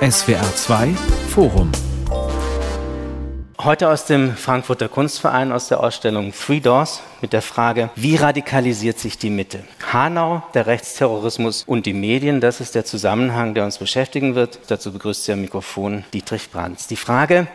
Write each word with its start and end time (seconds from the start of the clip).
SWR 0.00 0.54
2 0.54 0.88
Forum. 1.30 1.72
Heute 3.58 3.88
aus 3.88 4.04
dem 4.04 4.36
Frankfurter 4.36 4.88
Kunstverein 4.88 5.50
aus 5.52 5.68
der 5.68 5.80
Ausstellung 5.80 6.32
Three 6.32 6.60
Doors 6.60 7.00
mit 7.26 7.32
der 7.32 7.42
Frage, 7.42 7.90
wie 7.96 8.14
radikalisiert 8.14 9.00
sich 9.00 9.18
die 9.18 9.30
Mitte? 9.30 9.64
Hanau, 9.92 10.44
der 10.54 10.68
Rechtsterrorismus 10.68 11.64
und 11.66 11.84
die 11.84 11.92
Medien, 11.92 12.40
das 12.40 12.60
ist 12.60 12.76
der 12.76 12.84
Zusammenhang, 12.84 13.52
der 13.52 13.64
uns 13.64 13.78
beschäftigen 13.78 14.36
wird. 14.36 14.60
Dazu 14.68 14.92
begrüßt 14.92 15.24
Sie 15.24 15.32
am 15.32 15.40
Mikrofon 15.40 16.04
Dietrich 16.14 16.50
Brands. 16.52 16.86
Die 16.86 16.94
Frage, 16.94 17.48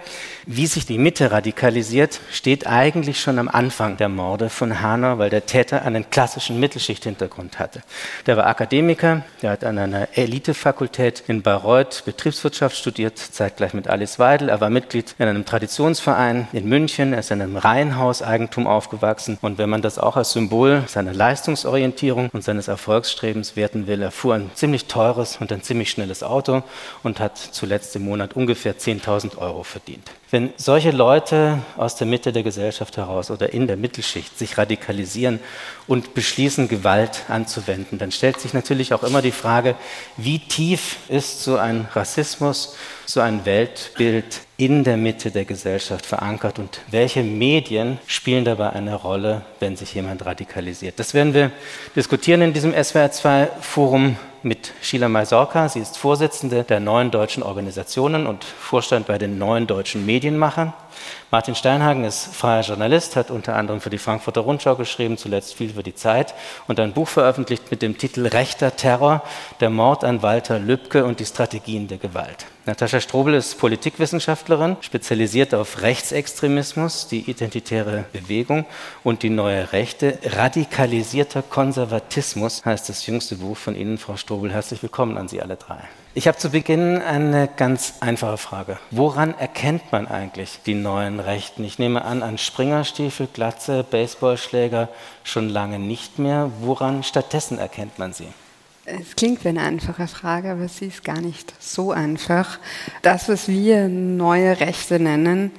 wie 0.45 0.67
sich 0.67 0.85
die 0.85 0.97
Mitte 0.97 1.31
radikalisiert, 1.31 2.19
steht 2.33 2.67
eigentlich 2.67 3.21
schon 3.21 3.39
am 3.39 3.47
Anfang 3.47 3.95
der 3.95 4.09
Morde 4.09 4.49
von 4.49 4.81
Hanau, 4.81 5.19
weil 5.19 5.29
der 5.29 5.45
Täter 5.45 5.83
einen 5.83 6.09
klassischen 6.09 6.59
Mittelschichthintergrund 6.59 7.57
hatte. 7.57 7.81
Der 8.25 8.35
war 8.35 8.47
Akademiker, 8.47 9.23
der 9.41 9.51
hat 9.51 9.63
an 9.63 9.77
einer 9.77 10.09
Elitefakultät 10.17 11.23
in 11.27 11.43
Bayreuth 11.43 12.03
Betriebswirtschaft 12.05 12.75
studiert, 12.75 13.19
zeitgleich 13.19 13.73
mit 13.73 13.87
Alice 13.87 14.19
Weidel. 14.19 14.49
Er 14.49 14.59
war 14.59 14.69
Mitglied 14.69 15.15
in 15.17 15.27
einem 15.29 15.45
Traditionsverein 15.45 16.49
in 16.51 16.67
München, 16.67 17.13
er 17.13 17.19
ist 17.19 17.31
in 17.31 17.41
einem 17.41 17.55
Reihenhauseigentum 17.55 18.67
aufgewachsen 18.67 19.37
und 19.41 19.60
wenn 19.61 19.69
man 19.69 19.83
das 19.83 19.99
auch 19.99 20.17
als 20.17 20.31
Symbol 20.31 20.83
seiner 20.87 21.13
Leistungsorientierung 21.13 22.29
und 22.33 22.43
seines 22.43 22.67
Erfolgsstrebens 22.67 23.55
werten 23.55 23.85
will, 23.85 24.01
er 24.01 24.09
fuhr 24.09 24.33
ein 24.33 24.49
ziemlich 24.55 24.85
teures 24.85 25.37
und 25.37 25.51
ein 25.51 25.61
ziemlich 25.61 25.91
schnelles 25.91 26.23
Auto 26.23 26.63
und 27.03 27.19
hat 27.19 27.37
zuletzt 27.37 27.95
im 27.95 28.05
Monat 28.05 28.35
ungefähr 28.35 28.75
10.000 28.75 29.37
Euro 29.37 29.61
verdient. 29.61 30.09
Wenn 30.31 30.53
solche 30.55 30.91
Leute 30.91 31.59
aus 31.75 31.97
der 31.97 32.07
Mitte 32.07 32.31
der 32.31 32.43
Gesellschaft 32.43 32.95
heraus 32.95 33.29
oder 33.29 33.51
in 33.51 33.67
der 33.67 33.75
Mittelschicht 33.75 34.39
sich 34.39 34.57
radikalisieren 34.57 35.41
und 35.87 36.13
beschließen, 36.13 36.69
Gewalt 36.69 37.23
anzuwenden, 37.27 37.99
dann 37.99 38.13
stellt 38.13 38.39
sich 38.39 38.53
natürlich 38.53 38.93
auch 38.93 39.03
immer 39.03 39.21
die 39.21 39.33
Frage, 39.33 39.75
wie 40.15 40.39
tief 40.39 40.99
ist 41.09 41.43
so 41.43 41.57
ein 41.57 41.85
Rassismus, 41.93 42.77
so 43.05 43.19
ein 43.19 43.45
Weltbild 43.45 44.39
in 44.55 44.85
der 44.85 44.95
Mitte 44.95 45.31
der 45.31 45.43
Gesellschaft 45.43 46.05
verankert 46.05 46.59
und 46.59 46.79
welche 46.89 47.23
Medien 47.23 47.99
spielen 48.07 48.45
dabei 48.45 48.69
eine 48.69 48.95
Rolle, 48.95 49.41
wenn 49.59 49.75
sich 49.75 49.93
jemand 49.95 50.25
radikalisiert. 50.25 50.97
Das 50.97 51.13
werden 51.13 51.33
wir 51.33 51.51
diskutieren 51.93 52.41
in 52.41 52.53
diesem 52.53 52.71
SWR2-Forum 52.73 54.15
mit 54.43 54.73
Sheila 54.81 55.09
Maisorka. 55.09 55.69
Sie 55.69 55.79
ist 55.79 55.97
Vorsitzende 55.97 56.63
der 56.63 56.79
neuen 56.79 57.11
deutschen 57.11 57.43
Organisationen 57.43 58.27
und 58.27 58.43
Vorstand 58.43 59.07
bei 59.07 59.17
den 59.17 59.37
neuen 59.37 59.67
deutschen 59.67 60.05
Medienmachern. 60.05 60.73
Martin 61.31 61.55
Steinhagen 61.55 62.03
ist 62.03 62.35
freier 62.35 62.61
Journalist, 62.61 63.15
hat 63.15 63.31
unter 63.31 63.55
anderem 63.55 63.79
für 63.79 63.89
die 63.89 63.97
Frankfurter 63.97 64.41
Rundschau 64.41 64.75
geschrieben, 64.75 65.17
zuletzt 65.17 65.53
viel 65.53 65.69
für 65.69 65.81
die 65.81 65.95
Zeit 65.95 66.33
und 66.67 66.77
ein 66.77 66.91
Buch 66.91 67.07
veröffentlicht 67.07 67.71
mit 67.71 67.81
dem 67.81 67.97
Titel 67.97 68.27
Rechter 68.27 68.75
Terror, 68.75 69.23
der 69.61 69.69
Mord 69.69 70.03
an 70.03 70.23
Walter 70.23 70.59
Lübcke 70.59 71.05
und 71.05 71.21
die 71.21 71.25
Strategien 71.25 71.87
der 71.87 71.99
Gewalt. 71.99 72.47
Natascha 72.65 72.99
Strobel 72.99 73.35
ist 73.35 73.57
Politikwissenschaftlerin, 73.59 74.75
spezialisiert 74.81 75.53
auf 75.53 75.81
Rechtsextremismus, 75.81 77.07
die 77.07 77.21
identitäre 77.21 78.03
Bewegung 78.11 78.65
und 79.05 79.23
die 79.23 79.29
neue 79.29 79.71
Rechte. 79.71 80.19
Radikalisierter 80.25 81.43
Konservatismus 81.43 82.65
heißt 82.65 82.89
das 82.89 83.05
jüngste 83.05 83.37
Buch 83.37 83.55
von 83.55 83.77
Ihnen, 83.77 83.97
Frau 83.97 84.17
Strobel. 84.17 84.51
Herzlich 84.51 84.83
willkommen 84.83 85.17
an 85.17 85.29
Sie 85.29 85.41
alle 85.41 85.55
drei. 85.55 85.79
Ich 86.13 86.27
habe 86.27 86.37
zu 86.37 86.49
Beginn 86.49 87.01
eine 87.01 87.47
ganz 87.47 87.93
einfache 88.01 88.35
Frage. 88.35 88.77
Woran 88.91 89.33
erkennt 89.33 89.93
man 89.93 90.07
eigentlich 90.07 90.59
die 90.65 90.73
neuen 90.73 91.21
Rechten? 91.21 91.63
Ich 91.63 91.79
nehme 91.79 92.03
an, 92.03 92.21
an 92.21 92.37
Springerstiefel, 92.37 93.29
Glatze, 93.31 93.85
Baseballschläger 93.89 94.89
schon 95.23 95.47
lange 95.47 95.79
nicht 95.79 96.19
mehr. 96.19 96.51
Woran 96.59 97.03
stattdessen 97.03 97.59
erkennt 97.59 97.97
man 97.97 98.11
sie? 98.11 98.27
Es 98.83 99.15
klingt 99.15 99.45
wie 99.45 99.49
eine 99.49 99.61
einfache 99.61 100.05
Frage, 100.09 100.51
aber 100.51 100.67
sie 100.67 100.87
ist 100.87 101.05
gar 101.05 101.21
nicht 101.21 101.53
so 101.59 101.91
einfach. 101.91 102.59
Das, 103.03 103.29
was 103.29 103.47
wir 103.47 103.87
neue 103.87 104.59
Rechte 104.59 104.99
nennen, 104.99 105.51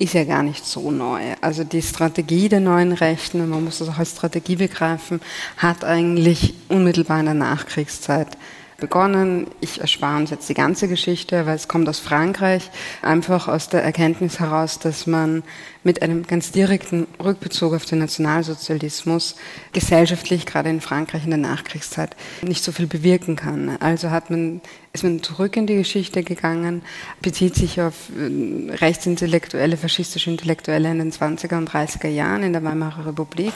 ist 0.00 0.14
ja 0.14 0.24
gar 0.24 0.42
nicht 0.42 0.66
so 0.66 0.90
neu. 0.90 1.20
Also 1.40 1.62
die 1.62 1.82
Strategie 1.82 2.48
der 2.48 2.58
neuen 2.60 2.94
Rechten, 2.94 3.42
und 3.42 3.50
man 3.50 3.62
muss 3.62 3.78
das 3.78 3.90
auch 3.90 3.98
als 3.98 4.10
Strategie 4.10 4.56
begreifen, 4.56 5.20
hat 5.56 5.84
eigentlich 5.84 6.54
unmittelbar 6.68 7.20
in 7.20 7.26
der 7.26 7.34
Nachkriegszeit 7.34 8.36
begonnen. 8.80 9.46
Ich 9.60 9.80
erspare 9.80 10.18
uns 10.18 10.30
jetzt 10.30 10.48
die 10.48 10.54
ganze 10.54 10.88
Geschichte, 10.88 11.46
weil 11.46 11.54
es 11.54 11.68
kommt 11.68 11.88
aus 11.88 12.00
Frankreich, 12.00 12.70
einfach 13.02 13.46
aus 13.46 13.68
der 13.68 13.84
Erkenntnis 13.84 14.40
heraus, 14.40 14.78
dass 14.78 15.06
man 15.06 15.42
mit 15.82 16.02
einem 16.02 16.26
ganz 16.26 16.50
direkten 16.52 17.06
Rückbezug 17.22 17.74
auf 17.74 17.84
den 17.84 18.00
Nationalsozialismus 18.00 19.36
gesellschaftlich, 19.72 20.44
gerade 20.44 20.68
in 20.68 20.80
Frankreich 20.80 21.24
in 21.24 21.30
der 21.30 21.38
Nachkriegszeit, 21.38 22.16
nicht 22.42 22.62
so 22.64 22.72
viel 22.72 22.86
bewirken 22.86 23.36
kann. 23.36 23.76
Also 23.80 24.10
hat 24.10 24.30
man, 24.30 24.60
ist 24.92 25.04
man 25.04 25.22
zurück 25.22 25.56
in 25.56 25.66
die 25.66 25.76
Geschichte 25.76 26.22
gegangen, 26.22 26.82
bezieht 27.22 27.54
sich 27.54 27.80
auf 27.80 27.94
äh, 28.10 28.72
rechtsintellektuelle, 28.74 29.76
faschistische 29.76 30.30
Intellektuelle 30.30 30.90
in 30.90 30.98
den 30.98 31.12
20er 31.12 31.56
und 31.56 31.70
30er 31.70 32.08
Jahren 32.08 32.42
in 32.42 32.52
der 32.52 32.64
Weimarer 32.64 33.06
Republik, 33.06 33.54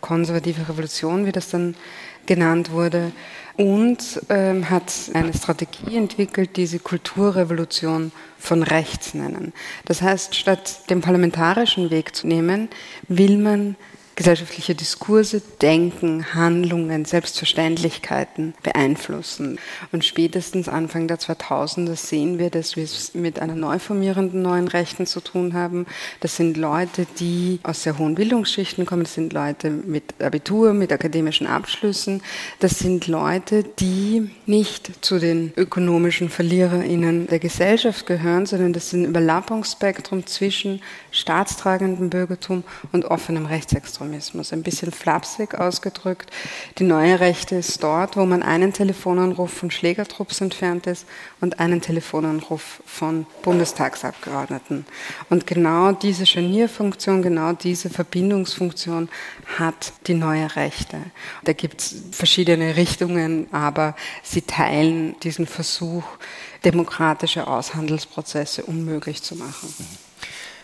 konservative 0.00 0.68
Revolution, 0.68 1.26
wie 1.26 1.32
das 1.32 1.50
dann 1.50 1.74
genannt 2.26 2.70
wurde 2.70 3.12
und 3.56 4.20
ähm, 4.28 4.70
hat 4.70 4.92
eine 5.14 5.34
Strategie 5.34 5.96
entwickelt, 5.96 6.56
die 6.56 6.66
sie 6.66 6.78
Kulturrevolution 6.78 8.12
von 8.38 8.62
rechts 8.62 9.14
nennen. 9.14 9.52
Das 9.84 10.02
heißt, 10.02 10.34
statt 10.34 10.90
den 10.90 11.00
parlamentarischen 11.00 11.90
Weg 11.90 12.14
zu 12.14 12.26
nehmen, 12.26 12.68
will 13.08 13.38
man 13.38 13.76
gesellschaftliche 14.20 14.74
Diskurse, 14.74 15.40
Denken, 15.62 16.34
Handlungen, 16.34 17.06
Selbstverständlichkeiten 17.06 18.52
beeinflussen. 18.62 19.58
Und 19.92 20.04
spätestens 20.04 20.68
Anfang 20.68 21.08
der 21.08 21.18
2000er 21.18 21.96
sehen 21.96 22.38
wir, 22.38 22.50
dass 22.50 22.76
wir 22.76 22.84
es 22.84 23.14
mit 23.14 23.40
einer 23.40 23.54
neu 23.54 23.78
formierenden 23.78 24.42
neuen 24.42 24.68
Rechten 24.68 25.06
zu 25.06 25.22
tun 25.22 25.54
haben. 25.54 25.86
Das 26.20 26.36
sind 26.36 26.58
Leute, 26.58 27.06
die 27.18 27.60
aus 27.62 27.82
sehr 27.82 27.96
hohen 27.96 28.14
Bildungsschichten 28.14 28.84
kommen. 28.84 29.04
Das 29.04 29.14
sind 29.14 29.32
Leute 29.32 29.70
mit 29.70 30.20
Abitur, 30.20 30.74
mit 30.74 30.92
akademischen 30.92 31.46
Abschlüssen. 31.46 32.22
Das 32.58 32.78
sind 32.78 33.06
Leute, 33.06 33.62
die 33.62 34.28
nicht 34.44 35.02
zu 35.02 35.18
den 35.18 35.54
ökonomischen 35.56 36.28
VerliererInnen 36.28 37.26
der 37.26 37.38
Gesellschaft 37.38 38.04
gehören, 38.04 38.44
sondern 38.44 38.74
das 38.74 38.88
ist 38.88 38.92
ein 38.92 39.06
Überlappungsspektrum 39.06 40.26
zwischen 40.26 40.82
staatstragendem 41.10 42.10
Bürgertum 42.10 42.64
und 42.92 43.06
offenem 43.06 43.46
Rechtsextremismus. 43.46 44.09
Extremismus. 44.14 44.52
Ein 44.52 44.62
bisschen 44.62 44.92
flapsig 44.92 45.54
ausgedrückt. 45.54 46.30
Die 46.78 46.84
neue 46.84 47.20
Rechte 47.20 47.56
ist 47.56 47.82
dort, 47.82 48.16
wo 48.16 48.26
man 48.26 48.42
einen 48.42 48.72
Telefonanruf 48.72 49.52
von 49.52 49.70
Schlägertrupps 49.70 50.40
entfernt 50.40 50.86
ist 50.86 51.06
und 51.40 51.60
einen 51.60 51.80
Telefonanruf 51.80 52.82
von 52.84 53.26
Bundestagsabgeordneten. 53.42 54.86
Und 55.28 55.46
genau 55.46 55.92
diese 55.92 56.26
Scharnierfunktion, 56.26 57.22
genau 57.22 57.52
diese 57.52 57.90
Verbindungsfunktion 57.90 59.08
hat 59.58 59.92
die 60.06 60.14
neue 60.14 60.54
Rechte. 60.56 60.98
Da 61.44 61.52
gibt 61.52 61.80
es 61.80 62.02
verschiedene 62.12 62.76
Richtungen, 62.76 63.46
aber 63.52 63.94
sie 64.22 64.42
teilen 64.42 65.18
diesen 65.20 65.46
Versuch, 65.46 66.04
demokratische 66.64 67.46
Aushandelsprozesse 67.46 68.64
unmöglich 68.64 69.22
zu 69.22 69.34
machen. 69.36 69.74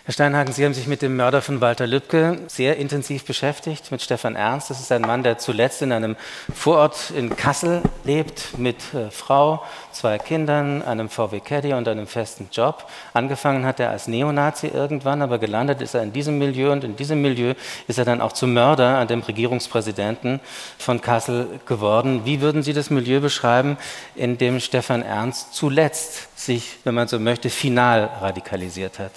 Herr 0.07 0.13
Steinhagen, 0.13 0.53
Sie 0.53 0.63
haben 0.63 0.73
sich 0.73 0.87
mit 0.87 1.01
dem 1.01 1.17
Mörder 1.17 1.41
von 1.41 1.59
Walter 1.59 1.85
Lübcke 1.85 2.37
sehr 2.47 2.77
intensiv 2.77 3.25
beschäftigt, 3.25 3.91
mit 3.91 4.01
Stefan 4.01 4.37
Ernst. 4.37 4.69
Das 4.69 4.79
ist 4.79 4.89
ein 4.93 5.01
Mann, 5.01 5.21
der 5.21 5.37
zuletzt 5.37 5.81
in 5.81 5.91
einem 5.91 6.15
Vorort 6.55 7.11
in 7.13 7.35
Kassel 7.35 7.81
lebt, 8.05 8.57
mit 8.57 8.77
äh, 8.93 9.11
Frau, 9.11 9.61
zwei 9.91 10.17
Kindern, 10.17 10.81
einem 10.81 11.09
VW 11.09 11.41
Caddy 11.41 11.73
und 11.73 11.89
einem 11.89 12.07
festen 12.07 12.47
Job. 12.53 12.89
Angefangen 13.13 13.65
hat 13.65 13.81
er 13.81 13.89
als 13.89 14.07
Neonazi 14.07 14.67
irgendwann, 14.67 15.21
aber 15.21 15.39
gelandet 15.39 15.81
ist 15.81 15.93
er 15.93 16.03
in 16.03 16.13
diesem 16.13 16.37
Milieu 16.37 16.71
und 16.71 16.85
in 16.85 16.95
diesem 16.95 17.21
Milieu 17.21 17.53
ist 17.89 17.99
er 17.99 18.05
dann 18.05 18.21
auch 18.21 18.31
zum 18.31 18.53
Mörder 18.53 18.99
an 18.99 19.09
dem 19.09 19.19
Regierungspräsidenten 19.19 20.39
von 20.77 21.01
Kassel 21.01 21.59
geworden. 21.65 22.21
Wie 22.23 22.39
würden 22.39 22.63
Sie 22.63 22.71
das 22.71 22.89
Milieu 22.89 23.19
beschreiben, 23.19 23.75
in 24.15 24.37
dem 24.37 24.61
Stefan 24.61 25.01
Ernst 25.01 25.53
zuletzt 25.53 26.39
sich, 26.39 26.77
wenn 26.85 26.95
man 26.95 27.09
so 27.09 27.19
möchte, 27.19 27.49
final 27.49 28.09
radikalisiert 28.21 28.99
hat? 28.99 29.11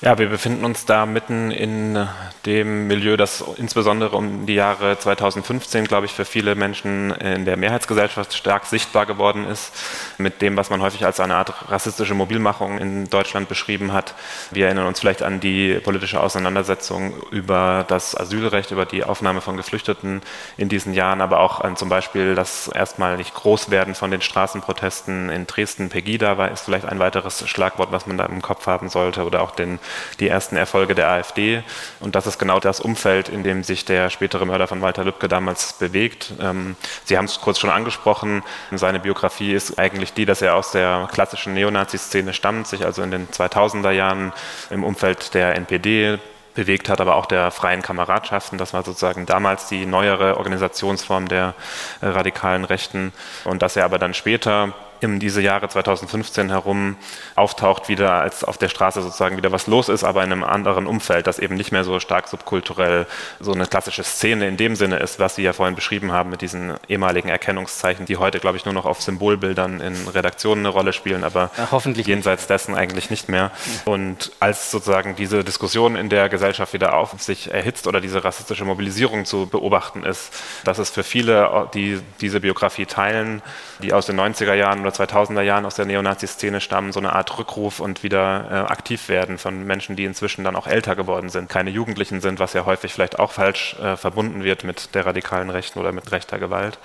Ja, 0.00 0.16
wir 0.16 0.28
befinden 0.28 0.64
uns 0.64 0.86
da 0.86 1.06
mitten 1.06 1.50
in 1.50 2.06
dem 2.46 2.86
Milieu, 2.86 3.16
das 3.16 3.42
insbesondere 3.56 4.14
um 4.14 4.46
die 4.46 4.54
Jahre 4.54 4.96
2015, 4.96 5.86
glaube 5.86 6.06
ich, 6.06 6.12
für 6.12 6.24
viele 6.24 6.54
Menschen 6.54 7.10
in 7.10 7.44
der 7.44 7.56
Mehrheitsgesellschaft 7.56 8.32
stark 8.32 8.66
sichtbar 8.66 9.06
geworden 9.06 9.44
ist, 9.44 9.72
mit 10.16 10.40
dem, 10.40 10.56
was 10.56 10.70
man 10.70 10.82
häufig 10.82 11.04
als 11.04 11.18
eine 11.18 11.34
Art 11.34 11.68
rassistische 11.68 12.14
Mobilmachung 12.14 12.78
in 12.78 13.10
Deutschland 13.10 13.48
beschrieben 13.48 13.92
hat. 13.92 14.14
Wir 14.52 14.66
erinnern 14.66 14.86
uns 14.86 15.00
vielleicht 15.00 15.24
an 15.24 15.40
die 15.40 15.74
politische 15.80 16.20
Auseinandersetzung 16.20 17.14
über 17.32 17.84
das 17.88 18.16
Asylrecht, 18.16 18.70
über 18.70 18.86
die 18.86 19.02
Aufnahme 19.02 19.40
von 19.40 19.56
Geflüchteten 19.56 20.22
in 20.56 20.68
diesen 20.68 20.94
Jahren, 20.94 21.20
aber 21.20 21.40
auch 21.40 21.60
an 21.60 21.74
zum 21.74 21.88
Beispiel 21.88 22.36
das 22.36 22.68
erstmal 22.68 23.16
nicht 23.16 23.34
Großwerden 23.34 23.96
von 23.96 24.12
den 24.12 24.22
Straßenprotesten 24.22 25.28
in 25.28 25.48
Dresden. 25.48 25.88
Pegida 25.88 26.38
war 26.38 26.52
ist 26.52 26.66
vielleicht 26.66 26.86
ein 26.86 27.00
weiteres 27.00 27.48
Schlagwort, 27.48 27.90
was 27.90 28.06
man 28.06 28.16
da 28.16 28.26
im 28.26 28.42
Kopf 28.42 28.68
haben 28.68 28.88
sollte, 28.88 29.24
oder 29.24 29.42
auch 29.42 29.50
den 29.50 29.80
die 30.20 30.28
ersten 30.28 30.56
Erfolge 30.56 30.94
der 30.94 31.08
AfD. 31.08 31.62
Und 32.00 32.14
das 32.14 32.26
ist 32.26 32.38
genau 32.38 32.60
das 32.60 32.80
Umfeld, 32.80 33.28
in 33.28 33.42
dem 33.42 33.62
sich 33.62 33.84
der 33.84 34.10
spätere 34.10 34.44
Mörder 34.44 34.66
von 34.66 34.80
Walter 34.82 35.04
Lübcke 35.04 35.28
damals 35.28 35.74
bewegt. 35.74 36.32
Ähm, 36.40 36.76
Sie 37.04 37.16
haben 37.16 37.26
es 37.26 37.40
kurz 37.40 37.58
schon 37.58 37.70
angesprochen. 37.70 38.42
Seine 38.72 39.00
Biografie 39.00 39.52
ist 39.52 39.78
eigentlich 39.78 40.12
die, 40.12 40.26
dass 40.26 40.42
er 40.42 40.54
aus 40.54 40.72
der 40.72 41.08
klassischen 41.12 41.54
Neonazi-Szene 41.54 42.32
stammt, 42.32 42.66
sich 42.66 42.84
also 42.84 43.02
in 43.02 43.10
den 43.10 43.28
2000er 43.28 43.90
Jahren 43.90 44.32
im 44.70 44.84
Umfeld 44.84 45.34
der 45.34 45.54
NPD 45.56 46.18
bewegt 46.58 46.88
hat, 46.88 47.00
aber 47.00 47.14
auch 47.14 47.26
der 47.26 47.52
freien 47.52 47.82
Kameradschaften. 47.82 48.58
Das 48.58 48.74
war 48.74 48.82
sozusagen 48.82 49.26
damals 49.26 49.68
die 49.68 49.86
neuere 49.86 50.38
Organisationsform 50.38 51.28
der 51.28 51.54
äh, 52.00 52.06
radikalen 52.08 52.64
Rechten. 52.64 53.12
Und 53.44 53.62
dass 53.62 53.76
er 53.76 53.84
aber 53.84 54.00
dann 54.00 54.12
später 54.12 54.74
in 55.00 55.20
diese 55.20 55.40
Jahre 55.40 55.68
2015 55.68 56.50
herum 56.50 56.96
auftaucht, 57.34 57.88
wieder 57.88 58.14
als 58.14 58.44
auf 58.44 58.58
der 58.58 58.68
Straße 58.68 59.02
sozusagen 59.02 59.36
wieder 59.36 59.52
was 59.52 59.66
los 59.66 59.88
ist, 59.88 60.04
aber 60.04 60.24
in 60.24 60.32
einem 60.32 60.44
anderen 60.44 60.86
Umfeld, 60.86 61.26
das 61.26 61.38
eben 61.38 61.54
nicht 61.54 61.72
mehr 61.72 61.84
so 61.84 62.00
stark 62.00 62.28
subkulturell 62.28 63.06
so 63.40 63.52
eine 63.52 63.66
klassische 63.66 64.04
Szene 64.04 64.48
in 64.48 64.56
dem 64.56 64.76
Sinne 64.76 64.98
ist, 64.98 65.18
was 65.18 65.36
Sie 65.36 65.42
ja 65.42 65.52
vorhin 65.52 65.74
beschrieben 65.74 66.12
haben 66.12 66.30
mit 66.30 66.42
diesen 66.42 66.74
ehemaligen 66.88 67.28
Erkennungszeichen, 67.28 68.06
die 68.06 68.16
heute, 68.16 68.40
glaube 68.40 68.56
ich, 68.56 68.64
nur 68.64 68.74
noch 68.74 68.86
auf 68.86 69.02
Symbolbildern 69.02 69.80
in 69.80 70.08
Redaktionen 70.08 70.64
eine 70.64 70.72
Rolle 70.72 70.92
spielen, 70.92 71.24
aber 71.24 71.50
ja, 71.56 71.68
hoffentlich 71.70 72.06
jenseits 72.06 72.46
dessen 72.46 72.74
eigentlich 72.74 73.10
nicht 73.10 73.28
mehr. 73.28 73.50
Und 73.84 74.32
als 74.40 74.70
sozusagen 74.70 75.16
diese 75.16 75.44
Diskussion 75.44 75.96
in 75.96 76.08
der 76.08 76.28
Gesellschaft 76.28 76.72
wieder 76.72 76.94
auf 76.94 77.14
sich 77.20 77.52
erhitzt 77.52 77.86
oder 77.86 78.00
diese 78.00 78.24
rassistische 78.24 78.64
Mobilisierung 78.64 79.24
zu 79.24 79.46
beobachten 79.46 80.04
ist, 80.04 80.32
dass 80.64 80.78
es 80.78 80.90
für 80.90 81.02
viele, 81.02 81.68
die 81.74 82.00
diese 82.20 82.40
Biografie 82.40 82.86
teilen, 82.86 83.42
die 83.82 83.92
aus 83.92 84.06
den 84.06 84.18
90er 84.18 84.54
Jahren 84.54 84.82
oder 84.88 85.04
2000er 85.04 85.42
Jahren 85.42 85.66
aus 85.66 85.74
der 85.74 85.84
Neonazi-Szene 85.84 86.60
stammen, 86.60 86.92
so 86.92 87.00
eine 87.00 87.12
Art 87.12 87.38
Rückruf 87.38 87.80
und 87.80 88.02
wieder 88.02 88.46
äh, 88.50 88.54
aktiv 88.72 89.08
werden 89.08 89.38
von 89.38 89.64
Menschen, 89.64 89.96
die 89.96 90.04
inzwischen 90.04 90.44
dann 90.44 90.56
auch 90.56 90.66
älter 90.66 90.96
geworden 90.96 91.28
sind, 91.28 91.48
keine 91.48 91.70
Jugendlichen 91.70 92.20
sind, 92.20 92.40
was 92.40 92.54
ja 92.54 92.64
häufig 92.64 92.92
vielleicht 92.92 93.18
auch 93.18 93.32
falsch 93.32 93.76
äh, 93.78 93.96
verbunden 93.96 94.44
wird 94.44 94.64
mit 94.64 94.94
der 94.94 95.06
radikalen 95.06 95.50
Rechten 95.50 95.78
oder 95.78 95.92
mit 95.92 96.10
rechter 96.12 96.38
Gewalt. 96.38 96.78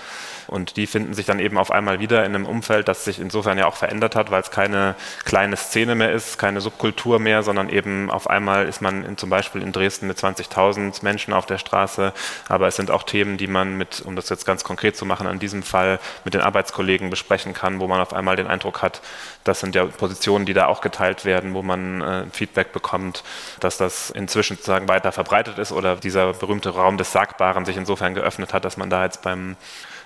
Und 0.48 0.78
die 0.78 0.88
finden 0.88 1.14
sich 1.14 1.26
dann 1.26 1.40
eben 1.40 1.58
auf 1.58 1.72
einmal 1.72 2.00
wieder 2.00 2.26
in 2.26 2.36
einem 2.36 2.46
Umfeld, 2.46 2.88
das 2.88 3.06
sich 3.06 3.20
insofern 3.20 3.58
ja 3.58 3.66
auch 3.66 3.76
verändert 3.76 4.16
hat, 4.16 4.32
weil 4.32 4.42
es 4.42 4.52
keine 4.52 4.96
kleine 5.26 5.58
Szene 5.58 5.96
mehr 5.96 6.12
ist, 6.12 6.38
keine 6.38 6.62
Subkultur 6.62 7.20
mehr, 7.20 7.44
sondern 7.44 7.70
eben 7.70 8.10
auf 8.12 8.30
einmal 8.30 8.68
ist 8.68 8.82
man 8.82 9.04
in, 9.04 9.18
zum 9.18 9.30
Beispiel 9.30 9.62
in 9.62 9.72
Dresden 9.72 10.08
mit 10.08 10.18
20.000 10.18 11.04
Menschen 11.04 11.34
auf 11.34 11.46
der 11.46 11.58
Straße. 11.58 12.14
Aber 12.50 12.68
es 12.68 12.76
sind 12.76 12.92
auch 12.92 13.04
Themen, 13.04 13.38
die 13.38 13.48
man 13.48 13.78
mit, 13.78 14.02
um 14.02 14.16
das 14.16 14.30
jetzt 14.30 14.46
ganz 14.46 14.64
konkret 14.64 14.96
zu 14.98 15.06
machen, 15.06 15.28
in 15.28 15.40
diesem 15.40 15.64
Fall 15.64 16.00
mit 16.24 16.34
den 16.34 16.42
Arbeitskollegen 16.42 17.10
besprechen 17.10 17.54
kann, 17.54 17.80
wo 17.80 17.88
man 17.88 18.02
auf 18.02 18.14
einmal 18.14 18.36
den 18.36 18.48
Eindruck 18.48 18.82
hat, 18.82 19.02
das 19.44 19.60
sind 19.60 19.76
ja 19.76 19.86
Positionen, 19.86 20.46
die 20.46 20.54
da 20.54 20.68
auch 20.68 20.82
geteilt 20.82 21.26
werden, 21.26 21.54
wo 21.54 21.62
man 21.62 22.02
äh, 22.02 22.26
Feedback 22.32 22.72
bekommt, 22.72 23.24
dass 23.60 23.78
das 23.78 24.10
inzwischen 24.10 24.56
sozusagen 24.56 24.88
weiter 24.88 25.12
verbreitet 25.12 25.58
ist 25.58 25.72
oder 25.72 25.98
dieser 25.98 26.34
berühmte 26.34 26.70
Raum 26.70 26.98
des 26.98 27.12
Sagbaren 27.12 27.66
sich 27.66 27.78
insofern 27.78 28.14
geöffnet 28.14 28.54
hat, 28.54 28.66
dass 28.66 28.78
man 28.78 28.90
da 28.90 29.04
jetzt 29.04 29.22
beim 29.22 29.56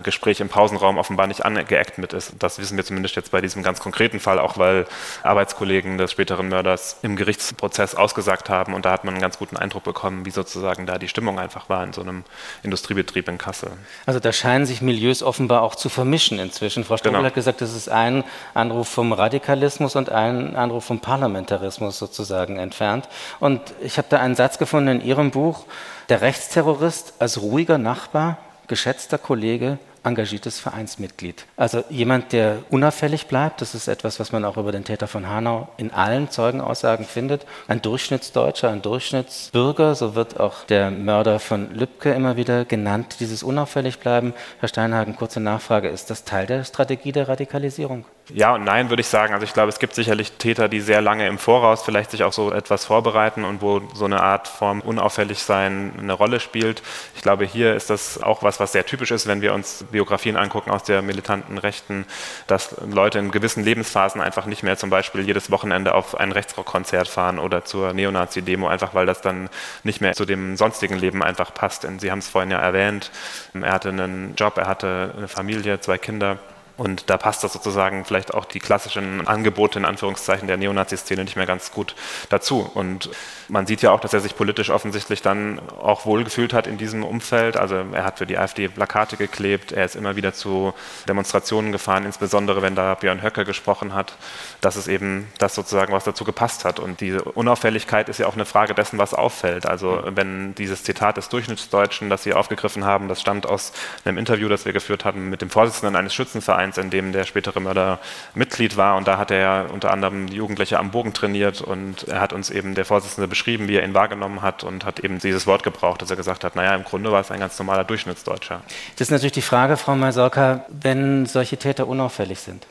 Gespräch 0.04 0.40
im 0.40 0.50
Pausenraum 0.50 0.98
offenbar 0.98 1.28
nicht 1.28 1.46
angeeckt 1.46 1.98
mit 1.98 2.14
ist. 2.14 2.34
Das 2.40 2.60
wissen 2.60 2.78
wir 2.78 2.86
zumindest 2.86 3.16
jetzt 3.16 3.32
bei 3.32 3.42
diesem 3.42 3.64
ganz 3.64 3.80
konkreten 3.80 4.20
Fall, 4.20 4.40
auch 4.40 4.58
weil 4.58 4.86
Arbeitskollegen 5.24 5.98
des 5.98 6.12
späteren 6.12 6.50
Mörders 6.50 6.98
im 7.02 7.16
Gerichtsprozess 7.16 7.96
ausgesagt 7.96 8.50
haben 8.50 8.74
und 8.74 8.86
da 8.86 8.92
hat 8.92 9.04
man 9.04 9.16
einen 9.16 9.22
ganz 9.22 9.38
guten 9.38 9.58
Eindruck 9.58 9.84
bekommen, 9.84 10.26
wie 10.26 10.32
sozusagen 10.32 10.86
da 10.86 10.98
die 10.98 11.08
Stimmung 11.08 11.40
einfach 11.40 11.70
war 11.70 11.84
in 11.84 11.94
so 11.94 12.02
einem 12.02 12.24
Industriebetrieb 12.64 13.28
in 13.28 13.38
Kassel. 13.38 13.72
Also 14.06 14.20
da 14.20 14.32
scheinen 14.32 14.66
sich 14.66 14.82
Milieus 14.82 15.24
offenbar 15.24 15.62
auch 15.62 15.76
zu 15.76 15.90
vermischen 15.90 16.40
inzwischen. 16.40 16.84
Frau 16.84 16.98
Strobel 16.98 17.20
genau. 17.20 17.28
hat 17.28 17.34
gesagt, 17.36 17.62
das 17.62 17.76
ist 17.76 17.90
ein 17.90 18.24
Anruf 18.54 18.88
vom 18.88 19.14
Radikalismus 19.14 19.96
und 19.96 20.10
ein 20.10 20.56
Anruf 20.56 20.86
vom 20.86 21.00
Parlamentarismus 21.00 21.98
sozusagen 21.98 22.58
entfernt. 22.58 23.08
Und 23.40 23.62
ich 23.82 23.98
habe 23.98 24.08
da 24.10 24.20
einen 24.20 24.36
Satz 24.36 24.58
gefunden 24.58 25.00
in 25.00 25.02
Ihrem 25.02 25.32
Buch, 25.32 25.66
der 26.10 26.22
Rechtsterrorist 26.22 27.16
als 27.20 27.42
ruhiger 27.42 27.78
Nachbar 27.78 28.38
geschätzter 28.68 29.18
Kollege, 29.18 29.78
engagiertes 30.04 30.60
Vereinsmitglied. 30.60 31.46
Also 31.58 31.84
jemand, 31.90 32.32
der 32.32 32.60
unauffällig 32.70 33.28
bleibt, 33.28 33.62
das 33.62 33.76
ist 33.76 33.88
etwas, 33.88 34.20
was 34.20 34.32
man 34.32 34.46
auch 34.46 34.58
über 34.58 34.72
den 34.72 34.84
Täter 34.84 35.08
von 35.08 35.28
Hanau 35.28 35.68
in 35.78 35.92
allen 35.92 36.30
Zeugenaussagen 36.30 37.06
findet. 37.06 37.46
Ein 37.68 37.82
Durchschnittsdeutscher, 37.82 38.70
ein 38.70 38.82
Durchschnittsbürger, 38.82 39.96
so 39.96 40.16
wird 40.16 40.40
auch 40.40 40.64
der 40.66 40.92
Mörder 40.92 41.40
von 41.40 41.74
Lübcke 41.74 42.14
immer 42.14 42.38
wieder 42.38 42.66
genannt, 42.66 43.18
dieses 43.20 43.44
unauffällig 43.44 44.00
bleiben. 44.00 44.34
Herr 44.60 44.70
Steinhagen, 44.70 45.16
kurze 45.16 45.40
Nachfrage, 45.40 45.90
ist 45.90 46.10
das 46.10 46.24
Teil 46.24 46.46
der 46.46 46.64
Strategie 46.64 47.12
der 47.12 47.28
Radikalisierung? 47.28 48.06
Ja 48.34 48.56
und 48.56 48.66
nein, 48.66 48.90
würde 48.90 49.00
ich 49.00 49.08
sagen. 49.08 49.34
Also 49.34 49.46
ich 49.46 49.54
glaube, 49.54 49.70
es 49.70 49.80
gibt 49.80 49.96
sicherlich 49.96 50.34
Täter, 50.34 50.68
die 50.68 50.82
sehr 50.82 51.00
lange 51.02 51.26
im 51.28 51.38
Voraus 51.38 51.84
vielleicht 51.84 52.12
sich 52.12 52.24
auch 52.24 52.34
so 52.34 52.52
etwas 52.52 52.84
vorbereiten 52.84 53.46
und 53.46 53.62
wo 53.62 53.82
so 53.94 54.04
eine 54.04 54.22
Art 54.22 54.50
Form 54.50 54.82
unauffällig 54.82 55.42
sein 55.44 55.94
eine 55.98 56.12
Rolle 56.12 56.42
spielt. 56.42 56.84
Ich 57.16 57.22
glaube, 57.22 57.46
hier 57.46 57.74
ist 57.74 57.90
das 57.90 58.22
auch 58.22 58.44
was, 58.44 58.60
was 58.60 58.74
sehr 58.74 58.86
typisch 58.86 59.12
ist, 59.12 59.28
wenn 59.28 59.42
wir 59.42 59.54
uns 59.54 59.86
Biografien 59.92 60.36
angucken 60.36 60.72
aus 60.72 60.84
der 60.84 61.02
militanten 61.02 61.58
Rechten, 61.58 62.06
dass 62.48 62.76
Leute 62.86 63.20
in 63.20 63.32
gewissen 63.32 63.64
Lebensphasen 63.64 64.20
einfach 64.20 64.46
nicht 64.46 64.62
mehr 64.62 64.78
zum 64.78 64.90
Beispiel 64.90 65.22
jedes 65.22 65.50
Wochenende 65.50 65.96
auf 65.96 66.20
ein 66.20 66.34
Rechtsrockkonzert 66.34 67.08
fahren 67.08 67.40
oder 67.40 67.64
zur 67.64 67.94
Neonazi-Demo, 67.94 68.68
einfach 68.68 68.94
weil 68.94 69.06
das 69.06 69.22
dann 69.22 69.50
nicht 69.84 70.02
mehr 70.02 70.14
zu 70.14 70.26
dem 70.26 70.58
sonstigen 70.58 70.98
Leben 70.98 71.24
einfach 71.24 71.54
passt. 71.54 71.86
Denn 71.86 72.00
Sie 72.00 72.12
haben 72.12 72.20
es 72.20 72.28
vorhin 72.28 72.52
ja 72.52 72.60
erwähnt, 72.60 73.10
er 73.54 73.72
hatte 73.72 73.90
einen 73.90 74.36
Job, 74.36 74.58
er 74.58 74.68
hatte 74.68 75.14
eine 75.16 75.28
Familie, 75.30 75.80
zwei 75.80 75.98
Kinder. 75.98 76.40
Und 76.78 77.10
da 77.10 77.18
passt 77.18 77.44
das 77.44 77.54
sozusagen 77.54 78.06
vielleicht 78.06 78.34
auch 78.34 78.46
die 78.46 78.60
klassischen 78.60 79.28
Angebote 79.28 79.80
in 79.80 79.86
Anführungszeichen 79.86 80.48
der 80.48 80.58
Neonazi-Szene 80.58 81.24
nicht 81.24 81.36
mehr 81.36 81.48
ganz 81.48 81.72
gut 81.72 81.96
dazu. 82.30 82.70
Und 82.74 83.10
man 83.48 83.66
sieht 83.66 83.82
ja 83.82 83.92
auch, 83.92 84.00
dass 84.00 84.14
er 84.14 84.20
sich 84.20 84.36
politisch 84.36 84.70
offensichtlich 84.70 85.24
dann 85.24 85.60
auch 85.82 86.06
wohlgefühlt 86.06 86.54
hat 86.54 86.68
in 86.68 86.78
diesem 86.78 87.04
Umfeld. 87.04 87.58
Also 87.58 87.84
er 87.92 88.04
hat 88.04 88.20
für 88.20 88.28
die 88.28 88.38
AfD 88.38 88.68
Plakate 88.68 89.18
geklebt, 89.18 89.72
er 89.72 89.86
ist 89.86 89.96
immer 89.96 90.16
wieder 90.16 90.34
zu 90.34 90.74
Demonstrationen 91.08 91.72
gefahren, 91.72 92.06
insbesondere 92.06 92.62
wenn 92.62 92.76
da 92.76 92.94
Björn 92.94 93.24
Höcke 93.24 93.44
gesprochen 93.44 93.96
hat. 93.96 94.16
Das 94.62 94.76
ist 94.76 94.88
eben 94.88 95.28
das 95.40 95.56
sozusagen, 95.56 95.94
was 95.94 96.04
dazu 96.04 96.26
gepasst 96.26 96.64
hat. 96.64 96.80
Und 96.80 97.02
diese 97.02 97.24
Unauffälligkeit 97.24 98.08
ist 98.08 98.20
ja 98.20 98.28
auch 98.28 98.36
eine 98.36 98.46
Frage 98.46 98.76
dessen, 98.76 99.00
was 99.00 99.16
auffällt. 99.16 99.66
Also 99.66 100.04
wenn 100.06 100.54
dieses 100.54 100.84
Zitat 100.84 101.18
des 101.18 101.30
Durchschnittsdeutschen, 101.30 102.12
das 102.12 102.22
Sie 102.22 102.34
aufgegriffen 102.34 102.86
haben, 102.86 103.08
das 103.08 103.20
stammt 103.20 103.48
aus 103.48 103.74
einem 104.06 104.20
Interview, 104.20 104.48
das 104.48 104.66
wir 104.66 104.74
geführt 104.74 105.06
hatten 105.06 105.30
mit 105.30 105.42
dem 105.42 105.50
Vorsitzenden 105.50 105.96
eines 105.96 106.14
Schützenvereins, 106.14 106.67
Vereins, 106.68 106.78
in 106.78 106.90
dem 106.90 107.12
der 107.12 107.24
spätere 107.24 107.60
Mörder 107.60 108.00
Mitglied 108.34 108.78
war. 108.78 108.98
Und 108.98 109.08
da 109.08 109.18
hat 109.18 109.32
er 109.32 109.68
unter 109.72 109.92
anderem 109.92 110.28
Jugendliche 110.28 110.80
am 110.80 110.92
Bogen 110.92 111.14
trainiert 111.14 111.62
und 111.62 112.08
er 112.08 112.22
hat 112.22 112.34
uns 112.34 112.50
eben 112.50 112.76
der 112.76 112.86
Vorsitzende 112.86 113.28
beschrieben, 113.28 113.68
wie 113.68 113.76
er 113.76 113.84
ihn 113.84 113.94
wahrgenommen 113.94 114.42
hat 114.42 114.64
und 114.64 114.86
hat 114.86 115.00
eben 115.00 115.20
dieses 115.20 115.48
Wort 115.48 115.64
gebraucht, 115.64 116.02
dass 116.02 116.10
er 116.10 116.16
gesagt 116.16 116.44
hat, 116.44 116.56
naja, 116.56 116.76
im 116.76 116.84
Grunde 116.84 117.12
war 117.12 117.22
es 117.22 117.32
ein 117.32 117.40
ganz 117.40 117.58
normaler 117.60 117.84
Durchschnittsdeutscher. 117.84 118.62
Das 118.96 119.08
ist 119.08 119.12
natürlich 119.12 119.34
die 119.34 119.42
Frage, 119.42 119.78
Frau 119.78 119.96
Maisorka, 119.96 120.66
wenn 120.70 121.26
solche 121.26 121.58
Täter 121.58 121.88
unauffällig 121.88 122.40
sind 122.40 122.66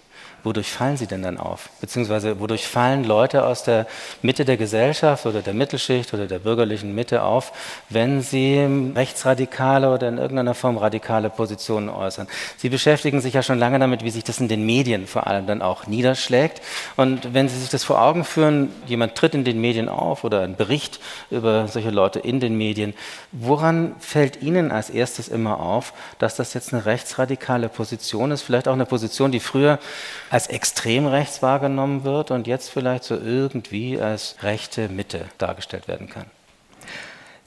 wodurch 0.46 0.70
fallen 0.70 0.96
sie 0.96 1.06
denn 1.06 1.22
dann 1.22 1.38
auf? 1.38 1.68
Beziehungsweise 1.80 2.40
wodurch 2.40 2.66
fallen 2.66 3.04
Leute 3.04 3.44
aus 3.44 3.64
der 3.64 3.86
Mitte 4.22 4.44
der 4.44 4.56
Gesellschaft 4.56 5.26
oder 5.26 5.42
der 5.42 5.52
Mittelschicht 5.52 6.14
oder 6.14 6.26
der 6.26 6.38
bürgerlichen 6.38 6.94
Mitte 6.94 7.22
auf, 7.22 7.52
wenn 7.90 8.22
sie 8.22 8.66
rechtsradikale 8.94 9.92
oder 9.92 10.08
in 10.08 10.18
irgendeiner 10.18 10.54
Form 10.54 10.78
radikale 10.78 11.28
Positionen 11.28 11.88
äußern? 11.88 12.28
Sie 12.56 12.68
beschäftigen 12.68 13.20
sich 13.20 13.34
ja 13.34 13.42
schon 13.42 13.58
lange 13.58 13.78
damit, 13.80 14.04
wie 14.04 14.10
sich 14.10 14.22
das 14.24 14.38
in 14.38 14.48
den 14.48 14.64
Medien 14.64 15.06
vor 15.06 15.26
allem 15.26 15.46
dann 15.46 15.62
auch 15.62 15.88
niederschlägt. 15.88 16.62
Und 16.96 17.34
wenn 17.34 17.48
Sie 17.48 17.58
sich 17.58 17.70
das 17.70 17.82
vor 17.82 18.00
Augen 18.00 18.24
führen, 18.24 18.72
jemand 18.86 19.16
tritt 19.16 19.34
in 19.34 19.44
den 19.44 19.60
Medien 19.60 19.88
auf 19.88 20.22
oder 20.22 20.42
ein 20.42 20.54
Bericht 20.54 21.00
über 21.30 21.66
solche 21.66 21.90
Leute 21.90 22.20
in 22.20 22.38
den 22.38 22.56
Medien, 22.56 22.94
woran 23.32 23.96
fällt 23.98 24.42
Ihnen 24.42 24.70
als 24.70 24.90
erstes 24.90 25.26
immer 25.26 25.58
auf, 25.58 25.92
dass 26.18 26.36
das 26.36 26.54
jetzt 26.54 26.72
eine 26.72 26.86
rechtsradikale 26.86 27.68
Position 27.68 28.30
ist? 28.30 28.42
Vielleicht 28.42 28.68
auch 28.68 28.74
eine 28.74 28.86
Position, 28.86 29.32
die 29.32 29.40
früher 29.40 29.80
als 30.36 30.48
extrem 30.48 31.06
rechts 31.06 31.40
wahrgenommen 31.40 32.04
wird 32.04 32.30
und 32.30 32.46
jetzt 32.46 32.68
vielleicht 32.68 33.04
so 33.04 33.14
irgendwie 33.14 33.98
als 33.98 34.36
rechte 34.42 34.90
Mitte 34.90 35.24
dargestellt 35.38 35.88
werden 35.88 36.10
kann? 36.10 36.26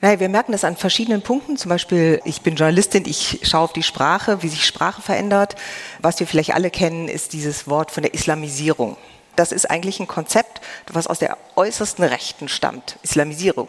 Naja, 0.01 0.19
wir 0.19 0.27
merken 0.27 0.53
das 0.53 0.63
an 0.63 0.75
verschiedenen 0.75 1.21
Punkten. 1.21 1.55
Zum 1.55 1.69
Beispiel, 1.69 2.19
ich 2.25 2.41
bin 2.41 2.55
Journalistin, 2.55 3.03
ich 3.05 3.41
schaue 3.43 3.61
auf 3.61 3.73
die 3.73 3.83
Sprache, 3.83 4.41
wie 4.41 4.47
sich 4.47 4.65
Sprache 4.65 5.03
verändert. 5.03 5.55
Was 6.01 6.19
wir 6.19 6.25
vielleicht 6.25 6.55
alle 6.55 6.71
kennen, 6.71 7.07
ist 7.09 7.33
dieses 7.33 7.67
Wort 7.67 7.91
von 7.91 8.01
der 8.01 8.15
Islamisierung. 8.15 8.97
Das 9.35 9.51
ist 9.51 9.69
eigentlich 9.69 9.99
ein 9.99 10.07
Konzept, 10.07 10.59
was 10.91 11.05
aus 11.05 11.19
der 11.19 11.37
äußersten 11.57 12.03
Rechten 12.03 12.47
stammt. 12.47 12.97
Islamisierung. 13.03 13.67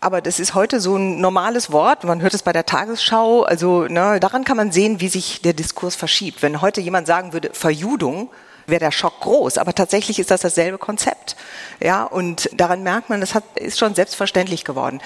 Aber 0.00 0.20
das 0.20 0.40
ist 0.40 0.56
heute 0.56 0.80
so 0.80 0.96
ein 0.96 1.20
normales 1.20 1.70
Wort. 1.70 2.02
Man 2.02 2.22
hört 2.22 2.34
es 2.34 2.42
bei 2.42 2.52
der 2.52 2.66
Tagesschau. 2.66 3.42
Also 3.44 3.82
ne, 3.84 4.18
daran 4.18 4.42
kann 4.42 4.56
man 4.56 4.72
sehen, 4.72 5.00
wie 5.00 5.08
sich 5.08 5.42
der 5.42 5.52
Diskurs 5.52 5.94
verschiebt. 5.94 6.42
Wenn 6.42 6.60
heute 6.60 6.80
jemand 6.80 7.06
sagen 7.06 7.32
würde 7.32 7.50
Verjudung, 7.52 8.30
wäre 8.68 8.80
der 8.80 8.92
Schock 8.92 9.20
groß. 9.20 9.58
Aber 9.58 9.74
tatsächlich 9.74 10.18
ist 10.18 10.30
das 10.30 10.42
dasselbe 10.42 10.78
Konzept. 10.78 11.36
Ja, 11.80 12.04
und 12.04 12.50
daran 12.52 12.82
merkt 12.82 13.10
man, 13.10 13.20
das 13.20 13.34
hat, 13.34 13.44
ist 13.56 13.78
schon 13.78 13.94
selbstverständlich 13.94 14.64
geworden. 14.64 15.00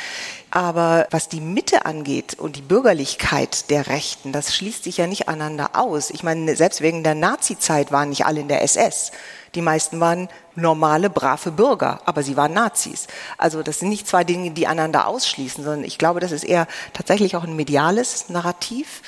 Aber 0.50 1.06
was 1.10 1.28
die 1.28 1.40
Mitte 1.40 1.86
angeht 1.86 2.34
und 2.38 2.56
die 2.56 2.62
Bürgerlichkeit 2.62 3.70
der 3.70 3.86
Rechten, 3.86 4.32
das 4.32 4.54
schließt 4.54 4.84
sich 4.84 4.98
ja 4.98 5.06
nicht 5.06 5.28
aneinander 5.28 5.70
aus. 5.74 6.10
Ich 6.10 6.22
meine, 6.22 6.56
selbst 6.56 6.80
wegen 6.80 7.02
der 7.02 7.14
Nazi-Zeit 7.14 7.92
waren 7.92 8.10
nicht 8.10 8.26
alle 8.26 8.40
in 8.40 8.48
der 8.48 8.62
SS. 8.62 9.12
Die 9.54 9.62
meisten 9.62 10.00
waren 10.00 10.28
normale, 10.54 11.10
brave 11.10 11.50
Bürger, 11.50 12.00
aber 12.04 12.22
sie 12.22 12.36
waren 12.36 12.54
Nazis. 12.54 13.06
Also 13.36 13.62
das 13.62 13.78
sind 13.78 13.88
nicht 13.88 14.08
zwei 14.08 14.24
Dinge, 14.24 14.50
die 14.50 14.66
einander 14.66 15.06
ausschließen, 15.06 15.62
sondern 15.62 15.84
ich 15.84 15.98
glaube, 15.98 16.20
das 16.20 16.32
ist 16.32 16.44
eher 16.44 16.66
tatsächlich 16.92 17.36
auch 17.36 17.44
ein 17.44 17.56
mediales 17.56 18.28
Narrativ 18.28 19.02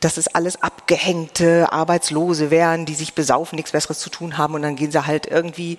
dass 0.00 0.16
es 0.16 0.28
alles 0.28 0.62
abgehängte 0.62 1.72
Arbeitslose 1.72 2.50
wären, 2.50 2.86
die 2.86 2.94
sich 2.94 3.14
besaufen, 3.14 3.56
nichts 3.56 3.72
Besseres 3.72 3.98
zu 3.98 4.10
tun 4.10 4.38
haben 4.38 4.54
und 4.54 4.62
dann 4.62 4.76
gehen 4.76 4.92
sie 4.92 5.06
halt 5.06 5.26
irgendwie 5.26 5.78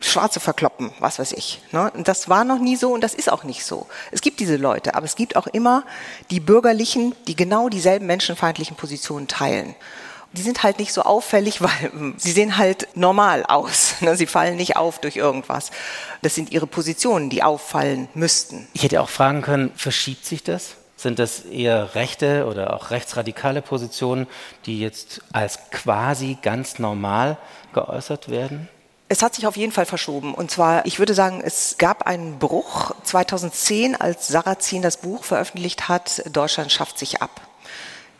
Schwarze 0.00 0.40
verkloppen, 0.40 0.92
was 1.00 1.18
weiß 1.18 1.32
ich. 1.32 1.60
Ne? 1.72 1.90
Und 1.92 2.08
das 2.08 2.28
war 2.28 2.44
noch 2.44 2.58
nie 2.58 2.76
so 2.76 2.92
und 2.92 3.02
das 3.02 3.14
ist 3.14 3.30
auch 3.30 3.44
nicht 3.44 3.64
so. 3.64 3.86
Es 4.12 4.20
gibt 4.20 4.40
diese 4.40 4.56
Leute, 4.56 4.94
aber 4.94 5.04
es 5.04 5.16
gibt 5.16 5.36
auch 5.36 5.46
immer 5.46 5.84
die 6.30 6.40
Bürgerlichen, 6.40 7.14
die 7.26 7.36
genau 7.36 7.68
dieselben 7.68 8.06
menschenfeindlichen 8.06 8.76
Positionen 8.76 9.28
teilen 9.28 9.74
die 10.32 10.42
sind 10.42 10.62
halt 10.62 10.78
nicht 10.78 10.92
so 10.92 11.02
auffällig, 11.02 11.60
weil 11.60 11.90
sie 12.16 12.32
sehen 12.32 12.56
halt 12.56 12.88
normal 12.94 13.44
aus. 13.44 13.94
Ne? 14.00 14.16
Sie 14.16 14.26
fallen 14.26 14.56
nicht 14.56 14.76
auf 14.76 15.00
durch 15.00 15.16
irgendwas. 15.16 15.70
Das 16.22 16.34
sind 16.34 16.52
ihre 16.52 16.66
Positionen, 16.66 17.30
die 17.30 17.42
auffallen 17.42 18.08
müssten. 18.14 18.68
Ich 18.72 18.82
hätte 18.82 19.00
auch 19.00 19.08
fragen 19.08 19.42
können, 19.42 19.72
verschiebt 19.76 20.24
sich 20.24 20.42
das? 20.42 20.76
Sind 21.06 21.20
das 21.20 21.42
eher 21.42 21.94
rechte 21.94 22.46
oder 22.46 22.74
auch 22.74 22.90
rechtsradikale 22.90 23.62
Positionen, 23.62 24.26
die 24.64 24.80
jetzt 24.80 25.20
als 25.32 25.70
quasi 25.70 26.36
ganz 26.42 26.80
normal 26.80 27.36
geäußert 27.72 28.28
werden? 28.28 28.68
Es 29.08 29.22
hat 29.22 29.36
sich 29.36 29.46
auf 29.46 29.56
jeden 29.56 29.70
Fall 29.70 29.86
verschoben. 29.86 30.34
Und 30.34 30.50
zwar, 30.50 30.84
ich 30.84 30.98
würde 30.98 31.14
sagen, 31.14 31.40
es 31.44 31.76
gab 31.78 32.08
einen 32.08 32.40
Bruch 32.40 32.90
2010, 33.04 33.94
als 33.94 34.26
Sarrazin 34.26 34.82
das 34.82 34.96
Buch 34.96 35.22
veröffentlicht 35.22 35.88
hat, 35.88 36.24
Deutschland 36.28 36.72
schafft 36.72 36.98
sich 36.98 37.22
ab 37.22 37.40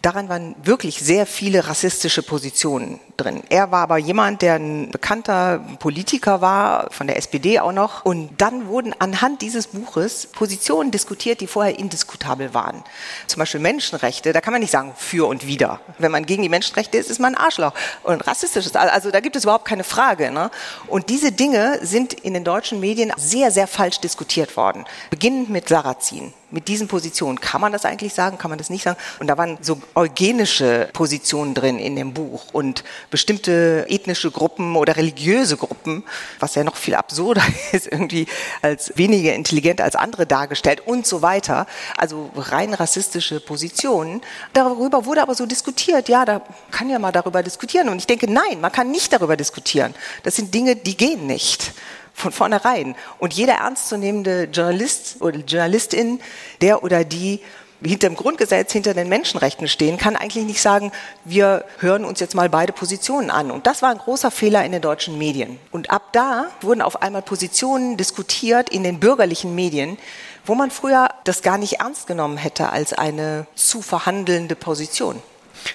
daran 0.03 0.29
waren 0.29 0.55
wirklich 0.63 0.99
sehr 0.99 1.27
viele 1.27 1.69
rassistische 1.69 2.23
Positionen 2.23 3.01
drin. 3.17 3.43
Er 3.49 3.71
war 3.71 3.83
aber 3.83 3.99
jemand, 3.99 4.43
der 4.43 4.55
ein 4.55 4.91
bekannter 4.91 5.61
Politiker 5.79 6.41
war, 6.41 6.91
von 6.91 7.07
der 7.07 7.17
SPD 7.17 7.59
auch 7.61 7.73
noch. 7.73 8.05
Und 8.05 8.31
dann 8.39 8.69
wurden 8.69 8.95
anhand 8.99 9.43
dieses 9.43 9.67
Buches 9.67 10.29
Positionen 10.29 10.91
diskutiert, 10.91 11.41
die 11.41 11.47
vorher 11.47 11.79
indiskutabel 11.79 12.55
waren. 12.55 12.83
Zum 13.27 13.41
Beispiel 13.41 13.61
Menschenrechte, 13.61 14.33
da 14.33 14.41
kann 14.41 14.53
man 14.53 14.61
nicht 14.61 14.71
sagen 14.71 14.93
für 14.97 15.27
und 15.27 15.47
wider. 15.47 15.81
Wenn 15.99 16.13
man 16.13 16.27
gegen 16.27 16.43
die 16.43 16.49
Menschenrechte 16.49 16.99
ist, 16.99 17.11
ist 17.11 17.19
man 17.19 17.35
ein 17.35 17.45
Arschloch. 17.45 17.73
Und 18.03 18.27
rassistisches, 18.27 18.75
also 18.77 19.11
da 19.11 19.21
gibt 19.21 19.37
es 19.37 19.45
überhaupt 19.45 19.65
keine 19.65 19.85
Frage. 19.85 20.31
Ne? 20.31 20.51
Und 20.87 21.09
diese 21.09 21.33
Dinge 21.33 21.79
sind 21.83 22.13
in 22.13 22.35
den 22.35 22.45
deutschen 22.45 22.81
Medien 22.81 23.13
sehr, 23.17 23.51
sehr 23.51 23.67
falsch 23.67 24.01
diskutiert 24.01 24.57
worden. 24.57 24.85
Beginnend 25.11 25.51
mit 25.51 25.69
Sarrazin 25.69 26.33
mit 26.51 26.69
diesen 26.69 26.87
Positionen. 26.87 27.41
Kann 27.41 27.61
man 27.61 27.73
das 27.73 27.85
eigentlich 27.85 28.15
sagen? 28.15 28.39
Kann 28.39 28.51
man 28.51 28.59
das 28.59 28.71
nicht 28.71 28.85
sagen? 28.85 28.97
Und 29.19 29.27
da 29.27 29.37
waren 29.37 29.59
so 29.63 29.81
eugenische 29.95 30.89
Positionen 30.93 31.55
drin 31.55 31.79
in 31.79 31.97
dem 31.97 32.15
Buch 32.15 32.47
und 32.53 32.85
bestimmte 33.11 33.85
ethnische 33.89 34.31
Gruppen 34.31 34.77
oder 34.77 34.97
religiöse 34.97 35.57
Gruppen, 35.57 36.05
was 36.39 36.55
ja 36.55 36.63
noch 36.63 36.77
viel 36.77 36.95
absurder 36.95 37.43
ist, 37.73 37.87
irgendwie 37.87 38.27
als 38.63 38.97
weniger 38.97 39.35
intelligent 39.35 39.81
als 39.81 39.97
andere 39.97 40.27
dargestellt 40.27 40.83
und 40.87 41.07
so 41.07 41.21
weiter. 41.21 41.67
Also 41.97 42.31
rein 42.37 42.75
rassistische 42.75 43.41
Positionen. 43.41 44.21
Darüber 44.53 45.05
wurde 45.05 45.23
aber 45.23 45.35
so 45.35 45.47
diskutiert. 45.47 46.09
Ja, 46.09 46.25
da 46.25 46.43
kann 46.71 46.89
ja 46.89 46.99
mal 46.99 47.13
darüber 47.13 47.43
diskutieren. 47.43 47.89
Und 47.89 47.99
ich 47.99 48.07
denke, 48.07 48.31
nein, 48.31 48.61
man 48.61 48.71
kann 48.71 48.91
nicht 48.91 49.13
darüber 49.13 49.37
diskutieren. 49.37 49.95
Das 50.23 50.37
sind 50.37 50.55
Dinge, 50.55 50.77
die 50.77 50.97
gehen 50.97 51.27
nicht 51.27 51.73
von 52.17 52.33
vornherein. 52.33 52.97
Und 53.19 53.35
jeder 53.35 53.55
ernstzunehmende 53.55 54.45
Journalist 54.45 55.17
oder 55.21 55.39
Journalistin, 55.39 56.21
der 56.63 56.83
oder 56.83 57.05
die 57.05 57.41
hinter 57.85 58.09
dem 58.09 58.17
Grundgesetz, 58.17 58.73
hinter 58.73 58.95
den 58.95 59.11
Menschenrechten 59.11 59.69
stehen, 59.69 59.99
kann 59.99 60.17
eigentlich 60.17 60.47
nicht 60.47 60.63
sagen, 60.63 60.93
wir 61.27 61.65
hören 61.79 62.07
uns 62.07 62.21
jetzt 62.21 62.35
mal 62.35 62.49
beide 62.49 62.73
Positionen 62.73 63.31
an. 63.31 63.51
Und 63.51 63.67
das 63.67 63.83
war 63.83 63.91
ein 63.91 63.99
großer 63.99 64.31
Fehler 64.31 64.65
in 64.65 64.73
den 64.73 64.81
deutschen 64.81 65.19
Medien. 65.19 65.59
Und 65.73 65.91
ab 65.91 66.13
da 66.13 66.47
wurden 66.63 66.81
auf 66.81 67.03
einmal 67.03 67.21
Positionen 67.21 67.99
diskutiert 67.99 68.71
in 68.71 68.83
den 68.83 68.99
bürgerlichen 68.99 69.55
Medien, 69.55 69.99
wo 70.47 70.55
man 70.55 70.71
früher 70.71 71.11
das 71.25 71.43
gar 71.43 71.59
nicht 71.59 71.81
ernst 71.81 72.07
genommen 72.07 72.39
hätte 72.39 72.71
als 72.71 72.95
eine 72.95 73.47
zu 73.55 73.83
verhandelnde 73.83 74.57
Position. 74.57 75.23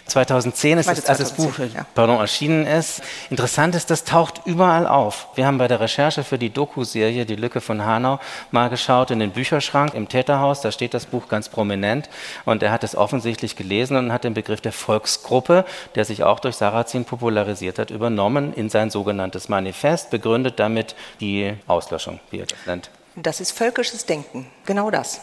2010 0.05 0.77
ist 0.77 0.89
es, 0.89 1.05
als 1.05 1.17
das 1.17 1.31
Buch 1.33 1.57
ja. 1.59 1.85
pardon, 1.93 2.19
erschienen 2.19 2.65
ist. 2.65 3.01
Interessant 3.29 3.75
ist, 3.75 3.89
das 3.89 4.03
taucht 4.03 4.41
überall 4.45 4.87
auf. 4.87 5.27
Wir 5.35 5.45
haben 5.45 5.57
bei 5.57 5.67
der 5.67 5.79
Recherche 5.79 6.23
für 6.23 6.37
die 6.37 6.49
Doku-Serie 6.49 7.25
Die 7.25 7.35
Lücke 7.35 7.61
von 7.61 7.85
Hanau 7.85 8.19
mal 8.51 8.69
geschaut 8.69 9.11
in 9.11 9.19
den 9.19 9.31
Bücherschrank 9.31 9.93
im 9.93 10.07
Täterhaus. 10.07 10.61
Da 10.61 10.71
steht 10.71 10.93
das 10.93 11.05
Buch 11.05 11.27
ganz 11.27 11.49
prominent 11.49 12.09
und 12.45 12.63
er 12.63 12.71
hat 12.71 12.83
es 12.83 12.95
offensichtlich 12.95 13.55
gelesen 13.55 13.97
und 13.97 14.11
hat 14.11 14.23
den 14.23 14.33
Begriff 14.33 14.61
der 14.61 14.73
Volksgruppe, 14.73 15.65
der 15.95 16.05
sich 16.05 16.23
auch 16.23 16.39
durch 16.39 16.55
Sarrazin 16.55 17.05
popularisiert 17.05 17.79
hat, 17.79 17.91
übernommen 17.91 18.53
in 18.53 18.69
sein 18.69 18.89
sogenanntes 18.89 19.49
Manifest, 19.49 20.09
begründet 20.09 20.59
damit 20.59 20.95
die 21.19 21.53
Auslöschung, 21.67 22.19
wie 22.29 22.39
er 22.39 22.45
das 22.45 22.59
nennt. 22.65 22.89
Das 23.15 23.41
ist 23.41 23.51
völkisches 23.51 24.05
Denken, 24.05 24.47
genau 24.65 24.89
das. 24.89 25.21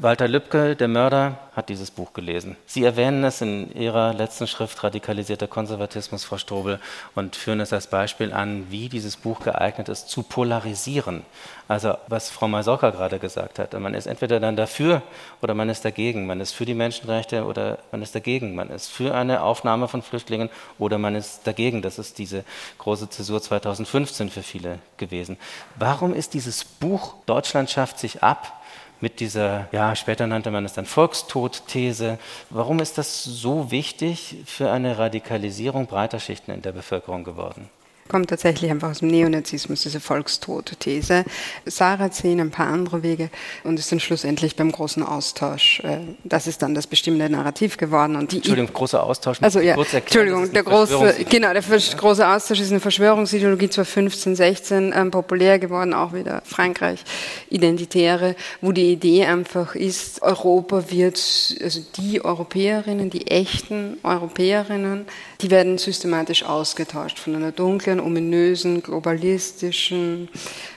Walter 0.00 0.28
Lübcke, 0.28 0.76
der 0.76 0.86
Mörder, 0.86 1.38
hat 1.56 1.68
dieses 1.70 1.90
Buch 1.90 2.12
gelesen. 2.12 2.56
Sie 2.66 2.84
erwähnen 2.84 3.24
es 3.24 3.40
in 3.40 3.74
Ihrer 3.74 4.14
letzten 4.14 4.46
Schrift 4.46 4.84
Radikalisierter 4.84 5.48
Konservatismus, 5.48 6.22
Frau 6.22 6.38
Strobel, 6.38 6.78
und 7.16 7.34
führen 7.34 7.58
es 7.58 7.72
als 7.72 7.88
Beispiel 7.88 8.32
an, 8.32 8.66
wie 8.70 8.88
dieses 8.88 9.16
Buch 9.16 9.40
geeignet 9.40 9.88
ist, 9.88 10.08
zu 10.08 10.22
polarisieren. 10.22 11.24
Also 11.66 11.94
was 12.06 12.30
Frau 12.30 12.46
Masoka 12.46 12.90
gerade 12.90 13.18
gesagt 13.18 13.58
hat, 13.58 13.72
man 13.72 13.94
ist 13.94 14.06
entweder 14.06 14.38
dann 14.38 14.54
dafür 14.54 15.02
oder 15.42 15.54
man 15.54 15.68
ist 15.68 15.84
dagegen. 15.84 16.28
Man 16.28 16.40
ist 16.40 16.52
für 16.52 16.64
die 16.64 16.74
Menschenrechte 16.74 17.44
oder 17.44 17.78
man 17.90 18.00
ist 18.00 18.14
dagegen. 18.14 18.54
Man 18.54 18.70
ist 18.70 18.86
für 18.86 19.16
eine 19.16 19.42
Aufnahme 19.42 19.88
von 19.88 20.02
Flüchtlingen 20.02 20.48
oder 20.78 20.98
man 20.98 21.16
ist 21.16 21.44
dagegen. 21.44 21.82
Das 21.82 21.98
ist 21.98 22.18
diese 22.18 22.44
große 22.78 23.10
Zäsur 23.10 23.42
2015 23.42 24.30
für 24.30 24.44
viele 24.44 24.78
gewesen. 24.96 25.38
Warum 25.74 26.14
ist 26.14 26.34
dieses 26.34 26.62
Buch 26.62 27.14
Deutschland 27.26 27.68
schafft 27.68 27.98
sich 27.98 28.22
ab 28.22 28.57
mit 29.00 29.20
dieser, 29.20 29.68
ja, 29.72 29.94
später 29.94 30.26
nannte 30.26 30.50
man 30.50 30.64
es 30.64 30.72
dann 30.72 30.86
Volkstod-These. 30.86 32.18
Warum 32.50 32.80
ist 32.80 32.98
das 32.98 33.24
so 33.24 33.70
wichtig 33.70 34.36
für 34.44 34.70
eine 34.70 34.98
Radikalisierung 34.98 35.86
breiter 35.86 36.20
Schichten 36.20 36.50
in 36.50 36.62
der 36.62 36.72
Bevölkerung 36.72 37.24
geworden? 37.24 37.68
Kommt 38.08 38.30
tatsächlich 38.30 38.70
einfach 38.70 38.90
aus 38.90 38.98
dem 39.00 39.08
Neonazismus, 39.08 39.82
diese 39.82 40.00
Volkstod-These. 40.00 41.24
Sarah 41.66 42.10
zehn 42.10 42.40
ein 42.40 42.50
paar 42.50 42.68
andere 42.68 43.02
Wege 43.02 43.30
und 43.64 43.78
ist 43.78 43.92
dann 43.92 44.00
schlussendlich 44.00 44.56
beim 44.56 44.72
großen 44.72 45.02
Austausch. 45.02 45.80
Äh, 45.80 45.98
das 46.24 46.46
ist 46.46 46.62
dann 46.62 46.74
das 46.74 46.86
bestimmte 46.86 47.28
Narrativ 47.28 47.76
geworden. 47.76 48.16
Und 48.16 48.32
die 48.32 48.36
Entschuldigung, 48.36 48.72
großer 48.72 49.02
Austausch. 49.02 49.38
Also 49.40 49.60
ja, 49.60 49.76
Entschuldigung, 49.76 50.52
der 50.52 50.62
große, 50.62 51.24
genau, 51.28 51.52
der 51.52 51.62
große 51.62 52.26
Austausch 52.26 52.60
ist 52.60 52.70
eine 52.70 52.80
Verschwörungsideologie 52.80 53.70
2015, 53.70 54.36
16 54.36 54.92
ähm, 54.94 55.10
populär 55.10 55.58
geworden, 55.58 55.94
auch 55.94 56.12
wieder 56.12 56.42
Frankreich, 56.44 57.04
Identitäre, 57.50 58.36
wo 58.60 58.72
die 58.72 58.92
Idee 58.92 59.24
einfach 59.24 59.74
ist, 59.74 60.22
Europa 60.22 60.90
wird, 60.90 61.18
also 61.62 61.80
die 61.96 62.24
Europäerinnen, 62.24 63.10
die 63.10 63.26
echten 63.26 63.98
Europäerinnen, 64.02 65.06
die 65.40 65.50
werden 65.50 65.78
systematisch 65.78 66.42
ausgetauscht 66.42 67.18
von 67.18 67.36
einer 67.36 67.52
dunklen, 67.52 68.00
ominösen, 68.00 68.82
globalistischen 68.82 70.28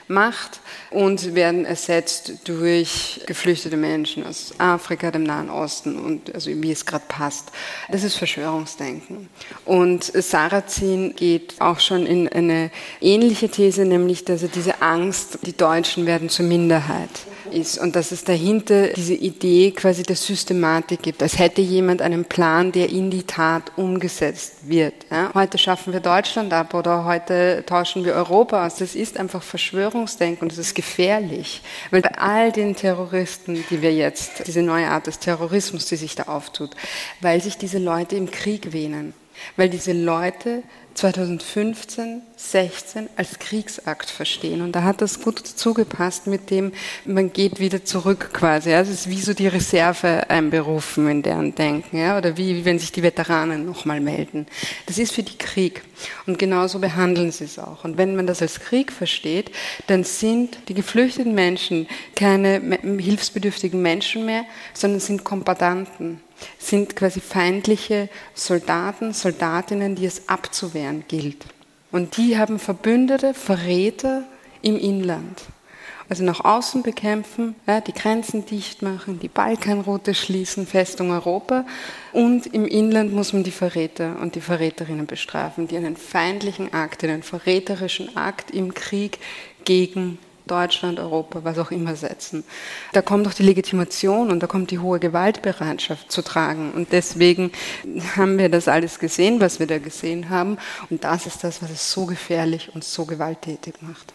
Macht 0.08 0.60
und 0.90 1.34
werden 1.34 1.64
ersetzt 1.64 2.32
durch 2.44 3.20
geflüchtete 3.26 3.76
Menschen 3.76 4.26
aus 4.26 4.52
Afrika, 4.58 5.10
dem 5.10 5.22
Nahen 5.22 5.50
Osten 5.50 5.98
und 5.98 6.34
also 6.34 6.50
wie 6.50 6.72
es 6.72 6.84
gerade 6.86 7.04
passt. 7.08 7.50
Das 7.90 8.02
ist 8.02 8.16
Verschwörungsdenken. 8.16 9.28
Und 9.64 10.04
Sarrazin 10.04 11.14
geht 11.14 11.60
auch 11.60 11.80
schon 11.80 12.06
in 12.06 12.28
eine 12.28 12.70
ähnliche 13.00 13.48
These, 13.48 13.84
nämlich 13.84 14.24
dass 14.24 14.42
er 14.42 14.48
diese 14.48 14.82
Angst, 14.82 15.38
die 15.42 15.56
Deutschen 15.56 16.06
werden 16.06 16.28
zur 16.28 16.46
Minderheit 16.46 17.10
ist 17.50 17.78
und 17.78 17.96
dass 17.96 18.12
es 18.12 18.24
dahinter 18.24 18.88
diese 18.88 19.14
Idee 19.14 19.72
quasi 19.72 20.02
der 20.02 20.16
Systematik 20.16 21.02
gibt, 21.02 21.22
als 21.22 21.38
hätte 21.38 21.60
jemand 21.60 22.02
einen 22.02 22.24
Plan, 22.24 22.72
der 22.72 22.90
in 22.90 23.10
die 23.10 23.24
Tat 23.24 23.72
umgesetzt 23.76 24.54
wird. 24.68 24.94
Ja? 25.10 25.30
Heute 25.34 25.58
schaffen 25.58 25.92
wir 25.92 26.00
Deutschland 26.00 26.52
ab 26.52 26.74
oder 26.74 27.04
heute 27.04 27.64
tauschen 27.66 28.04
wir 28.04 28.14
Europa 28.14 28.66
aus. 28.66 28.76
Das 28.76 28.94
ist 28.94 29.18
einfach 29.18 29.42
Verschwörungsdenken 29.92 30.42
und 30.42 30.52
das 30.52 30.58
ist 30.58 30.74
gefährlich, 30.74 31.60
weil 31.90 32.00
bei 32.00 32.14
all 32.16 32.50
den 32.50 32.74
Terroristen, 32.74 33.62
die 33.68 33.82
wir 33.82 33.92
jetzt, 33.92 34.46
diese 34.46 34.62
neue 34.62 34.88
Art 34.88 35.06
des 35.06 35.18
Terrorismus, 35.18 35.86
die 35.86 35.96
sich 35.96 36.14
da 36.14 36.24
auftut, 36.24 36.70
weil 37.20 37.42
sich 37.42 37.58
diese 37.58 37.78
Leute 37.78 38.16
im 38.16 38.30
Krieg 38.30 38.72
wähnen, 38.72 39.12
weil 39.56 39.68
diese 39.68 39.92
Leute 39.92 40.62
2015, 40.94 42.22
16 42.36 43.08
als 43.16 43.38
Kriegsakt 43.38 44.10
verstehen. 44.10 44.62
Und 44.62 44.72
da 44.72 44.82
hat 44.82 45.00
das 45.00 45.20
gut 45.20 45.38
zugepasst 45.38 46.26
mit 46.26 46.50
dem, 46.50 46.72
man 47.04 47.32
geht 47.32 47.60
wieder 47.60 47.84
zurück 47.84 48.30
quasi. 48.32 48.70
Ja? 48.70 48.80
Es 48.80 48.88
ist 48.88 49.08
wie 49.08 49.20
so 49.20 49.34
die 49.34 49.46
Reserve 49.46 50.28
einberufen 50.28 51.08
in 51.08 51.22
deren 51.22 51.54
Denken, 51.54 51.98
ja? 51.98 52.18
oder 52.18 52.36
wie, 52.36 52.64
wenn 52.64 52.78
sich 52.78 52.92
die 52.92 53.02
Veteranen 53.02 53.64
nochmal 53.64 54.00
melden. 54.00 54.46
Das 54.86 54.98
ist 54.98 55.12
für 55.12 55.22
die 55.22 55.38
Krieg. 55.38 55.82
Und 56.26 56.38
genauso 56.38 56.78
behandeln 56.78 57.30
sie 57.30 57.44
es 57.44 57.58
auch. 57.58 57.84
Und 57.84 57.96
wenn 57.96 58.16
man 58.16 58.26
das 58.26 58.42
als 58.42 58.60
Krieg 58.60 58.92
versteht, 58.92 59.50
dann 59.86 60.04
sind 60.04 60.58
die 60.68 60.74
geflüchteten 60.74 61.34
Menschen 61.34 61.86
keine 62.16 62.60
hilfsbedürftigen 62.98 63.80
Menschen 63.80 64.26
mehr, 64.26 64.44
sondern 64.74 65.00
sind 65.00 65.24
Kombatanten 65.24 66.20
sind 66.58 66.96
quasi 66.96 67.20
feindliche 67.20 68.08
Soldaten, 68.34 69.12
Soldatinnen, 69.12 69.94
die 69.94 70.06
es 70.06 70.28
abzuwehren 70.28 71.04
gilt. 71.08 71.46
Und 71.90 72.16
die 72.16 72.38
haben 72.38 72.58
Verbündete, 72.58 73.34
Verräter 73.34 74.24
im 74.62 74.78
Inland. 74.78 75.42
Also 76.08 76.24
nach 76.24 76.44
außen 76.44 76.82
bekämpfen, 76.82 77.54
ja, 77.66 77.80
die 77.80 77.94
Grenzen 77.94 78.44
dicht 78.44 78.82
machen, 78.82 79.18
die 79.18 79.28
Balkanroute 79.28 80.14
schließen, 80.14 80.66
Festung 80.66 81.10
Europa. 81.10 81.64
Und 82.12 82.46
im 82.48 82.66
Inland 82.66 83.14
muss 83.14 83.32
man 83.32 83.44
die 83.44 83.50
Verräter 83.50 84.18
und 84.20 84.34
die 84.34 84.40
Verräterinnen 84.40 85.06
bestrafen, 85.06 85.68
die 85.68 85.76
einen 85.76 85.96
feindlichen 85.96 86.74
Akt, 86.74 87.02
einen 87.04 87.22
verräterischen 87.22 88.14
Akt 88.16 88.50
im 88.50 88.74
Krieg 88.74 89.20
gegen 89.64 90.18
Deutschland, 90.46 90.98
Europa, 90.98 91.40
was 91.44 91.58
auch 91.58 91.70
immer 91.70 91.96
setzen. 91.96 92.44
Da 92.92 93.02
kommt 93.02 93.26
auch 93.26 93.34
die 93.34 93.42
Legitimation 93.42 94.30
und 94.30 94.42
da 94.42 94.46
kommt 94.46 94.70
die 94.70 94.78
hohe 94.78 94.98
Gewaltbereitschaft 94.98 96.10
zu 96.10 96.22
tragen. 96.22 96.72
Und 96.72 96.92
deswegen 96.92 97.52
haben 98.16 98.38
wir 98.38 98.48
das 98.48 98.68
alles 98.68 98.98
gesehen, 98.98 99.40
was 99.40 99.60
wir 99.60 99.66
da 99.66 99.78
gesehen 99.78 100.30
haben. 100.30 100.58
Und 100.90 101.04
das 101.04 101.26
ist 101.26 101.44
das, 101.44 101.62
was 101.62 101.70
es 101.70 101.92
so 101.92 102.06
gefährlich 102.06 102.74
und 102.74 102.84
so 102.84 103.04
gewalttätig 103.04 103.74
macht. 103.80 104.12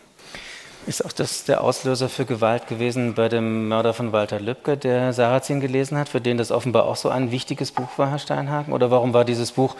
Ist 0.88 1.04
auch 1.04 1.12
das 1.12 1.44
der 1.44 1.66
Auslöser 1.66 2.08
für 2.08 2.24
Gewalt 2.24 2.68
gewesen 2.68 3.14
bei 3.14 3.28
dem 3.28 3.68
Mörder 3.68 3.94
von 3.94 4.14
Walter 4.14 4.40
Lübcke, 4.40 4.78
der 4.78 5.12
Sarrazin 5.12 5.60
gelesen 5.60 5.98
hat, 5.98 6.08
für 6.08 6.22
den 6.22 6.38
das 6.38 6.50
offenbar 6.50 6.86
auch 6.86 6.96
so 6.96 7.10
ein 7.10 7.30
wichtiges 7.30 7.72
Buch 7.72 7.90
war, 7.98 8.10
Herr 8.10 8.20
Steinhagen? 8.20 8.72
Oder 8.72 8.90
warum 8.90 9.14
war 9.14 9.26
dieses 9.26 9.52
Buch 9.52 9.76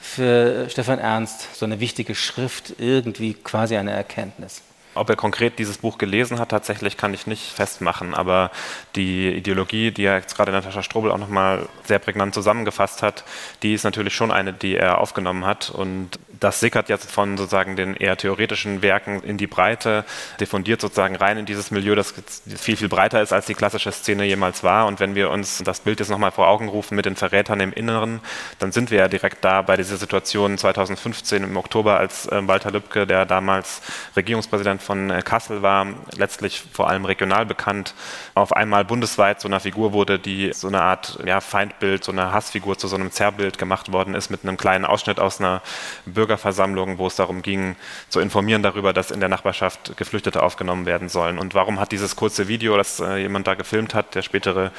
für 0.00 0.70
Stefan 0.70 1.00
Ernst 1.00 1.56
so 1.56 1.64
eine 1.64 1.80
wichtige 1.80 2.14
Schrift, 2.14 2.74
irgendwie 2.78 3.34
quasi 3.34 3.76
eine 3.76 3.90
Erkenntnis? 3.90 4.62
Ob 4.94 5.08
er 5.08 5.16
konkret 5.16 5.58
dieses 5.58 5.78
Buch 5.78 5.98
gelesen 5.98 6.38
hat, 6.38 6.50
tatsächlich 6.50 6.96
kann 6.96 7.14
ich 7.14 7.26
nicht 7.26 7.52
festmachen, 7.52 8.14
aber 8.14 8.50
die 8.94 9.28
Ideologie, 9.28 9.90
die 9.90 10.04
er 10.04 10.18
jetzt 10.18 10.36
gerade 10.36 10.52
Natascha 10.52 10.82
Strobel 10.82 11.10
auch 11.10 11.18
nochmal 11.18 11.68
sehr 11.84 11.98
prägnant 11.98 12.34
zusammengefasst 12.34 13.02
hat, 13.02 13.24
die 13.62 13.74
ist 13.74 13.84
natürlich 13.84 14.14
schon 14.14 14.30
eine, 14.30 14.52
die 14.52 14.76
er 14.76 14.98
aufgenommen 14.98 15.46
hat 15.46 15.70
und 15.70 16.18
das 16.42 16.60
sickert 16.60 16.88
jetzt 16.88 17.10
von 17.10 17.36
sozusagen 17.36 17.76
den 17.76 17.94
eher 17.94 18.16
theoretischen 18.16 18.82
Werken 18.82 19.22
in 19.22 19.38
die 19.38 19.46
Breite, 19.46 20.04
diffundiert 20.40 20.80
sozusagen 20.80 21.14
rein 21.16 21.38
in 21.38 21.46
dieses 21.46 21.70
Milieu, 21.70 21.94
das 21.94 22.12
viel, 22.56 22.76
viel 22.76 22.88
breiter 22.88 23.22
ist, 23.22 23.32
als 23.32 23.46
die 23.46 23.54
klassische 23.54 23.92
Szene 23.92 24.24
jemals 24.24 24.64
war. 24.64 24.86
Und 24.86 24.98
wenn 24.98 25.14
wir 25.14 25.30
uns 25.30 25.62
das 25.64 25.80
Bild 25.80 26.00
jetzt 26.00 26.10
nochmal 26.10 26.32
vor 26.32 26.48
Augen 26.48 26.68
rufen 26.68 26.96
mit 26.96 27.06
den 27.06 27.16
Verrätern 27.16 27.60
im 27.60 27.72
Inneren, 27.72 28.20
dann 28.58 28.72
sind 28.72 28.90
wir 28.90 28.98
ja 28.98 29.08
direkt 29.08 29.44
da 29.44 29.62
bei 29.62 29.76
dieser 29.76 29.96
Situation 29.96 30.58
2015 30.58 31.44
im 31.44 31.56
Oktober, 31.56 31.98
als 31.98 32.26
äh, 32.26 32.46
Walter 32.46 32.72
Lübcke, 32.72 33.06
der 33.06 33.24
damals 33.24 33.80
Regierungspräsident 34.16 34.81
von 34.82 35.10
äh, 35.10 35.22
Kassel 35.22 35.62
war, 35.62 35.86
letztlich 36.16 36.62
vor 36.72 36.88
allem 36.88 37.04
regional 37.04 37.46
bekannt, 37.46 37.94
auf 38.34 38.52
einmal 38.52 38.84
bundesweit 38.84 39.40
so 39.40 39.48
einer 39.48 39.60
Figur 39.60 39.92
wurde, 39.92 40.18
die 40.18 40.52
so 40.52 40.68
eine 40.68 40.82
Art 40.82 41.18
ja, 41.24 41.40
Feindbild, 41.40 42.04
so 42.04 42.12
eine 42.12 42.32
Hassfigur 42.32 42.76
zu 42.76 42.88
so 42.88 42.96
einem 42.96 43.10
Zerrbild 43.10 43.58
gemacht 43.58 43.92
worden 43.92 44.14
ist, 44.14 44.30
mit 44.30 44.42
einem 44.42 44.56
kleinen 44.56 44.84
Ausschnitt 44.84 45.20
aus 45.20 45.40
einer 45.40 45.62
Bürgerversammlung, 46.06 46.98
wo 46.98 47.06
es 47.06 47.16
darum 47.16 47.42
ging, 47.42 47.76
zu 48.08 48.20
informieren 48.20 48.62
darüber, 48.62 48.92
dass 48.92 49.10
in 49.10 49.20
der 49.20 49.28
Nachbarschaft 49.28 49.96
Geflüchtete 49.96 50.42
aufgenommen 50.42 50.86
werden 50.86 51.08
sollen. 51.08 51.38
Und 51.38 51.54
warum 51.54 51.80
hat 51.80 51.92
dieses 51.92 52.16
kurze 52.16 52.48
Video, 52.48 52.76
das 52.76 53.00
äh, 53.00 53.16
jemand 53.16 53.46
da 53.46 53.54
gefilmt 53.54 53.94
hat, 53.94 54.14
der 54.14 54.22
spätere 54.22 54.72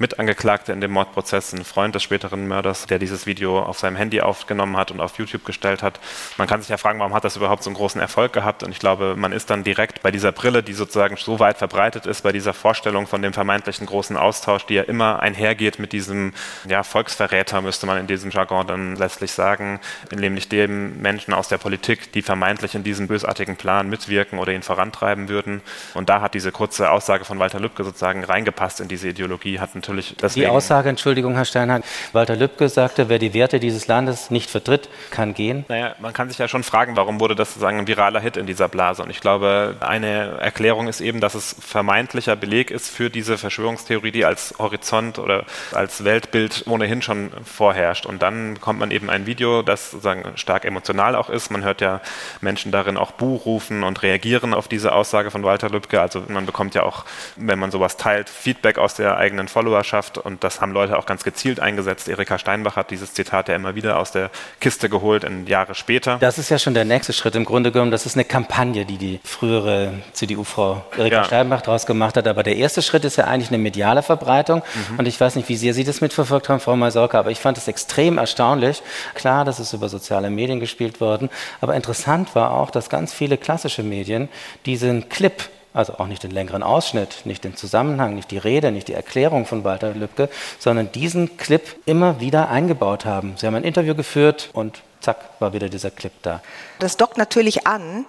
Mitangeklagte 0.00 0.72
in 0.72 0.80
dem 0.80 0.92
Mordprozess, 0.92 1.52
ein 1.52 1.62
Freund 1.62 1.94
des 1.94 2.02
späteren 2.02 2.48
Mörders, 2.48 2.86
der 2.86 2.98
dieses 2.98 3.26
Video 3.26 3.60
auf 3.60 3.78
seinem 3.78 3.96
Handy 3.96 4.22
aufgenommen 4.22 4.78
hat 4.78 4.90
und 4.90 4.98
auf 4.98 5.18
YouTube 5.18 5.44
gestellt 5.44 5.82
hat. 5.82 6.00
Man 6.38 6.48
kann 6.48 6.62
sich 6.62 6.70
ja 6.70 6.78
fragen, 6.78 6.98
warum 7.00 7.12
hat 7.12 7.24
das 7.24 7.36
überhaupt 7.36 7.62
so 7.62 7.68
einen 7.68 7.76
großen 7.76 8.00
Erfolg 8.00 8.32
gehabt? 8.32 8.62
Und 8.62 8.70
ich 8.70 8.78
glaube, 8.78 9.14
man 9.14 9.32
ist 9.32 9.50
dann 9.50 9.62
direkt 9.62 10.02
bei 10.02 10.10
dieser 10.10 10.32
Brille, 10.32 10.62
die 10.62 10.72
sozusagen 10.72 11.18
so 11.18 11.38
weit 11.38 11.58
verbreitet 11.58 12.06
ist, 12.06 12.22
bei 12.22 12.32
dieser 12.32 12.54
Vorstellung 12.54 13.06
von 13.06 13.20
dem 13.20 13.34
vermeintlichen 13.34 13.86
großen 13.86 14.16
Austausch, 14.16 14.64
die 14.64 14.74
ja 14.74 14.84
immer 14.84 15.20
einhergeht 15.20 15.78
mit 15.78 15.92
diesem 15.92 16.32
ja, 16.66 16.82
Volksverräter, 16.82 17.60
müsste 17.60 17.84
man 17.84 17.98
in 17.98 18.06
diesem 18.06 18.30
Jargon 18.30 18.66
dann 18.66 18.96
letztlich 18.96 19.32
sagen, 19.32 19.80
nämlich 20.10 20.48
dem 20.48 20.98
Menschen 21.02 21.34
aus 21.34 21.48
der 21.48 21.58
Politik, 21.58 22.10
die 22.12 22.22
vermeintlich 22.22 22.74
in 22.74 22.84
diesem 22.84 23.06
bösartigen 23.06 23.56
Plan 23.56 23.90
mitwirken 23.90 24.38
oder 24.38 24.54
ihn 24.54 24.62
vorantreiben 24.62 25.28
würden. 25.28 25.60
Und 25.92 26.08
da 26.08 26.22
hat 26.22 26.32
diese 26.32 26.52
kurze 26.52 26.90
Aussage 26.90 27.26
von 27.26 27.38
Walter 27.38 27.60
Lübcke 27.60 27.84
sozusagen 27.84 28.24
reingepasst 28.24 28.80
in 28.80 28.88
diese 28.88 29.08
Ideologie, 29.08 29.60
hat 29.60 29.74
natürlich 29.74 29.89
natürlich. 29.90 30.16
Deswegen. 30.20 30.46
Die 30.46 30.50
Aussage, 30.50 30.88
Entschuldigung, 30.88 31.34
Herr 31.34 31.44
Steinhardt, 31.44 31.84
Walter 32.12 32.36
Lübcke 32.36 32.68
sagte, 32.68 33.08
wer 33.08 33.18
die 33.18 33.34
Werte 33.34 33.60
dieses 33.60 33.86
Landes 33.86 34.30
nicht 34.30 34.50
vertritt, 34.50 34.88
kann 35.10 35.34
gehen. 35.34 35.64
Naja, 35.68 35.94
man 35.98 36.12
kann 36.12 36.28
sich 36.28 36.38
ja 36.38 36.48
schon 36.48 36.62
fragen, 36.62 36.96
warum 36.96 37.20
wurde 37.20 37.34
das 37.34 37.50
sozusagen 37.50 37.78
ein 37.78 37.86
viraler 37.86 38.20
Hit 38.20 38.36
in 38.36 38.46
dieser 38.46 38.68
Blase? 38.68 39.02
Und 39.02 39.10
ich 39.10 39.20
glaube, 39.20 39.76
eine 39.80 40.38
Erklärung 40.40 40.88
ist 40.88 41.00
eben, 41.00 41.20
dass 41.20 41.34
es 41.34 41.56
vermeintlicher 41.60 42.36
Beleg 42.36 42.70
ist 42.70 42.90
für 42.90 43.10
diese 43.10 43.38
Verschwörungstheorie, 43.38 44.12
die 44.12 44.24
als 44.24 44.54
Horizont 44.58 45.18
oder 45.18 45.44
als 45.72 46.04
Weltbild 46.04 46.64
ohnehin 46.66 47.02
schon 47.02 47.30
vorherrscht. 47.44 48.06
Und 48.06 48.22
dann 48.22 48.54
bekommt 48.54 48.78
man 48.78 48.90
eben 48.90 49.10
ein 49.10 49.26
Video, 49.26 49.62
das 49.62 49.90
sozusagen 49.90 50.36
stark 50.36 50.64
emotional 50.64 51.16
auch 51.16 51.28
ist. 51.30 51.50
Man 51.50 51.64
hört 51.64 51.80
ja 51.80 52.00
Menschen 52.40 52.72
darin 52.72 52.96
auch 52.96 53.12
Buh 53.12 53.36
rufen 53.36 53.82
und 53.82 54.02
reagieren 54.02 54.54
auf 54.54 54.68
diese 54.68 54.92
Aussage 54.92 55.30
von 55.30 55.42
Walter 55.42 55.68
Lübcke. 55.68 56.00
Also 56.00 56.22
man 56.28 56.46
bekommt 56.46 56.74
ja 56.74 56.82
auch, 56.82 57.04
wenn 57.36 57.58
man 57.58 57.70
sowas 57.70 57.96
teilt, 57.96 58.28
Feedback 58.28 58.78
aus 58.78 58.94
der 58.94 59.16
eigenen 59.16 59.48
Follower 59.48 59.79
Followerschaft 59.80 60.18
und 60.18 60.44
das 60.44 60.60
haben 60.60 60.72
Leute 60.72 60.98
auch 60.98 61.06
ganz 61.06 61.24
gezielt 61.24 61.60
eingesetzt. 61.60 62.08
Erika 62.08 62.38
Steinbach 62.38 62.76
hat 62.76 62.90
dieses 62.90 63.14
Zitat 63.14 63.48
ja 63.48 63.54
immer 63.54 63.74
wieder 63.74 63.98
aus 63.98 64.12
der 64.12 64.30
Kiste 64.60 64.88
geholt 64.88 65.24
in 65.24 65.46
Jahre 65.46 65.74
später. 65.74 66.18
Das 66.20 66.38
ist 66.38 66.50
ja 66.50 66.58
schon 66.58 66.74
der 66.74 66.84
nächste 66.84 67.12
Schritt 67.12 67.34
im 67.34 67.44
Grunde 67.44 67.72
genommen. 67.72 67.90
Das 67.90 68.06
ist 68.06 68.16
eine 68.16 68.24
Kampagne, 68.24 68.84
die 68.84 68.98
die 68.98 69.20
frühere 69.24 69.94
CDU-Frau 70.12 70.84
Erika 70.96 71.16
ja. 71.16 71.24
Steinbach 71.24 71.62
daraus 71.62 71.86
gemacht 71.86 72.16
hat. 72.16 72.26
Aber 72.28 72.42
der 72.42 72.56
erste 72.56 72.82
Schritt 72.82 73.04
ist 73.04 73.16
ja 73.16 73.24
eigentlich 73.24 73.48
eine 73.48 73.58
mediale 73.58 74.02
Verbreitung. 74.02 74.62
Mhm. 74.90 74.98
Und 74.98 75.06
ich 75.06 75.20
weiß 75.20 75.36
nicht, 75.36 75.48
wie 75.48 75.56
sehr 75.56 75.74
Sie 75.74 75.84
das 75.84 76.00
mitverfolgt 76.00 76.48
haben, 76.48 76.60
Frau 76.60 76.76
Maisorka, 76.76 77.18
aber 77.18 77.30
ich 77.30 77.40
fand 77.40 77.56
es 77.58 77.68
extrem 77.68 78.18
erstaunlich. 78.18 78.82
Klar, 79.14 79.44
das 79.44 79.60
ist 79.60 79.72
über 79.72 79.88
soziale 79.88 80.30
Medien 80.30 80.60
gespielt 80.60 81.00
worden. 81.00 81.30
Aber 81.60 81.74
interessant 81.74 82.34
war 82.34 82.52
auch, 82.52 82.70
dass 82.70 82.88
ganz 82.88 83.12
viele 83.12 83.38
klassische 83.38 83.82
Medien 83.82 84.28
diesen 84.66 85.08
Clip 85.08 85.42
also 85.72 85.94
auch 85.98 86.06
nicht 86.06 86.22
den 86.22 86.30
längeren 86.30 86.62
Ausschnitt, 86.62 87.22
nicht 87.24 87.44
den 87.44 87.56
Zusammenhang, 87.56 88.14
nicht 88.14 88.30
die 88.30 88.38
Rede, 88.38 88.72
nicht 88.72 88.88
die 88.88 88.94
Erklärung 88.94 89.46
von 89.46 89.64
Walter 89.64 89.94
Lübcke, 89.94 90.28
sondern 90.58 90.90
diesen 90.92 91.36
Clip 91.36 91.62
immer 91.86 92.20
wieder 92.20 92.48
eingebaut 92.48 93.04
haben. 93.04 93.34
Sie 93.36 93.46
haben 93.46 93.54
ein 93.54 93.64
Interview 93.64 93.94
geführt 93.94 94.50
und 94.52 94.82
zack, 95.00 95.16
war 95.38 95.52
wieder 95.52 95.68
dieser 95.68 95.90
Clip 95.90 96.12
da. 96.22 96.42
Das 96.78 96.96
dockt 96.96 97.16
natürlich 97.18 97.66
an 97.66 98.04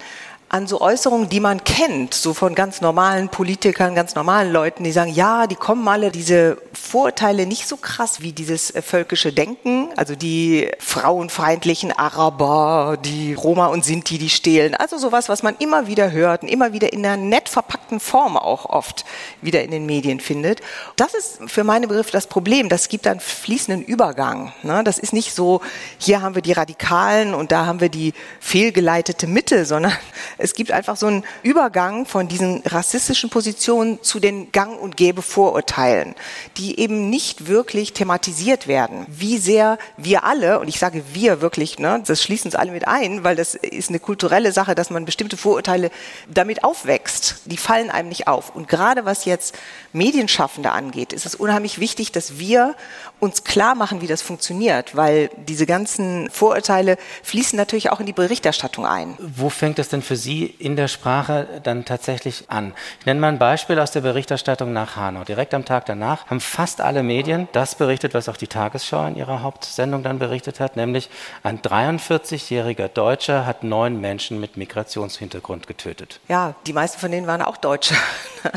an 0.52 0.68
so 0.68 0.82
Äußerungen, 0.82 1.30
die 1.30 1.40
man 1.40 1.64
kennt, 1.64 2.14
so 2.14 2.34
von 2.34 2.56
ganz 2.56 2.82
normalen 2.82 3.30
Politikern, 3.30 3.96
ganz 3.96 4.16
normalen 4.16 4.52
Leuten, 4.52 4.84
die 4.84 4.92
sagen, 4.92 5.14
ja, 5.14 5.48
die 5.48 5.56
kommen 5.56 5.88
alle 5.88 6.12
diese 6.12 6.58
Vorurteile 6.74 7.46
nicht 7.46 7.70
so 7.70 7.78
krass 7.78 8.20
wie 8.20 8.34
dieses 8.34 8.70
äh, 8.72 8.82
völkische 8.82 9.32
Denken, 9.32 9.88
also 9.96 10.14
die 10.14 10.70
frauenfeindlichen 10.80 11.94
Araber, 11.94 12.98
die 13.02 13.34
Roma 13.34 13.68
und 13.68 13.86
Sinti, 13.86 14.18
die 14.18 14.30
stehlen, 14.30 14.76
also 14.76 14.98
sowas, 14.98 15.30
was 15.30 15.42
man 15.42 15.56
immer 15.60 15.88
wieder 15.88 16.12
hört 16.12 16.44
und 16.44 16.50
immer 16.50 16.74
wieder 16.74 16.92
in 16.92 17.06
einer 17.06 17.16
nett 17.16 17.48
verpackten 17.48 18.02
Form 18.02 18.36
auch 18.36 18.66
oft 18.66 19.06
wieder 19.42 19.64
in 19.64 19.72
den 19.72 19.86
Medien 19.86 20.20
findet. 20.20 20.60
Das 20.98 21.14
ist 21.14 21.40
für 21.48 21.64
meine 21.64 21.88
Begriffe 21.88 22.12
das 22.12 22.28
Problem. 22.28 22.68
Das 22.68 22.90
gibt 22.90 23.08
einen 23.08 23.22
fließenden 23.22 23.86
Übergang. 23.86 24.52
Ne? 24.64 24.84
Das 24.84 25.00
ist 25.00 25.14
nicht 25.14 25.34
so, 25.34 25.62
hier 25.98 26.22
haben 26.22 26.36
wir 26.36 26.42
die 26.42 26.52
Radikalen 26.52 27.34
und 27.34 27.54
da 27.54 27.66
haben 27.66 27.80
wir 27.80 27.90
die 27.90 28.14
fehlgeleitete 28.42 29.28
Mitte, 29.28 29.66
sondern 29.66 29.94
es 30.42 30.54
gibt 30.54 30.72
einfach 30.72 30.98
so 30.98 31.08
einen 31.08 31.24
Übergang 31.44 32.06
von 32.06 32.28
diesen 32.28 32.62
rassistischen 32.66 33.30
Positionen 33.30 34.02
zu 34.02 34.20
den 34.20 34.52
Gang- 34.52 34.80
und 34.80 34.98
Gäbe-Vorurteilen, 34.98 36.16
die 36.58 36.80
eben 36.80 37.10
nicht 37.10 37.48
wirklich 37.48 37.94
thematisiert 37.94 38.68
werden. 38.68 39.06
Wie 39.08 39.38
sehr 39.38 39.78
wir 39.98 40.24
alle, 40.24 40.60
und 40.60 40.68
ich 40.68 40.80
sage 40.80 41.04
wir 41.14 41.42
wirklich, 41.42 41.80
ne, 41.80 42.02
das 42.06 42.24
schließen 42.24 42.50
uns 42.50 42.56
alle 42.56 42.72
mit 42.72 42.88
ein, 42.88 43.24
weil 43.24 43.36
das 43.36 43.56
ist 43.56 43.90
eine 43.90 44.00
kulturelle 44.00 44.52
Sache, 44.52 44.76
dass 44.76 44.90
man 44.90 45.06
bestimmte 45.06 45.38
Vorurteile 45.38 45.92
damit 46.28 46.64
aufwächst. 46.64 47.42
Die 47.46 47.58
fallen 47.58 47.92
einem 47.92 48.10
nicht 48.10 48.28
auf. 48.28 48.56
Und 48.56 48.68
gerade 48.68 49.06
was 49.06 49.26
jetzt 49.26 49.56
Medienschaffende 49.94 50.72
angeht, 50.72 51.14
ist 51.14 51.26
es 51.26 51.36
unheimlich 51.36 51.80
wichtig, 51.80 52.12
dass 52.12 52.40
wir 52.40 52.76
uns 53.20 53.44
klar 53.44 53.76
machen, 53.76 54.02
wie 54.02 54.08
das 54.08 54.22
funktioniert, 54.22 54.96
weil 54.96 55.30
diese 55.48 55.68
ganzen 55.68 56.30
Vorurteile 56.32 56.98
fließen 57.24 57.56
natürlich 57.56 57.92
auch 57.92 58.00
in 58.00 58.08
die 58.08 58.14
Berichterstattung 58.14 58.86
ein. 58.86 59.16
Wo 59.20 59.50
fängt 59.50 59.78
das 59.78 59.90
denn 59.90 60.02
für 60.02 60.16
Sie 60.16 60.31
Sie 60.32 60.46
in 60.46 60.78
der 60.78 60.88
Sprache 60.88 61.60
dann 61.62 61.84
tatsächlich 61.84 62.46
an? 62.48 62.74
Ich 63.02 63.06
nenne 63.06 63.20
mal 63.20 63.28
ein 63.28 63.38
Beispiel 63.38 63.78
aus 63.80 63.92
der 63.92 64.00
Berichterstattung 64.00 64.72
nach 64.72 64.96
Hanau. 64.96 65.26
Direkt 65.26 65.54
am 65.54 65.66
Tag 65.66 65.86
danach 65.88 66.26
haben 66.28 66.40
fast 66.40 66.80
alle 66.80 67.04
Medien 67.04 67.50
das 67.52 67.76
berichtet, 67.76 68.14
was 68.14 68.30
auch 68.30 68.38
die 68.38 68.48
Tagesschau 68.48 69.08
in 69.08 69.18
ihrer 69.18 69.42
Hauptsendung 69.42 70.04
dann 70.04 70.20
berichtet 70.20 70.62
hat, 70.62 70.78
nämlich 70.78 71.10
ein 71.44 71.60
43-jähriger 71.60 72.88
Deutscher 72.88 73.46
hat 73.46 73.66
neun 73.66 74.00
Menschen 74.00 74.40
mit 74.40 74.56
Migrationshintergrund 74.56 75.68
getötet. 75.68 76.22
Ja, 76.30 76.56
die 76.66 76.72
meisten 76.72 77.00
von 77.00 77.12
denen 77.12 77.28
waren 77.28 77.42
auch 77.42 77.58
Deutsche. 77.58 77.96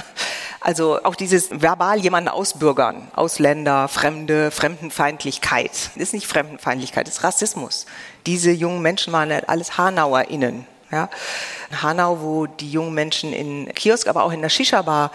Also 0.66 1.04
auch 1.04 1.14
dieses 1.14 1.50
verbal 1.50 1.98
jemanden 1.98 2.30
ausbürgern, 2.30 3.08
Ausländer, 3.14 3.86
Fremde, 3.86 4.50
Fremdenfeindlichkeit. 4.50 5.90
Ist 5.94 6.14
nicht 6.14 6.26
Fremdenfeindlichkeit, 6.26 7.06
ist 7.06 7.22
Rassismus. 7.22 7.84
Diese 8.24 8.50
jungen 8.50 8.80
Menschen 8.80 9.12
waren 9.12 9.30
alles 9.30 9.76
HanauerInnen. 9.76 10.66
Ja. 10.94 11.10
Hanau, 11.82 12.20
wo 12.20 12.46
die 12.46 12.70
jungen 12.70 12.94
Menschen 12.94 13.32
in 13.32 13.66
Kiosk, 13.74 14.06
aber 14.06 14.22
auch 14.22 14.30
in 14.30 14.42
der 14.42 14.48
Shisha-Bar 14.48 15.10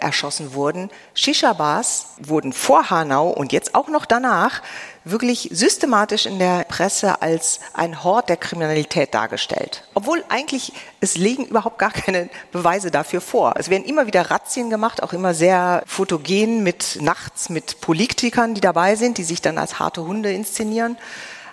erschossen 0.00 0.54
wurden. 0.54 0.90
Shisha-Bars 1.14 2.14
wurden 2.18 2.52
vor 2.52 2.90
Hanau 2.90 3.28
und 3.28 3.52
jetzt 3.52 3.76
auch 3.76 3.86
noch 3.86 4.06
danach 4.06 4.60
wirklich 5.04 5.48
systematisch 5.52 6.26
in 6.26 6.40
der 6.40 6.64
Presse 6.64 7.22
als 7.22 7.60
ein 7.74 8.02
Hort 8.02 8.28
der 8.28 8.36
Kriminalität 8.36 9.14
dargestellt. 9.14 9.84
Obwohl 9.94 10.24
eigentlich 10.28 10.72
es 11.00 11.16
liegen 11.16 11.46
überhaupt 11.46 11.78
gar 11.78 11.92
keine 11.92 12.28
Beweise 12.50 12.90
dafür 12.90 13.20
vor. 13.20 13.54
Es 13.56 13.70
werden 13.70 13.84
immer 13.84 14.08
wieder 14.08 14.32
Razzien 14.32 14.68
gemacht, 14.68 15.02
auch 15.02 15.12
immer 15.12 15.32
sehr 15.32 15.84
fotogen 15.86 16.64
mit 16.64 16.98
nachts 17.00 17.50
mit 17.50 17.80
Politikern, 17.80 18.54
die 18.54 18.60
dabei 18.60 18.96
sind, 18.96 19.16
die 19.18 19.24
sich 19.24 19.40
dann 19.40 19.58
als 19.58 19.78
harte 19.78 20.04
Hunde 20.04 20.32
inszenieren. 20.32 20.98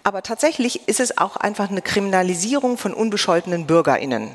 Aber 0.07 0.23
tatsächlich 0.23 0.87
ist 0.87 1.01
es 1.01 1.17
auch 1.17 1.35
einfach 1.35 1.69
eine 1.69 1.81
Kriminalisierung 1.81 2.77
von 2.77 2.93
unbescholtenen 2.93 3.67
BürgerInnen. 3.67 4.29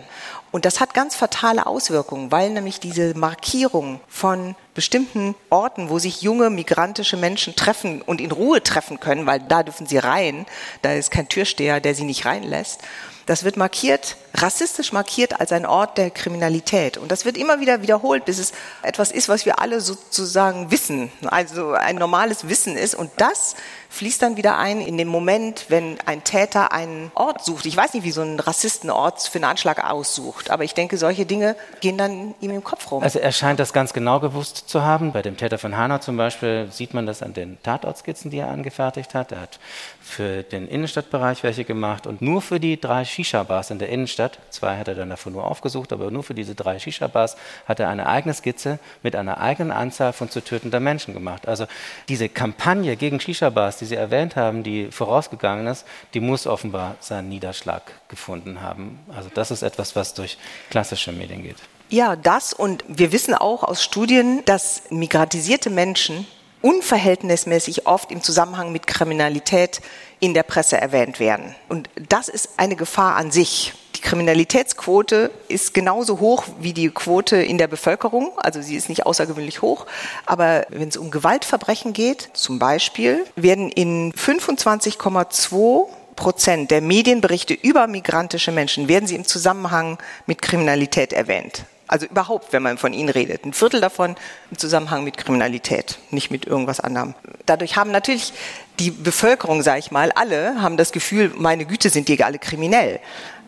Und 0.50 0.66
das 0.66 0.80
hat 0.80 0.92
ganz 0.92 1.14
fatale 1.14 1.64
Auswirkungen, 1.64 2.30
weil 2.30 2.50
nämlich 2.50 2.78
diese 2.78 3.16
Markierung 3.16 3.98
von 4.06 4.54
bestimmten 4.74 5.34
Orten, 5.48 5.88
wo 5.88 5.98
sich 5.98 6.20
junge 6.20 6.50
migrantische 6.50 7.16
Menschen 7.16 7.56
treffen 7.56 8.02
und 8.02 8.20
in 8.20 8.32
Ruhe 8.32 8.62
treffen 8.62 9.00
können, 9.00 9.24
weil 9.24 9.40
da 9.40 9.62
dürfen 9.62 9.86
sie 9.86 9.96
rein, 9.96 10.44
da 10.82 10.92
ist 10.92 11.10
kein 11.10 11.30
Türsteher, 11.30 11.80
der 11.80 11.94
sie 11.94 12.04
nicht 12.04 12.26
reinlässt, 12.26 12.82
das 13.26 13.44
wird 13.44 13.56
markiert, 13.56 14.16
rassistisch 14.34 14.92
markiert 14.92 15.40
als 15.40 15.52
ein 15.52 15.64
Ort 15.64 15.96
der 15.96 16.10
Kriminalität. 16.10 16.96
Und 16.96 17.12
das 17.12 17.24
wird 17.24 17.36
immer 17.36 17.60
wieder 17.60 17.80
wiederholt, 17.80 18.24
bis 18.24 18.38
es 18.38 18.52
etwas 18.82 19.12
ist, 19.12 19.28
was 19.28 19.46
wir 19.46 19.60
alle 19.60 19.80
sozusagen 19.80 20.70
wissen, 20.70 21.12
also 21.26 21.72
ein 21.72 21.96
normales 21.96 22.48
Wissen 22.48 22.76
ist. 22.76 22.94
Und 22.94 23.10
das 23.18 23.54
fließt 23.92 24.22
dann 24.22 24.36
wieder 24.36 24.56
ein 24.56 24.80
in 24.80 24.96
den 24.96 25.08
Moment, 25.08 25.66
wenn 25.68 25.98
ein 26.06 26.24
Täter 26.24 26.72
einen 26.72 27.12
Ort 27.14 27.44
sucht. 27.44 27.66
Ich 27.66 27.76
weiß 27.76 27.92
nicht, 27.92 28.04
wie 28.04 28.10
so 28.10 28.22
ein 28.22 28.40
Rassistenort 28.40 29.20
für 29.20 29.36
einen 29.36 29.44
Anschlag 29.44 29.84
aussucht, 29.84 30.50
aber 30.50 30.64
ich 30.64 30.72
denke, 30.72 30.96
solche 30.96 31.26
Dinge 31.26 31.56
gehen 31.80 31.98
dann 31.98 32.34
ihm 32.40 32.50
im 32.52 32.64
Kopf 32.64 32.90
rum. 32.90 33.02
Also 33.02 33.18
er 33.18 33.32
scheint 33.32 33.60
das 33.60 33.74
ganz 33.74 33.92
genau 33.92 34.18
gewusst 34.18 34.64
zu 34.66 34.82
haben. 34.82 35.12
Bei 35.12 35.20
dem 35.20 35.36
Täter 35.36 35.58
von 35.58 35.76
Hanau 35.76 35.98
zum 35.98 36.16
Beispiel 36.16 36.68
sieht 36.70 36.94
man 36.94 37.04
das 37.04 37.22
an 37.22 37.34
den 37.34 37.62
Tatortskizzen, 37.62 38.30
die 38.30 38.38
er 38.38 38.48
angefertigt 38.48 39.14
hat. 39.14 39.30
Er 39.30 39.42
hat 39.42 39.58
für 40.00 40.42
den 40.42 40.68
Innenstadtbereich 40.68 41.42
welche 41.42 41.64
gemacht 41.64 42.06
und 42.06 42.22
nur 42.22 42.40
für 42.40 42.58
die 42.58 42.80
drei 42.80 43.04
Shisha-Bars 43.04 43.70
in 43.70 43.78
der 43.78 43.90
Innenstadt, 43.90 44.38
zwei 44.50 44.78
hat 44.78 44.88
er 44.88 44.94
dann 44.94 45.10
davon 45.10 45.34
nur 45.34 45.44
aufgesucht, 45.44 45.92
aber 45.92 46.10
nur 46.10 46.22
für 46.22 46.34
diese 46.34 46.54
drei 46.54 46.78
Shisha-Bars 46.78 47.36
hat 47.66 47.78
er 47.78 47.88
eine 47.88 48.06
eigene 48.06 48.34
Skizze 48.34 48.78
mit 49.02 49.14
einer 49.14 49.38
eigenen 49.38 49.70
Anzahl 49.70 50.12
von 50.12 50.30
zu 50.30 50.42
tötender 50.42 50.80
Menschen 50.80 51.12
gemacht. 51.12 51.46
Also 51.46 51.66
diese 52.08 52.28
Kampagne 52.28 52.96
gegen 52.96 53.20
Shisha-Bars, 53.20 53.81
die 53.82 53.86
Sie 53.86 53.96
erwähnt 53.96 54.36
haben, 54.36 54.62
die 54.62 54.92
vorausgegangen 54.92 55.66
ist, 55.66 55.84
die 56.14 56.20
muss 56.20 56.46
offenbar 56.46 56.94
seinen 57.00 57.28
Niederschlag 57.28 57.82
gefunden 58.08 58.60
haben. 58.60 59.00
Also 59.14 59.28
das 59.34 59.50
ist 59.50 59.62
etwas, 59.62 59.96
was 59.96 60.14
durch 60.14 60.38
klassische 60.70 61.10
Medien 61.10 61.42
geht. 61.42 61.56
Ja, 61.88 62.14
das 62.14 62.52
und 62.52 62.84
wir 62.86 63.10
wissen 63.12 63.34
auch 63.34 63.64
aus 63.64 63.82
Studien, 63.82 64.44
dass 64.44 64.84
migratisierte 64.90 65.68
Menschen 65.68 66.26
unverhältnismäßig 66.62 67.86
oft 67.88 68.12
im 68.12 68.22
Zusammenhang 68.22 68.70
mit 68.70 68.86
Kriminalität 68.86 69.80
in 70.20 70.32
der 70.32 70.44
Presse 70.44 70.80
erwähnt 70.80 71.18
werden. 71.18 71.56
Und 71.68 71.90
das 72.08 72.28
ist 72.28 72.50
eine 72.56 72.76
Gefahr 72.76 73.16
an 73.16 73.32
sich. 73.32 73.74
Die 74.02 74.08
Kriminalitätsquote 74.08 75.30
ist 75.46 75.74
genauso 75.74 76.18
hoch 76.18 76.44
wie 76.58 76.72
die 76.72 76.90
Quote 76.90 77.36
in 77.36 77.56
der 77.56 77.68
Bevölkerung, 77.68 78.32
also 78.36 78.60
sie 78.60 78.74
ist 78.74 78.88
nicht 78.88 79.06
außergewöhnlich 79.06 79.62
hoch. 79.62 79.86
Aber 80.26 80.66
wenn 80.70 80.88
es 80.88 80.96
um 80.96 81.12
Gewaltverbrechen 81.12 81.92
geht, 81.92 82.30
zum 82.32 82.58
Beispiel, 82.58 83.24
werden 83.36 83.70
in 83.70 84.12
25,2 84.12 85.86
Prozent 86.16 86.70
der 86.70 86.82
Medienberichte 86.82 87.54
über 87.54 87.86
migrantische 87.86 88.52
Menschen 88.52 88.88
werden 88.88 89.06
sie 89.06 89.14
im 89.14 89.24
Zusammenhang 89.24 89.98
mit 90.26 90.42
Kriminalität 90.42 91.12
erwähnt. 91.12 91.64
Also 91.86 92.06
überhaupt, 92.06 92.52
wenn 92.52 92.62
man 92.62 92.78
von 92.78 92.94
ihnen 92.94 93.10
redet. 93.10 93.44
Ein 93.44 93.52
Viertel 93.52 93.80
davon 93.80 94.16
im 94.50 94.56
Zusammenhang 94.56 95.04
mit 95.04 95.18
Kriminalität, 95.18 95.98
nicht 96.10 96.30
mit 96.30 96.46
irgendwas 96.46 96.80
anderem. 96.80 97.14
Dadurch 97.44 97.76
haben 97.76 97.90
natürlich 97.90 98.32
die 98.78 98.90
Bevölkerung, 98.90 99.62
sage 99.62 99.80
ich 99.80 99.90
mal, 99.90 100.10
alle 100.12 100.62
haben 100.62 100.76
das 100.76 100.92
Gefühl, 100.92 101.32
meine 101.36 101.66
Güte, 101.66 101.90
sind 101.90 102.08
die 102.08 102.22
alle 102.24 102.38
kriminell. 102.38 102.98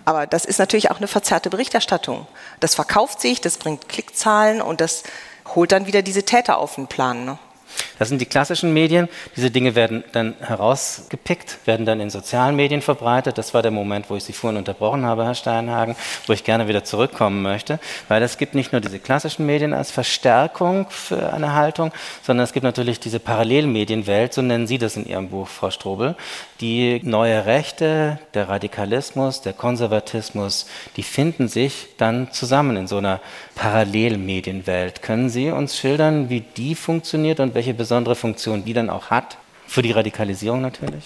Aber 0.05 0.27
das 0.27 0.45
ist 0.45 0.59
natürlich 0.59 0.91
auch 0.91 0.99
eine 0.99 1.09
verzerrte 1.09 1.51
Berichterstattung. 1.51 2.27
Das 2.61 2.75
verkauft 2.75 3.21
sich, 3.21 3.41
das 3.41 3.57
bringt 3.57 3.89
Klickzahlen 3.89 4.61
und 4.61 4.81
das 4.81 5.03
holt 5.55 5.73
dann 5.73 5.87
wieder 5.87 6.03
diese 6.03 6.25
Täter 6.25 6.59
auf 6.59 6.75
den 6.75 6.87
Plan. 6.87 7.25
Ne? 7.25 7.39
Das 7.99 8.09
sind 8.09 8.21
die 8.21 8.27
klassischen 8.27 8.73
Medien. 8.73 9.09
Diese 9.37 9.51
Dinge 9.51 9.75
werden 9.75 10.05
dann 10.13 10.35
herausgepickt, 10.41 11.59
werden 11.65 11.87
dann 11.87 12.01
in 12.01 12.11
sozialen 12.11 12.57
Medien 12.57 12.83
verbreitet. 12.83 13.39
Das 13.39 13.55
war 13.55 13.63
der 13.63 13.71
Moment, 13.71 14.11
wo 14.11 14.17
ich 14.17 14.25
Sie 14.25 14.33
vorhin 14.33 14.59
unterbrochen 14.59 15.07
habe, 15.07 15.25
Herr 15.25 15.35
Steinhagen, 15.35 15.97
wo 16.27 16.33
ich 16.33 16.45
gerne 16.45 16.69
wieder 16.69 16.85
zurückkommen 16.85 17.43
möchte, 17.43 17.79
weil 18.09 18.23
es 18.23 18.37
gibt 18.39 18.55
nicht 18.55 18.73
nur 18.73 18.81
diese 18.81 18.99
klassischen 18.99 19.47
Medien 19.47 19.73
als 19.73 19.91
Verstärkung 19.91 20.87
für 20.91 21.33
eine 21.33 21.55
Haltung, 21.55 21.93
sondern 22.23 22.45
es 22.45 22.53
gibt 22.53 22.65
natürlich 22.65 23.01
diese 23.01 23.21
Parallelmedienwelt, 23.21 24.35
so 24.35 24.43
nennen 24.43 24.67
Sie 24.67 24.79
das 24.79 24.97
in 24.97 25.07
Ihrem 25.07 25.29
Buch, 25.29 25.49
Frau 25.49 25.71
Strobel, 25.71 26.17
die 26.61 27.01
neue 27.03 27.47
Rechte, 27.47 28.19
der 28.35 28.49
Radikalismus, 28.49 29.41
der 29.41 29.53
Konservatismus, 29.53 30.67
die 30.97 31.03
finden 31.03 31.49
sich 31.49 31.89
dann 31.97 32.33
zusammen 32.33 32.77
in 32.77 32.87
so 32.87 32.99
einer 32.99 33.21
Parallelmedienwelt. 33.55 35.03
Können 35.03 35.31
Sie 35.31 35.51
uns 35.51 35.79
schildern, 35.79 36.29
wie 36.29 36.41
die 36.41 36.75
funktioniert 36.75 37.41
und 37.41 37.55
welche 37.55 37.64
besondere 37.73 38.15
Funktion 38.17 38.65
die 38.65 38.75
dann 38.75 38.91
auch 38.91 39.11
hat? 39.11 39.39
Für 39.67 39.83
die 39.83 39.93
Radikalisierung 39.93 40.61
natürlich? 40.61 41.05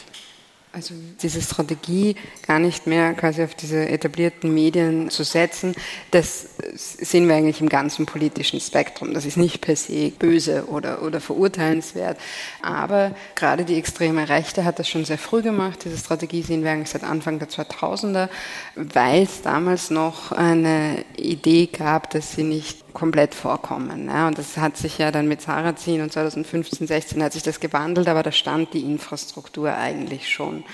Also 0.70 0.94
diese 1.22 1.40
Strategie 1.40 2.14
gar 2.46 2.58
nicht 2.58 2.86
mehr 2.86 3.14
quasi 3.14 3.42
auf 3.42 3.54
diese 3.54 3.88
etablierten 3.88 4.52
Medien 4.52 5.08
zu 5.08 5.24
setzen, 5.24 5.74
das 6.10 6.50
sehen 6.74 7.26
wir 7.26 7.36
eigentlich 7.36 7.62
im 7.62 7.70
ganzen 7.70 8.04
politischen 8.04 8.60
Spektrum. 8.60 9.14
Das 9.14 9.24
ist 9.24 9.38
nicht 9.38 9.62
per 9.62 9.76
se 9.76 10.10
böse 10.10 10.66
oder, 10.66 11.02
oder 11.02 11.20
verurteilenswert. 11.20 12.18
Aber 12.60 13.12
gerade 13.34 13.64
die 13.64 13.78
extreme 13.78 14.28
Rechte 14.28 14.66
hat 14.66 14.78
das 14.78 14.88
schon 14.88 15.06
sehr 15.06 15.16
früh 15.16 15.40
gemacht. 15.40 15.86
Diese 15.86 15.96
Strategie 15.96 16.42
sehen 16.42 16.62
wir 16.62 16.70
eigentlich 16.70 16.90
seit 16.90 17.02
Anfang 17.02 17.38
der 17.38 17.48
2000er, 17.48 18.28
weil 18.74 19.22
es 19.22 19.40
damals 19.40 19.88
noch 19.88 20.32
eine 20.32 21.02
Idee 21.16 21.66
gab, 21.66 22.10
dass 22.10 22.32
sie 22.32 22.44
nicht 22.44 22.87
komplett 22.92 23.34
vorkommen. 23.34 24.06
Ja. 24.08 24.28
Und 24.28 24.38
das 24.38 24.56
hat 24.56 24.76
sich 24.76 24.98
ja 24.98 25.10
dann 25.10 25.28
mit 25.28 25.40
Sarrazin 25.40 26.00
und 26.00 26.12
2015, 26.12 26.86
16 26.86 27.22
hat 27.22 27.32
sich 27.32 27.42
das 27.42 27.60
gewandelt, 27.60 28.08
aber 28.08 28.22
da 28.22 28.32
stand 28.32 28.74
die 28.74 28.80
Infrastruktur 28.80 29.74
eigentlich 29.74 30.28
schon. 30.28 30.64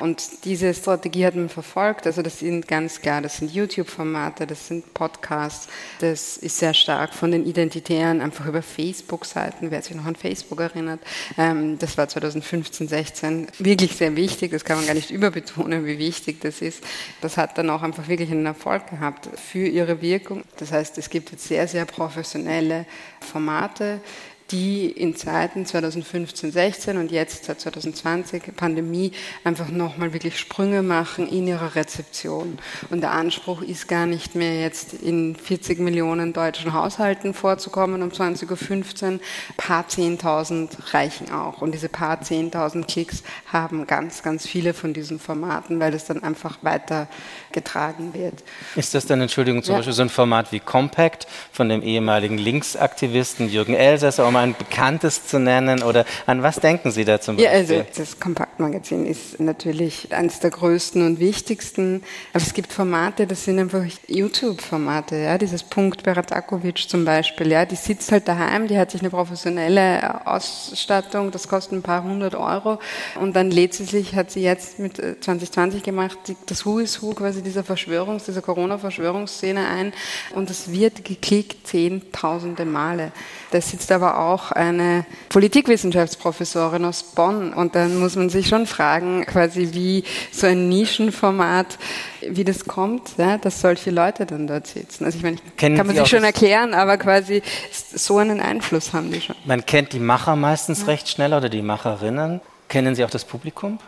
Und 0.00 0.44
diese 0.44 0.74
Strategie 0.74 1.26
hat 1.26 1.34
man 1.34 1.48
verfolgt. 1.48 2.06
Also 2.06 2.22
das 2.22 2.38
sind 2.40 2.68
ganz 2.68 3.00
klar, 3.00 3.22
das 3.22 3.38
sind 3.38 3.52
YouTube-Formate, 3.52 4.46
das 4.46 4.68
sind 4.68 4.94
Podcasts, 4.94 5.68
das 6.00 6.36
ist 6.36 6.58
sehr 6.58 6.74
stark 6.74 7.14
von 7.14 7.30
den 7.30 7.46
Identitären 7.46 8.20
einfach 8.20 8.46
über 8.46 8.62
Facebook-Seiten, 8.62 9.70
wer 9.70 9.82
sich 9.82 9.96
noch 9.96 10.06
an 10.06 10.16
Facebook 10.16 10.60
erinnert. 10.60 11.00
Ähm, 11.38 11.78
das 11.78 11.96
war 11.98 12.08
2015, 12.08 12.88
16 12.88 13.48
wirklich 13.58 13.96
sehr 13.96 14.16
wichtig. 14.16 14.50
Das 14.52 14.64
kann 14.64 14.76
man 14.76 14.86
gar 14.86 14.94
nicht 14.94 15.10
überbetonen, 15.10 15.86
wie 15.86 15.98
wichtig 15.98 16.40
das 16.40 16.60
ist. 16.60 16.82
Das 17.20 17.36
hat 17.36 17.58
dann 17.58 17.70
auch 17.70 17.82
einfach 17.82 18.08
wirklich 18.08 18.30
einen 18.30 18.46
Erfolg 18.46 18.88
gehabt 18.90 19.28
für 19.38 19.66
ihre 19.66 20.02
Wirkung. 20.02 20.44
Das 20.58 20.72
heißt, 20.72 20.98
es 20.98 21.10
gibt 21.10 21.30
jetzt 21.32 21.48
sehr, 21.48 21.61
sehr 21.66 21.84
professionelle 21.84 22.86
Formate, 23.20 24.00
die 24.50 24.86
in 24.86 25.16
Zeiten 25.16 25.64
2015, 25.64 26.52
16 26.52 26.96
und 26.98 27.10
jetzt 27.10 27.44
seit 27.44 27.60
2020 27.60 28.54
Pandemie 28.56 29.12
einfach 29.44 29.68
nochmal 29.68 30.12
wirklich 30.12 30.38
Sprünge 30.38 30.82
machen 30.82 31.28
in 31.28 31.46
ihrer 31.46 31.74
Rezeption. 31.74 32.58
Und 32.90 33.00
der 33.00 33.12
Anspruch 33.12 33.62
ist 33.62 33.88
gar 33.88 34.06
nicht 34.06 34.34
mehr 34.34 34.60
jetzt 34.60 34.94
in 34.94 35.36
40 35.36 35.78
Millionen 35.78 36.32
deutschen 36.32 36.72
Haushalten 36.72 37.34
vorzukommen 37.34 38.02
um 38.02 38.10
20.15 38.10 39.14
Uhr. 39.14 39.20
Paar 39.56 39.88
Zehntausend 39.88 40.76
reichen 40.92 41.30
auch. 41.32 41.62
Und 41.62 41.72
diese 41.72 41.88
paar 41.88 42.20
Zehntausend 42.20 42.88
Klicks 42.88 43.22
haben 43.50 43.86
ganz, 43.86 44.22
ganz 44.22 44.46
viele 44.46 44.74
von 44.74 44.92
diesen 44.92 45.18
Formaten, 45.18 45.80
weil 45.80 45.92
das 45.92 46.04
dann 46.04 46.22
einfach 46.22 46.58
weitergetragen 46.62 48.14
wird. 48.14 48.42
Ist 48.76 48.94
das 48.94 49.06
dann, 49.06 49.20
Entschuldigung, 49.20 49.62
zum 49.62 49.72
ja. 49.72 49.78
Beispiel 49.78 49.94
so 49.94 50.02
ein 50.02 50.08
Format 50.08 50.52
wie 50.52 50.60
Compact 50.60 51.26
von 51.52 51.68
dem 51.68 51.82
ehemaligen 51.82 52.38
Linksaktivisten 52.38 53.48
Jürgen 53.48 53.74
Elsässer, 53.74 54.26
um 54.32 54.36
ein 54.36 54.54
bekanntes 54.56 55.26
zu 55.26 55.38
nennen? 55.38 55.82
Oder 55.82 56.04
an 56.26 56.42
was 56.42 56.56
denken 56.56 56.90
Sie 56.90 57.04
da 57.04 57.20
zum 57.20 57.36
Beispiel? 57.36 57.52
Ja, 57.52 57.58
also 57.58 57.84
das 57.96 58.18
Kompaktmagazin 58.18 59.06
ist 59.06 59.38
natürlich 59.40 60.08
eines 60.12 60.40
der 60.40 60.50
größten 60.50 61.04
und 61.06 61.20
wichtigsten. 61.20 62.02
Aber 62.32 62.42
es 62.42 62.54
gibt 62.54 62.72
Formate, 62.72 63.26
das 63.26 63.44
sind 63.44 63.58
einfach 63.58 63.84
YouTube-Formate. 64.08 65.16
Ja, 65.16 65.38
dieses 65.38 65.62
Punkt 65.62 66.02
Beratakovic 66.02 66.88
zum 66.88 67.04
Beispiel. 67.04 67.52
Ja, 67.52 67.64
die 67.66 67.76
sitzt 67.76 68.10
halt 68.10 68.26
daheim, 68.26 68.68
die 68.68 68.78
hat 68.78 68.90
sich 68.90 69.02
eine 69.02 69.10
professionelle 69.10 70.26
Ausstattung, 70.26 71.30
das 71.30 71.46
kostet 71.46 71.74
ein 71.74 71.82
paar 71.82 72.02
hundert 72.02 72.34
Euro. 72.34 72.78
Und 73.20 73.36
dann 73.36 73.50
lädt 73.50 73.74
sie 73.74 73.84
sich, 73.84 74.14
hat 74.14 74.30
sie 74.30 74.42
jetzt 74.42 74.78
mit 74.78 74.96
2020 74.96 75.80
äh, 75.80 75.84
gemacht, 75.84 76.18
das 76.46 76.64
Who 76.64 76.78
is 76.78 77.02
Who 77.02 77.12
quasi 77.12 77.42
dieser 77.42 77.62
Verschwörungs-, 77.62 78.24
dieser 78.24 78.40
Corona-Verschwörungsszene 78.40 79.68
ein. 79.68 79.92
Und 80.34 80.48
es 80.50 80.72
wird 80.72 81.04
geklickt 81.04 81.66
zehntausende 81.66 82.64
Male. 82.64 83.12
Da 83.52 83.60
sitzt 83.60 83.92
aber 83.92 84.18
auch 84.18 84.50
eine 84.50 85.04
Politikwissenschaftsprofessorin 85.28 86.86
aus 86.86 87.02
Bonn 87.02 87.52
und 87.52 87.74
dann 87.74 87.98
muss 87.98 88.16
man 88.16 88.30
sich 88.30 88.48
schon 88.48 88.66
fragen, 88.66 89.26
quasi 89.26 89.68
wie 89.72 90.04
so 90.30 90.46
ein 90.46 90.70
Nischenformat, 90.70 91.78
wie 92.26 92.44
das 92.44 92.64
kommt, 92.64 93.10
ja, 93.18 93.36
dass 93.36 93.60
solche 93.60 93.90
Leute 93.90 94.24
dann 94.24 94.46
dort 94.46 94.66
sitzen. 94.66 95.04
Also 95.04 95.18
ich 95.18 95.22
meine, 95.22 95.36
Kennen 95.58 95.76
kann 95.76 95.86
man 95.86 95.96
sich 95.96 96.08
schon 96.08 96.24
erklären, 96.24 96.72
aber 96.72 96.96
quasi 96.96 97.42
so 97.70 98.16
einen 98.16 98.40
Einfluss 98.40 98.94
haben 98.94 99.12
die 99.12 99.20
schon. 99.20 99.36
Man 99.44 99.66
kennt 99.66 99.92
die 99.92 100.00
Macher 100.00 100.34
meistens 100.34 100.80
ja. 100.80 100.86
recht 100.86 101.10
schnell 101.10 101.34
oder 101.34 101.50
die 101.50 101.60
Macherinnen. 101.60 102.40
Kennen 102.70 102.94
Sie 102.94 103.04
auch 103.04 103.10
das 103.10 103.26
Publikum? 103.26 103.78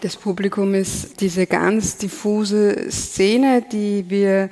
Das 0.00 0.14
Publikum 0.14 0.74
ist 0.74 1.20
diese 1.20 1.48
ganz 1.48 1.96
diffuse 1.96 2.88
Szene, 2.88 3.64
die 3.72 4.08
wir 4.08 4.48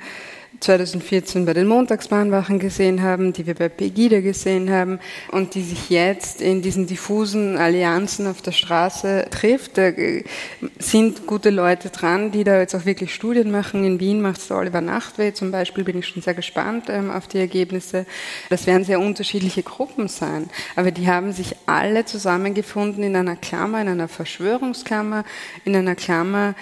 2014 0.61 1.45
bei 1.45 1.53
den 1.53 1.67
Montagsbahnwachen 1.67 2.59
gesehen 2.59 3.01
haben, 3.01 3.33
die 3.33 3.47
wir 3.47 3.55
bei 3.55 3.67
Pegida 3.67 4.21
gesehen 4.21 4.69
haben 4.69 4.99
und 5.31 5.55
die 5.55 5.63
sich 5.63 5.89
jetzt 5.89 6.39
in 6.39 6.61
diesen 6.61 6.85
diffusen 6.85 7.57
Allianzen 7.57 8.27
auf 8.27 8.43
der 8.43 8.51
Straße 8.51 9.25
trifft. 9.31 9.77
Da 9.77 9.91
sind 10.77 11.25
gute 11.25 11.49
Leute 11.49 11.89
dran, 11.89 12.31
die 12.31 12.43
da 12.43 12.59
jetzt 12.59 12.75
auch 12.75 12.85
wirklich 12.85 13.13
Studien 13.13 13.49
machen. 13.51 13.83
In 13.83 13.99
Wien 13.99 14.21
macht 14.21 14.39
es 14.39 14.51
Oliver 14.51 14.81
Nachtweh 14.81 15.33
zum 15.33 15.51
Beispiel, 15.51 15.83
bin 15.83 15.97
ich 15.97 16.07
schon 16.07 16.21
sehr 16.21 16.35
gespannt 16.35 16.85
ähm, 16.89 17.09
auf 17.09 17.27
die 17.27 17.39
Ergebnisse. 17.39 18.05
Das 18.49 18.67
werden 18.67 18.83
sehr 18.83 18.99
unterschiedliche 18.99 19.63
Gruppen 19.63 20.07
sein, 20.07 20.49
aber 20.75 20.91
die 20.91 21.07
haben 21.07 21.33
sich 21.33 21.55
alle 21.65 22.05
zusammengefunden 22.05 23.03
in 23.03 23.15
einer 23.15 23.35
Klammer, 23.35 23.81
in 23.81 23.87
einer 23.87 24.07
Verschwörungsklammer, 24.07 25.23
in 25.65 25.75
einer 25.75 25.95
Klammer, 25.95 26.53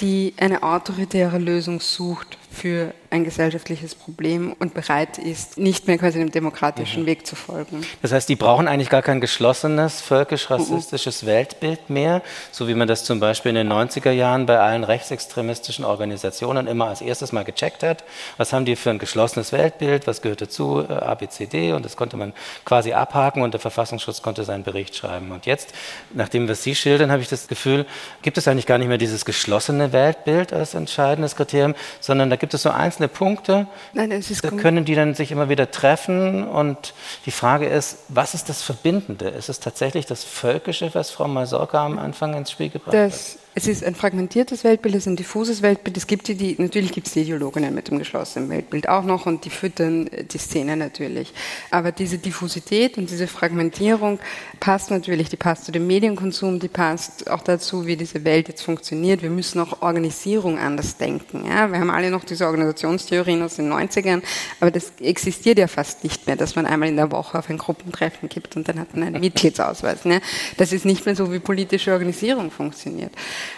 die 0.00 0.32
eine 0.38 0.62
autoritäre 0.62 1.38
Lösung 1.38 1.80
sucht 1.80 2.38
für 2.50 2.94
ein 3.12 3.24
gesellschaftliches 3.24 3.94
Problem 3.94 4.54
und 4.58 4.72
bereit 4.74 5.18
ist, 5.18 5.58
nicht 5.58 5.86
mehr 5.86 5.98
quasi 5.98 6.18
dem 6.18 6.32
demokratischen 6.32 7.02
mhm. 7.02 7.06
Weg 7.06 7.26
zu 7.26 7.36
folgen. 7.36 7.84
Das 8.00 8.10
heißt, 8.10 8.28
die 8.28 8.36
brauchen 8.36 8.66
eigentlich 8.68 8.88
gar 8.88 9.02
kein 9.02 9.20
geschlossenes 9.20 10.00
völkisch-rassistisches 10.00 11.22
mhm. 11.22 11.26
Weltbild 11.26 11.90
mehr, 11.90 12.22
so 12.50 12.68
wie 12.68 12.74
man 12.74 12.88
das 12.88 13.04
zum 13.04 13.20
Beispiel 13.20 13.50
in 13.50 13.56
den 13.56 13.72
90er 13.72 14.10
Jahren 14.10 14.46
bei 14.46 14.58
allen 14.58 14.82
rechtsextremistischen 14.82 15.84
Organisationen 15.84 16.66
immer 16.66 16.86
als 16.88 17.02
erstes 17.02 17.32
mal 17.32 17.44
gecheckt 17.44 17.82
hat. 17.82 18.02
Was 18.38 18.52
haben 18.54 18.64
die 18.64 18.76
für 18.76 18.90
ein 18.90 18.98
geschlossenes 18.98 19.52
Weltbild? 19.52 20.06
Was 20.06 20.22
gehört 20.22 20.40
dazu? 20.40 20.84
Äh, 20.88 20.92
ABCD 20.92 21.72
und 21.72 21.84
das 21.84 21.96
konnte 21.96 22.16
man 22.16 22.32
quasi 22.64 22.94
abhaken 22.94 23.42
und 23.42 23.52
der 23.52 23.60
Verfassungsschutz 23.60 24.22
konnte 24.22 24.44
seinen 24.44 24.64
Bericht 24.64 24.96
schreiben. 24.96 25.32
Und 25.32 25.44
jetzt, 25.44 25.74
nachdem 26.14 26.48
wir 26.48 26.54
Sie 26.54 26.74
schildern, 26.74 27.12
habe 27.12 27.20
ich 27.20 27.28
das 27.28 27.46
Gefühl, 27.46 27.84
gibt 28.22 28.38
es 28.38 28.48
eigentlich 28.48 28.66
gar 28.66 28.78
nicht 28.78 28.88
mehr 28.88 28.98
dieses 28.98 29.26
geschlossene 29.26 29.92
Weltbild 29.92 30.54
als 30.54 30.72
entscheidendes 30.72 31.36
Kriterium, 31.36 31.74
sondern 32.00 32.30
da 32.30 32.36
gibt 32.36 32.54
es 32.54 32.62
so 32.62 32.70
einzelne 32.70 33.01
Punkte, 33.08 33.66
Nein, 33.92 34.10
da 34.10 34.50
können 34.50 34.84
die 34.84 34.94
dann 34.94 35.14
sich 35.14 35.32
immer 35.32 35.48
wieder 35.48 35.70
treffen 35.70 36.46
und 36.46 36.94
die 37.26 37.30
Frage 37.30 37.66
ist, 37.66 37.98
was 38.08 38.34
ist 38.34 38.48
das 38.48 38.62
Verbindende? 38.62 39.28
Ist 39.28 39.48
es 39.48 39.60
tatsächlich 39.60 40.06
das 40.06 40.24
Völkische, 40.24 40.94
was 40.94 41.10
Frau 41.10 41.28
Masorka 41.28 41.84
am 41.84 41.98
Anfang 41.98 42.34
ins 42.34 42.50
Spiel 42.50 42.70
gebracht 42.70 42.94
das, 42.94 43.34
hat? 43.34 43.41
Es 43.54 43.66
ist 43.66 43.84
ein 43.84 43.94
fragmentiertes 43.94 44.64
Weltbild, 44.64 44.94
es 44.94 45.02
ist 45.02 45.08
ein 45.08 45.16
diffuses 45.16 45.60
Weltbild. 45.60 45.98
Es 45.98 46.06
gibt 46.06 46.26
die, 46.28 46.36
die 46.36 46.54
natürlich 46.56 46.90
gibt 46.90 47.06
es 47.06 47.12
die 47.12 47.20
Ideologinnen 47.20 47.74
mit 47.74 47.88
dem 47.88 47.98
geschlossenen 47.98 48.48
Weltbild 48.48 48.88
auch 48.88 49.04
noch 49.04 49.26
und 49.26 49.44
die 49.44 49.50
füttern 49.50 50.08
die 50.32 50.38
Szene 50.38 50.74
natürlich. 50.74 51.34
Aber 51.70 51.92
diese 51.92 52.16
Diffusität 52.16 52.96
und 52.96 53.10
diese 53.10 53.26
Fragmentierung 53.26 54.20
passt 54.58 54.90
natürlich, 54.90 55.28
die 55.28 55.36
passt 55.36 55.66
zu 55.66 55.72
dem 55.72 55.86
Medienkonsum, 55.86 56.60
die 56.60 56.68
passt 56.68 57.28
auch 57.28 57.42
dazu, 57.42 57.86
wie 57.86 57.96
diese 57.96 58.24
Welt 58.24 58.48
jetzt 58.48 58.62
funktioniert. 58.62 59.20
Wir 59.20 59.28
müssen 59.28 59.60
auch 59.60 59.82
Organisierung 59.82 60.58
anders 60.58 60.96
denken. 60.96 61.44
Ja? 61.46 61.70
Wir 61.70 61.78
haben 61.78 61.90
alle 61.90 62.10
noch 62.10 62.24
diese 62.24 62.46
Organisationstheorien 62.46 63.42
aus 63.42 63.56
den 63.56 63.70
90ern, 63.70 64.22
aber 64.60 64.70
das 64.70 64.94
existiert 64.98 65.58
ja 65.58 65.66
fast 65.66 66.04
nicht 66.04 66.26
mehr, 66.26 66.36
dass 66.36 66.56
man 66.56 66.64
einmal 66.64 66.88
in 66.88 66.96
der 66.96 67.12
Woche 67.12 67.38
auf 67.38 67.50
ein 67.50 67.58
Gruppentreffen 67.58 68.30
gibt 68.30 68.56
und 68.56 68.66
dann 68.66 68.80
hat 68.80 68.96
man 68.96 69.08
einen 69.08 69.20
Mitgliedsausweis. 69.20 70.06
Ne? 70.06 70.22
Das 70.56 70.72
ist 70.72 70.86
nicht 70.86 71.04
mehr 71.04 71.14
so, 71.14 71.30
wie 71.30 71.38
politische 71.38 71.92
Organisierung 71.92 72.50
funktioniert. 72.50 73.12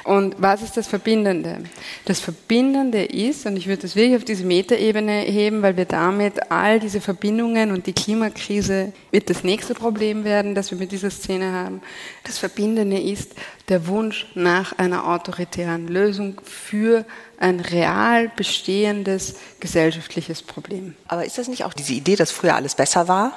Und 0.04 0.36
was 0.38 0.62
ist 0.62 0.76
das 0.76 0.86
Verbindende? 0.86 1.58
Das 2.04 2.20
Verbindende 2.20 3.04
ist, 3.04 3.46
und 3.46 3.56
ich 3.56 3.66
würde 3.66 3.82
das 3.82 3.96
wirklich 3.96 4.16
auf 4.16 4.24
diese 4.24 4.44
Metaebene 4.44 5.20
heben, 5.20 5.62
weil 5.62 5.76
wir 5.76 5.84
damit 5.84 6.50
all 6.50 6.80
diese 6.80 7.00
Verbindungen 7.00 7.70
und 7.70 7.86
die 7.86 7.92
Klimakrise 7.92 8.92
wird 9.10 9.30
das 9.30 9.44
nächste 9.44 9.74
Problem 9.74 10.24
werden, 10.24 10.54
das 10.54 10.70
wir 10.70 10.78
mit 10.78 10.92
dieser 10.92 11.10
Szene 11.10 11.52
haben. 11.52 11.80
Das 12.24 12.38
Verbindende 12.38 13.00
ist 13.00 13.34
der 13.68 13.86
Wunsch 13.86 14.26
nach 14.34 14.76
einer 14.78 15.06
autoritären 15.06 15.88
Lösung 15.88 16.40
für 16.44 17.04
ein 17.38 17.60
real 17.60 18.30
bestehendes 18.36 19.36
gesellschaftliches 19.58 20.42
Problem. 20.42 20.94
Aber 21.08 21.24
ist 21.24 21.38
das 21.38 21.48
nicht 21.48 21.64
auch 21.64 21.72
diese 21.72 21.94
Idee, 21.94 22.16
dass 22.16 22.30
früher 22.30 22.54
alles 22.54 22.74
besser 22.74 23.08
war? 23.08 23.32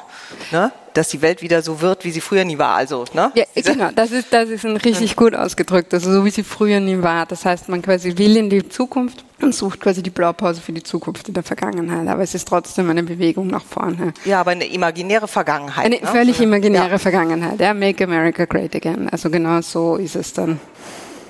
Ne? 0.52 0.72
Dass 0.94 1.10
die 1.10 1.22
Welt 1.22 1.42
wieder 1.42 1.62
so 1.62 1.82
wird, 1.82 2.04
wie 2.04 2.12
sie 2.12 2.22
früher 2.22 2.44
nie 2.44 2.58
war? 2.58 2.76
Also, 2.76 3.06
ne? 3.14 3.32
Ja, 3.36 3.46
genau, 3.56 3.90
das 3.96 4.12
ist, 4.12 4.28
das 4.32 4.50
ist 4.50 4.66
ein 4.66 4.78
richtig 4.78 5.16
gut 5.16 5.34
ausgedrückt. 5.34 5.94
Also 5.94 6.12
so 6.12 6.26
wie 6.26 6.32
sie 6.32 6.44
früher 6.44 6.80
nie 6.80 7.02
war. 7.02 7.26
Das 7.26 7.46
heißt, 7.46 7.70
man 7.70 7.82
quasi 7.82 8.18
will 8.18 8.36
in 8.36 8.50
die 8.50 8.68
Zukunft 8.68 9.24
und 9.42 9.54
sucht 9.54 9.80
quasi 9.80 10.02
die 10.02 10.10
Blaupause 10.10 10.62
für 10.62 10.72
die 10.72 10.84
Zukunft 10.84 11.28
in 11.28 11.34
der 11.34 11.44
Vergangenheit. 11.44 12.08
Aber 12.08 12.24
es 12.24 12.34
ist 12.34 12.48
trotzdem 12.48 12.90
eine 12.90 13.04
Bewegung 13.04 13.48
nach 13.48 13.64
vorne. 13.64 14.14
Ja, 14.26 14.42
aber 14.42 14.52
eine 14.52 14.66
imaginäre 14.66 15.28
Vergangenheit. 15.28 15.86
Eine 15.86 16.00
ne? 16.00 16.08
völlig 16.08 16.42
imaginäre 16.42 16.92
ja. 16.92 16.98
Vergangenheit. 16.98 17.60
Ja, 17.60 17.74
Make 17.74 18.04
America 18.04 18.46
Great 18.46 18.76
Again. 18.76 19.10
Also 19.10 19.30
genau 19.30 19.62
so 19.62 19.96
ist 19.98 20.16
es 20.16 20.34
dann. 20.34 20.60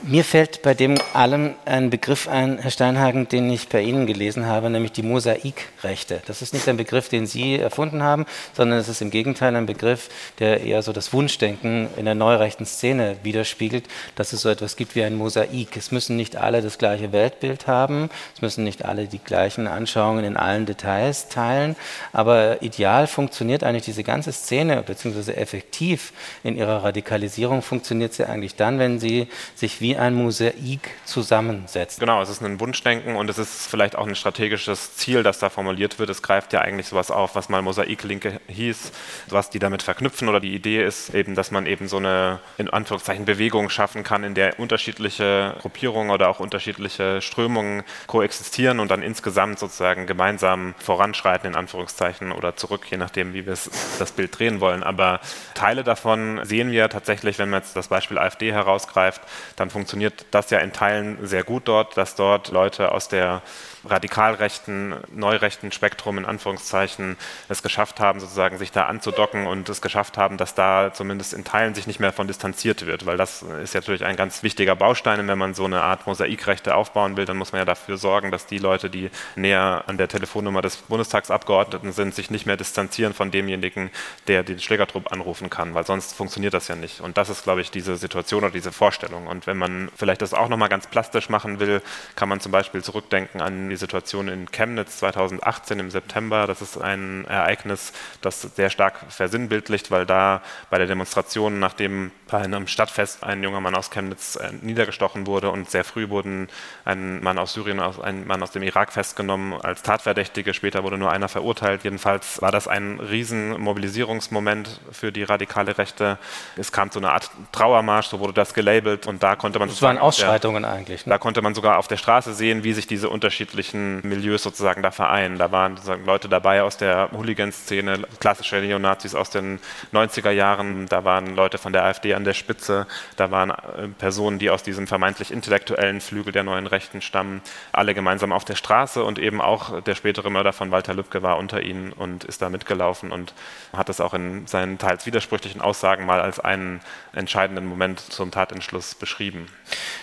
Mir 0.03 0.23
fällt 0.23 0.61
bei 0.61 0.73
dem 0.73 0.95
allem 1.13 1.55
ein 1.65 1.89
Begriff 1.89 2.27
ein, 2.27 2.59
Herr 2.59 2.71
Steinhagen, 2.71 3.27
den 3.27 3.49
ich 3.49 3.67
bei 3.67 3.81
Ihnen 3.81 4.05
gelesen 4.05 4.45
habe, 4.45 4.69
nämlich 4.69 4.91
die 4.91 5.01
Mosaikrechte. 5.01 6.21
Das 6.27 6.41
ist 6.41 6.53
nicht 6.53 6.69
ein 6.69 6.77
Begriff, 6.77 7.09
den 7.09 7.25
Sie 7.25 7.55
erfunden 7.55 8.03
haben, 8.03 8.25
sondern 8.53 8.79
es 8.79 8.89
ist 8.89 9.01
im 9.01 9.09
Gegenteil 9.09 9.55
ein 9.55 9.65
Begriff, 9.65 10.09
der 10.39 10.61
eher 10.61 10.81
so 10.83 10.93
das 10.93 11.13
Wunschdenken 11.13 11.87
in 11.97 12.05
der 12.05 12.15
neurechten 12.15 12.65
Szene 12.65 13.17
widerspiegelt, 13.23 13.85
dass 14.15 14.33
es 14.33 14.41
so 14.41 14.49
etwas 14.49 14.75
gibt 14.75 14.95
wie 14.95 15.03
ein 15.03 15.15
Mosaik. 15.15 15.75
Es 15.75 15.91
müssen 15.91 16.15
nicht 16.15 16.35
alle 16.35 16.61
das 16.61 16.77
gleiche 16.77 17.11
Weltbild 17.11 17.67
haben, 17.67 18.09
es 18.35 18.41
müssen 18.41 18.63
nicht 18.63 18.85
alle 18.85 19.07
die 19.07 19.19
gleichen 19.19 19.67
Anschauungen 19.67 20.23
in 20.23 20.37
allen 20.37 20.65
Details 20.65 21.27
teilen, 21.27 21.75
aber 22.13 22.61
ideal 22.61 23.07
funktioniert 23.07 23.63
eigentlich 23.63 23.85
diese 23.85 24.03
ganze 24.03 24.31
Szene, 24.31 24.83
beziehungsweise 24.83 25.35
effektiv 25.35 26.13
in 26.43 26.55
ihrer 26.55 26.83
Radikalisierung 26.83 27.61
funktioniert 27.61 28.13
sie 28.13 28.25
eigentlich 28.25 28.55
dann, 28.55 28.79
wenn 28.79 28.99
sie 28.99 29.27
sich 29.55 29.81
wie 29.81 29.86
wie 29.87 29.95
ein 29.95 30.15
Mosaik 30.15 30.89
zusammensetzt. 31.05 32.01
Genau, 32.01 32.21
es 32.21 32.27
ist 32.27 32.41
ein 32.41 32.59
Wunschdenken 32.59 33.15
und 33.15 33.29
es 33.29 33.37
ist 33.37 33.67
vielleicht 33.67 33.95
auch 33.95 34.05
ein 34.05 34.15
strategisches 34.15 34.97
Ziel, 34.97 35.23
das 35.23 35.39
da 35.39 35.49
formuliert 35.49 35.97
wird. 35.97 36.09
Es 36.09 36.21
greift 36.21 36.51
ja 36.51 36.59
eigentlich 36.59 36.87
sowas 36.87 37.09
auf, 37.09 37.35
was 37.35 37.47
mal 37.47 37.61
Mosaiklinke 37.61 38.41
hieß, 38.47 38.91
was 39.29 39.49
die 39.49 39.59
damit 39.59 39.83
verknüpfen 39.83 40.27
oder 40.27 40.41
die 40.41 40.53
Idee 40.53 40.83
ist 40.83 41.15
eben, 41.15 41.35
dass 41.35 41.51
man 41.51 41.65
eben 41.65 41.87
so 41.87 41.97
eine 41.97 42.41
in 42.57 42.69
Anführungszeichen 42.69 43.23
Bewegung 43.23 43.69
schaffen 43.69 44.03
kann, 44.03 44.25
in 44.25 44.33
der 44.33 44.59
unterschiedliche 44.59 45.55
Gruppierungen 45.61 46.11
oder 46.11 46.27
auch 46.27 46.41
unterschiedliche 46.41 47.21
Strömungen 47.21 47.83
koexistieren 48.07 48.81
und 48.81 48.91
dann 48.91 49.01
insgesamt 49.01 49.57
sozusagen 49.57 50.05
gemeinsam 50.05 50.75
voranschreiten 50.79 51.51
in 51.51 51.55
Anführungszeichen 51.55 52.33
oder 52.33 52.57
zurück, 52.57 52.87
je 52.89 52.97
nachdem, 52.97 53.33
wie 53.33 53.45
wir 53.45 53.57
das 53.99 54.11
Bild 54.11 54.37
drehen 54.37 54.59
wollen. 54.59 54.83
Aber 54.83 55.21
Teile 55.53 55.85
davon 55.85 56.41
sehen 56.43 56.71
wir 56.71 56.89
tatsächlich, 56.89 57.39
wenn 57.39 57.49
man 57.49 57.61
jetzt 57.61 57.77
das 57.77 57.87
Beispiel 57.87 58.17
AfD 58.17 58.51
herausgreift, 58.51 59.21
dann 59.55 59.69
funktioniert 59.77 60.25
das 60.31 60.49
ja 60.49 60.57
in 60.57 60.73
Teilen 60.73 61.19
sehr 61.21 61.43
gut 61.43 61.67
dort, 61.67 61.97
dass 61.97 62.15
dort 62.15 62.49
Leute 62.49 62.91
aus 62.91 63.09
der 63.09 63.43
radikalrechten, 63.85 64.95
neurechten 65.13 65.71
Spektrum 65.71 66.17
in 66.17 66.25
Anführungszeichen 66.25 67.17
es 67.49 67.63
geschafft 67.63 67.99
haben, 67.99 68.19
sozusagen 68.19 68.57
sich 68.57 68.71
da 68.71 68.85
anzudocken 68.85 69.47
und 69.47 69.69
es 69.69 69.81
geschafft 69.81 70.17
haben, 70.17 70.37
dass 70.37 70.55
da 70.55 70.91
zumindest 70.93 71.33
in 71.33 71.43
Teilen 71.43 71.75
sich 71.75 71.87
nicht 71.87 71.99
mehr 71.99 72.13
von 72.13 72.27
distanziert 72.27 72.85
wird, 72.85 73.05
weil 73.05 73.17
das 73.17 73.41
ist 73.41 73.75
natürlich 73.75 74.03
ein 74.03 74.15
ganz 74.15 74.43
wichtiger 74.43 74.75
Baustein. 74.75 75.19
Und 75.19 75.27
wenn 75.27 75.37
man 75.37 75.53
so 75.53 75.65
eine 75.65 75.81
Art 75.81 76.07
Mosaikrechte 76.07 76.75
aufbauen 76.75 77.17
will, 77.17 77.25
dann 77.25 77.37
muss 77.37 77.51
man 77.51 77.59
ja 77.59 77.65
dafür 77.65 77.97
sorgen, 77.97 78.31
dass 78.31 78.45
die 78.45 78.57
Leute, 78.57 78.89
die 78.89 79.09
näher 79.35 79.83
an 79.87 79.97
der 79.97 80.07
Telefonnummer 80.07 80.61
des 80.61 80.77
Bundestagsabgeordneten 80.77 81.91
sind, 81.91 82.15
sich 82.15 82.31
nicht 82.31 82.45
mehr 82.45 82.57
distanzieren 82.57 83.13
von 83.13 83.31
demjenigen, 83.31 83.91
der 84.27 84.43
den 84.43 84.59
Schlägertrupp 84.59 85.11
anrufen 85.11 85.49
kann, 85.49 85.73
weil 85.73 85.85
sonst 85.85 86.13
funktioniert 86.13 86.53
das 86.53 86.67
ja 86.67 86.75
nicht. 86.75 87.01
Und 87.01 87.17
das 87.17 87.29
ist, 87.29 87.43
glaube 87.43 87.61
ich, 87.61 87.71
diese 87.71 87.95
Situation 87.97 88.43
oder 88.43 88.51
diese 88.51 88.71
Vorstellung. 88.71 89.27
Und 89.27 89.47
wenn 89.47 89.57
man 89.57 89.89
vielleicht 89.95 90.21
das 90.21 90.33
auch 90.33 90.49
nochmal 90.49 90.69
ganz 90.69 90.87
plastisch 90.87 91.29
machen 91.29 91.59
will, 91.59 91.81
kann 92.15 92.29
man 92.29 92.39
zum 92.39 92.51
Beispiel 92.51 92.83
zurückdenken 92.83 93.41
an 93.41 93.66
die 93.69 93.75
Situation 93.75 94.27
in 94.27 94.51
Chemnitz 94.51 94.97
2018 94.97 95.79
im 95.79 95.91
September. 95.91 96.47
Das 96.47 96.61
ist 96.61 96.77
ein 96.77 97.25
Ereignis, 97.25 97.93
das 98.21 98.41
sehr 98.41 98.69
stark 98.69 98.95
versinnbildlicht, 99.09 99.91
weil 99.91 100.05
da 100.05 100.41
bei 100.69 100.77
der 100.77 100.87
Demonstration, 100.87 101.59
nachdem 101.59 102.11
bei 102.27 102.39
einem 102.39 102.67
Stadtfest 102.67 103.23
ein 103.23 103.43
junger 103.43 103.61
Mann 103.61 103.75
aus 103.75 103.89
Chemnitz 103.89 104.35
äh, 104.35 104.51
niedergestochen 104.61 105.27
wurde 105.27 105.49
und 105.49 105.69
sehr 105.69 105.83
früh 105.83 106.09
wurden 106.09 106.47
ein 106.85 107.21
Mann 107.23 107.37
aus 107.37 107.53
Syrien 107.53 107.79
und 107.79 108.01
ein 108.01 108.27
Mann 108.27 108.41
aus 108.43 108.51
dem 108.51 108.63
Irak 108.63 108.93
festgenommen 108.93 109.53
als 109.53 109.81
Tatverdächtige. 109.81 110.53
Später 110.53 110.83
wurde 110.83 110.97
nur 110.97 111.11
einer 111.11 111.29
verurteilt. 111.29 111.83
Jedenfalls 111.83 112.41
war 112.41 112.51
das 112.51 112.67
ein 112.67 112.99
riesen 112.99 113.59
Mobilisierungsmoment 113.59 114.79
für 114.91 115.11
die 115.11 115.23
radikale 115.23 115.77
Rechte. 115.77 116.17
Es 116.55 116.71
kam 116.71 116.91
zu 116.91 116.99
einer 116.99 117.13
Art 117.13 117.29
Trauermarsch, 117.51 118.07
so 118.07 118.19
wurde 118.19 118.33
das 118.33 118.53
gelabelt 118.53 119.07
und 119.07 119.23
da 119.23 119.35
konnte 119.35 119.59
man 119.59 119.69
das 119.69 119.81
waren 119.81 119.97
Ausschreitungen 119.97 120.63
der, 120.63 120.71
eigentlich. 120.71 121.05
Ne? 121.05 121.11
Da 121.11 121.17
konnte 121.17 121.41
man 121.41 121.55
sogar 121.55 121.77
auf 121.77 121.87
der 121.87 121.97
Straße 121.97 122.33
sehen, 122.33 122.63
wie 122.63 122.73
sich 122.73 122.87
diese 122.87 123.09
unterschiedlichen 123.09 123.56
Milieus 124.03 124.43
sozusagen 124.43 124.83
da 124.83 124.91
vereinen. 124.91 125.37
Da 125.37 125.51
waren 125.51 125.77
Leute 126.05 126.29
dabei 126.29 126.61
aus 126.61 126.77
der 126.77 127.09
Hooligan-Szene, 127.11 128.01
klassische 128.19 128.57
Neonazis 128.57 129.15
aus 129.15 129.29
den 129.29 129.59
90er 129.93 130.31
Jahren. 130.31 130.87
Da 130.87 131.03
waren 131.03 131.35
Leute 131.35 131.57
von 131.57 131.73
der 131.73 131.83
AfD 131.83 132.13
an 132.13 132.23
der 132.23 132.33
Spitze. 132.33 132.87
Da 133.15 133.31
waren 133.31 133.49
äh, 133.49 133.87
Personen, 133.97 134.39
die 134.39 134.49
aus 134.49 134.63
diesem 134.63 134.87
vermeintlich 134.87 135.31
intellektuellen 135.31 136.01
Flügel 136.01 136.31
der 136.31 136.43
neuen 136.43 136.67
Rechten 136.67 137.01
stammen, 137.01 137.41
alle 137.71 137.93
gemeinsam 137.93 138.31
auf 138.31 138.45
der 138.45 138.55
Straße 138.55 139.03
und 139.03 139.19
eben 139.19 139.41
auch 139.41 139.81
der 139.81 139.95
spätere 139.95 140.29
Mörder 140.29 140.53
von 140.53 140.71
Walter 140.71 140.93
Lübcke 140.93 141.23
war 141.23 141.37
unter 141.37 141.61
ihnen 141.61 141.93
und 141.93 142.23
ist 142.23 142.41
da 142.41 142.49
mitgelaufen 142.49 143.11
und 143.11 143.33
hat 143.75 143.89
das 143.89 144.01
auch 144.01 144.13
in 144.13 144.47
seinen 144.47 144.77
teils 144.77 145.05
widersprüchlichen 145.05 145.61
Aussagen 145.61 146.05
mal 146.05 146.21
als 146.21 146.39
einen 146.39 146.81
entscheidenden 147.13 147.65
Moment 147.65 147.99
zum 147.99 148.31
Tatentschluss 148.31 148.95
beschrieben. 148.95 149.47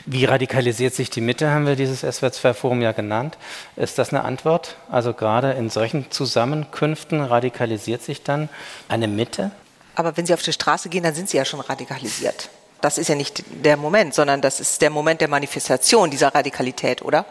Wie 0.07 0.25
radikalisiert 0.25 0.95
sich 0.95 1.11
die 1.11 1.21
Mitte, 1.21 1.51
haben 1.51 1.67
wir 1.67 1.77
dieses 1.77 2.05
SWR2-Forum 2.05 2.83
ja 2.83 2.93
genannt. 2.93 3.39
Ist 3.77 3.99
das 3.99 4.11
eine 4.11 4.25
Antwort? 4.25 4.77
Also 4.91 5.13
gerade 5.13 5.53
in 5.53 5.71
solchen 5.71 6.11
Zusammenkünften 6.11 7.21
radikalisiert 7.21 8.03
sich 8.03 8.23
dann 8.23 8.49
eine 8.89 9.09
Mitte? 9.09 9.51
Aber 9.95 10.17
wenn 10.17 10.27
Sie 10.27 10.35
auf 10.35 10.43
die 10.43 10.53
Straße 10.53 10.89
gehen, 10.89 11.05
dann 11.05 11.15
sind 11.15 11.29
Sie 11.29 11.37
ja 11.37 11.45
schon 11.45 11.61
radikalisiert. 11.61 12.51
Das 12.81 12.99
ist 12.99 13.09
ja 13.09 13.15
nicht 13.15 13.45
der 13.65 13.77
Moment, 13.77 14.15
sondern 14.15 14.41
das 14.41 14.61
ist 14.61 14.83
der 14.83 14.91
Moment 14.91 15.21
der 15.21 15.29
Manifestation 15.29 16.11
dieser 16.11 16.35
Radikalität, 16.35 17.03
oder? 17.03 17.19
Ja. 17.19 17.25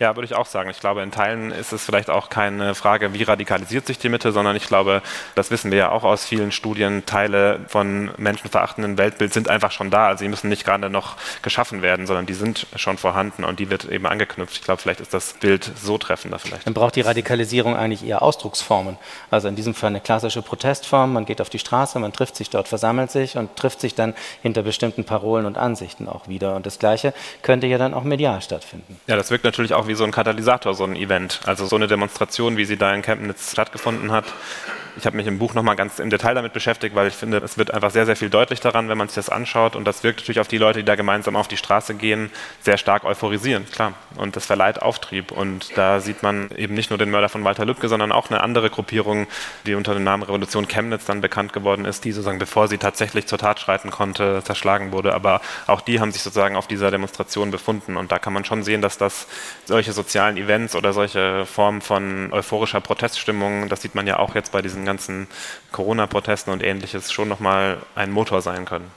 Ja, 0.00 0.16
würde 0.16 0.24
ich 0.24 0.34
auch 0.34 0.46
sagen. 0.46 0.70
Ich 0.70 0.80
glaube, 0.80 1.02
in 1.02 1.10
Teilen 1.10 1.50
ist 1.52 1.72
es 1.72 1.84
vielleicht 1.84 2.10
auch 2.10 2.28
keine 2.28 2.74
Frage, 2.74 3.14
wie 3.14 3.22
radikalisiert 3.22 3.86
sich 3.86 3.98
die 3.98 4.08
Mitte, 4.08 4.32
sondern 4.32 4.56
ich 4.56 4.66
glaube, 4.66 5.02
das 5.34 5.50
wissen 5.50 5.70
wir 5.70 5.78
ja 5.78 5.90
auch 5.90 6.04
aus 6.04 6.24
vielen 6.24 6.52
Studien, 6.52 7.06
Teile 7.06 7.60
von 7.68 8.10
menschenverachtenden 8.16 8.98
Weltbild 8.98 9.32
sind 9.32 9.48
einfach 9.48 9.70
schon 9.70 9.90
da. 9.90 10.08
Also 10.08 10.24
sie 10.24 10.28
müssen 10.28 10.48
nicht 10.48 10.64
gerade 10.64 10.90
noch 10.90 11.16
geschaffen 11.42 11.82
werden, 11.82 12.06
sondern 12.06 12.26
die 12.26 12.34
sind 12.34 12.66
schon 12.76 12.98
vorhanden 12.98 13.44
und 13.44 13.60
die 13.60 13.70
wird 13.70 13.84
eben 13.84 14.06
angeknüpft. 14.06 14.56
Ich 14.56 14.62
glaube, 14.62 14.82
vielleicht 14.82 15.00
ist 15.00 15.14
das 15.14 15.34
Bild 15.34 15.70
so 15.80 15.98
treffender 15.98 16.38
vielleicht. 16.38 16.66
Dann 16.66 16.74
braucht 16.74 16.96
die 16.96 17.00
Radikalisierung 17.02 17.76
eigentlich 17.76 18.04
eher 18.04 18.22
Ausdrucksformen. 18.22 18.96
Also 19.30 19.48
in 19.48 19.56
diesem 19.56 19.74
Fall 19.74 19.90
eine 19.90 20.00
klassische 20.00 20.42
Protestform. 20.42 21.12
Man 21.12 21.24
geht 21.24 21.40
auf 21.40 21.50
die 21.50 21.58
Straße, 21.58 21.98
man 21.98 22.12
trifft 22.12 22.36
sich 22.36 22.50
dort, 22.50 22.68
versammelt 22.68 23.10
sich 23.10 23.36
und 23.36 23.56
trifft 23.56 23.80
sich 23.80 23.94
dann 23.94 24.14
hinter 24.42 24.62
bestimmten 24.62 25.04
Parolen 25.04 25.46
und 25.46 25.56
Ansichten 25.56 26.08
auch 26.08 26.28
wieder. 26.28 26.56
Und 26.56 26.66
das 26.66 26.78
Gleiche 26.78 27.14
könnte 27.42 27.66
ja 27.66 27.78
dann 27.78 27.94
auch 27.94 28.04
medial 28.04 28.42
stattfinden. 28.42 29.00
Ja, 29.06 29.16
das 29.16 29.30
wirkt 29.30 29.44
natürlich 29.44 29.72
auch 29.74 29.83
auch 29.84 29.88
wie 29.88 29.94
so 29.94 30.04
ein 30.04 30.10
Katalysator, 30.10 30.74
so 30.74 30.84
ein 30.84 30.96
Event. 30.96 31.40
Also 31.46 31.66
so 31.66 31.76
eine 31.76 31.86
Demonstration, 31.86 32.56
wie 32.56 32.64
sie 32.64 32.76
da 32.76 32.92
in 32.94 33.02
Chemnitz 33.02 33.52
stattgefunden 33.52 34.10
hat, 34.10 34.24
ich 34.96 35.06
habe 35.06 35.16
mich 35.16 35.26
im 35.26 35.38
Buch 35.38 35.54
nochmal 35.54 35.76
ganz 35.76 35.98
im 35.98 36.10
Detail 36.10 36.34
damit 36.34 36.52
beschäftigt, 36.52 36.94
weil 36.94 37.08
ich 37.08 37.14
finde, 37.14 37.38
es 37.38 37.58
wird 37.58 37.72
einfach 37.72 37.90
sehr, 37.90 38.06
sehr 38.06 38.16
viel 38.16 38.30
deutlich 38.30 38.60
daran, 38.60 38.88
wenn 38.88 38.98
man 38.98 39.08
sich 39.08 39.16
das 39.16 39.28
anschaut. 39.28 39.76
Und 39.76 39.84
das 39.84 40.04
wirkt 40.04 40.20
natürlich 40.20 40.40
auf 40.40 40.48
die 40.48 40.58
Leute, 40.58 40.80
die 40.80 40.84
da 40.84 40.94
gemeinsam 40.94 41.36
auf 41.36 41.48
die 41.48 41.56
Straße 41.56 41.94
gehen, 41.94 42.30
sehr 42.60 42.78
stark 42.78 43.04
euphorisierend, 43.04 43.72
klar. 43.72 43.94
Und 44.16 44.36
das 44.36 44.46
verleiht 44.46 44.80
Auftrieb. 44.82 45.32
Und 45.32 45.76
da 45.76 46.00
sieht 46.00 46.22
man 46.22 46.50
eben 46.56 46.74
nicht 46.74 46.90
nur 46.90 46.98
den 46.98 47.10
Mörder 47.10 47.28
von 47.28 47.42
Walter 47.44 47.64
Lübcke, 47.64 47.88
sondern 47.88 48.12
auch 48.12 48.30
eine 48.30 48.40
andere 48.42 48.70
Gruppierung, 48.70 49.26
die 49.66 49.74
unter 49.74 49.94
dem 49.94 50.04
Namen 50.04 50.22
Revolution 50.22 50.68
Chemnitz 50.68 51.04
dann 51.06 51.20
bekannt 51.20 51.52
geworden 51.52 51.84
ist, 51.84 52.04
die 52.04 52.12
sozusagen, 52.12 52.38
bevor 52.38 52.68
sie 52.68 52.78
tatsächlich 52.78 53.26
zur 53.26 53.38
Tat 53.38 53.58
schreiten 53.58 53.90
konnte, 53.90 54.42
zerschlagen 54.44 54.92
wurde. 54.92 55.14
Aber 55.14 55.40
auch 55.66 55.80
die 55.80 56.00
haben 56.00 56.12
sich 56.12 56.22
sozusagen 56.22 56.56
auf 56.56 56.68
dieser 56.68 56.90
Demonstration 56.90 57.50
befunden. 57.50 57.96
Und 57.96 58.12
da 58.12 58.18
kann 58.18 58.32
man 58.32 58.44
schon 58.44 58.62
sehen, 58.62 58.80
dass 58.80 58.96
das 58.96 59.26
solche 59.64 59.92
sozialen 59.92 60.36
Events 60.36 60.76
oder 60.76 60.92
solche 60.92 61.46
Formen 61.46 61.80
von 61.80 62.32
euphorischer 62.32 62.80
Proteststimmung, 62.80 63.68
das 63.68 63.82
sieht 63.82 63.94
man 63.94 64.06
ja 64.06 64.18
auch 64.18 64.34
jetzt 64.34 64.52
bei 64.52 64.62
diesen 64.62 64.83
ganzen 64.84 65.26
Corona-Protesten 65.72 66.50
und 66.50 66.62
ähnliches 66.62 67.12
schon 67.12 67.28
nochmal 67.28 67.78
ein 67.94 68.10
Motor 68.10 68.42
sein 68.42 68.64
können. 68.64 68.90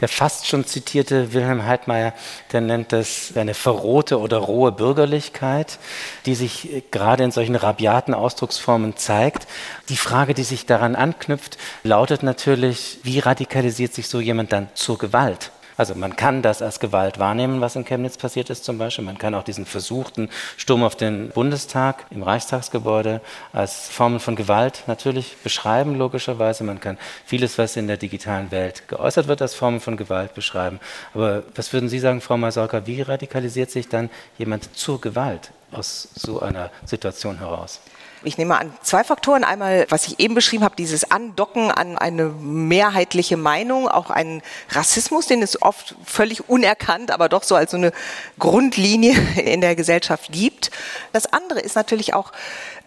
Der 0.00 0.08
fast 0.08 0.46
schon 0.46 0.64
zitierte 0.64 1.32
Wilhelm 1.32 1.64
Heidmeier, 1.64 2.12
der 2.52 2.60
nennt 2.60 2.92
das 2.92 3.32
eine 3.36 3.54
verrohte 3.54 4.20
oder 4.20 4.38
rohe 4.38 4.72
Bürgerlichkeit, 4.72 5.78
die 6.26 6.34
sich 6.34 6.84
gerade 6.90 7.24
in 7.24 7.30
solchen 7.30 7.56
rabiaten 7.56 8.14
Ausdrucksformen 8.14 8.96
zeigt. 8.96 9.46
Die 9.88 9.96
Frage, 9.96 10.34
die 10.34 10.44
sich 10.44 10.66
daran 10.66 10.94
anknüpft, 10.94 11.58
lautet 11.82 12.22
natürlich, 12.22 12.98
wie 13.02 13.18
radikalisiert 13.18 13.94
sich 13.94 14.08
so 14.08 14.20
jemand 14.20 14.52
dann 14.52 14.68
zur 14.74 14.98
Gewalt? 14.98 15.50
Also 15.78 15.94
man 15.94 16.16
kann 16.16 16.42
das 16.42 16.60
als 16.60 16.80
Gewalt 16.80 17.20
wahrnehmen, 17.20 17.60
was 17.60 17.76
in 17.76 17.84
Chemnitz 17.84 18.16
passiert 18.16 18.50
ist 18.50 18.64
zum 18.64 18.78
Beispiel. 18.78 19.04
Man 19.04 19.16
kann 19.16 19.32
auch 19.36 19.44
diesen 19.44 19.64
versuchten 19.64 20.28
Sturm 20.56 20.82
auf 20.82 20.96
den 20.96 21.28
Bundestag 21.30 22.04
im 22.10 22.24
Reichstagsgebäude 22.24 23.20
als 23.52 23.88
Formen 23.88 24.18
von 24.18 24.34
Gewalt 24.34 24.82
natürlich 24.88 25.36
beschreiben, 25.36 25.96
logischerweise. 25.96 26.64
Man 26.64 26.80
kann 26.80 26.98
vieles, 27.24 27.58
was 27.58 27.76
in 27.76 27.86
der 27.86 27.96
digitalen 27.96 28.50
Welt 28.50 28.88
geäußert 28.88 29.28
wird, 29.28 29.40
als 29.40 29.54
Formen 29.54 29.78
von 29.78 29.96
Gewalt 29.96 30.34
beschreiben. 30.34 30.80
Aber 31.14 31.44
was 31.54 31.72
würden 31.72 31.88
Sie 31.88 32.00
sagen, 32.00 32.20
Frau 32.20 32.36
Masorka, 32.36 32.84
wie 32.86 33.00
radikalisiert 33.00 33.70
sich 33.70 33.88
dann 33.88 34.10
jemand 34.36 34.76
zur 34.76 35.00
Gewalt 35.00 35.52
aus 35.70 36.08
so 36.12 36.40
einer 36.40 36.72
Situation 36.86 37.38
heraus? 37.38 37.80
Ich 38.24 38.36
nehme 38.36 38.58
an 38.58 38.72
zwei 38.82 39.04
Faktoren. 39.04 39.44
Einmal, 39.44 39.86
was 39.90 40.08
ich 40.08 40.18
eben 40.18 40.34
beschrieben 40.34 40.64
habe, 40.64 40.74
dieses 40.74 41.10
Andocken 41.10 41.70
an 41.70 41.96
eine 41.96 42.24
mehrheitliche 42.24 43.36
Meinung, 43.36 43.86
auch 43.86 44.10
einen 44.10 44.42
Rassismus, 44.70 45.26
den 45.26 45.40
es 45.40 45.62
oft 45.62 45.94
völlig 46.04 46.48
unerkannt, 46.48 47.12
aber 47.12 47.28
doch 47.28 47.44
so 47.44 47.54
als 47.54 47.70
so 47.70 47.76
eine 47.76 47.92
Grundlinie 48.38 49.14
in 49.36 49.60
der 49.60 49.76
Gesellschaft 49.76 50.32
gibt. 50.32 50.70
Das 51.12 51.32
andere 51.32 51.60
ist 51.60 51.76
natürlich 51.76 52.14
auch, 52.14 52.32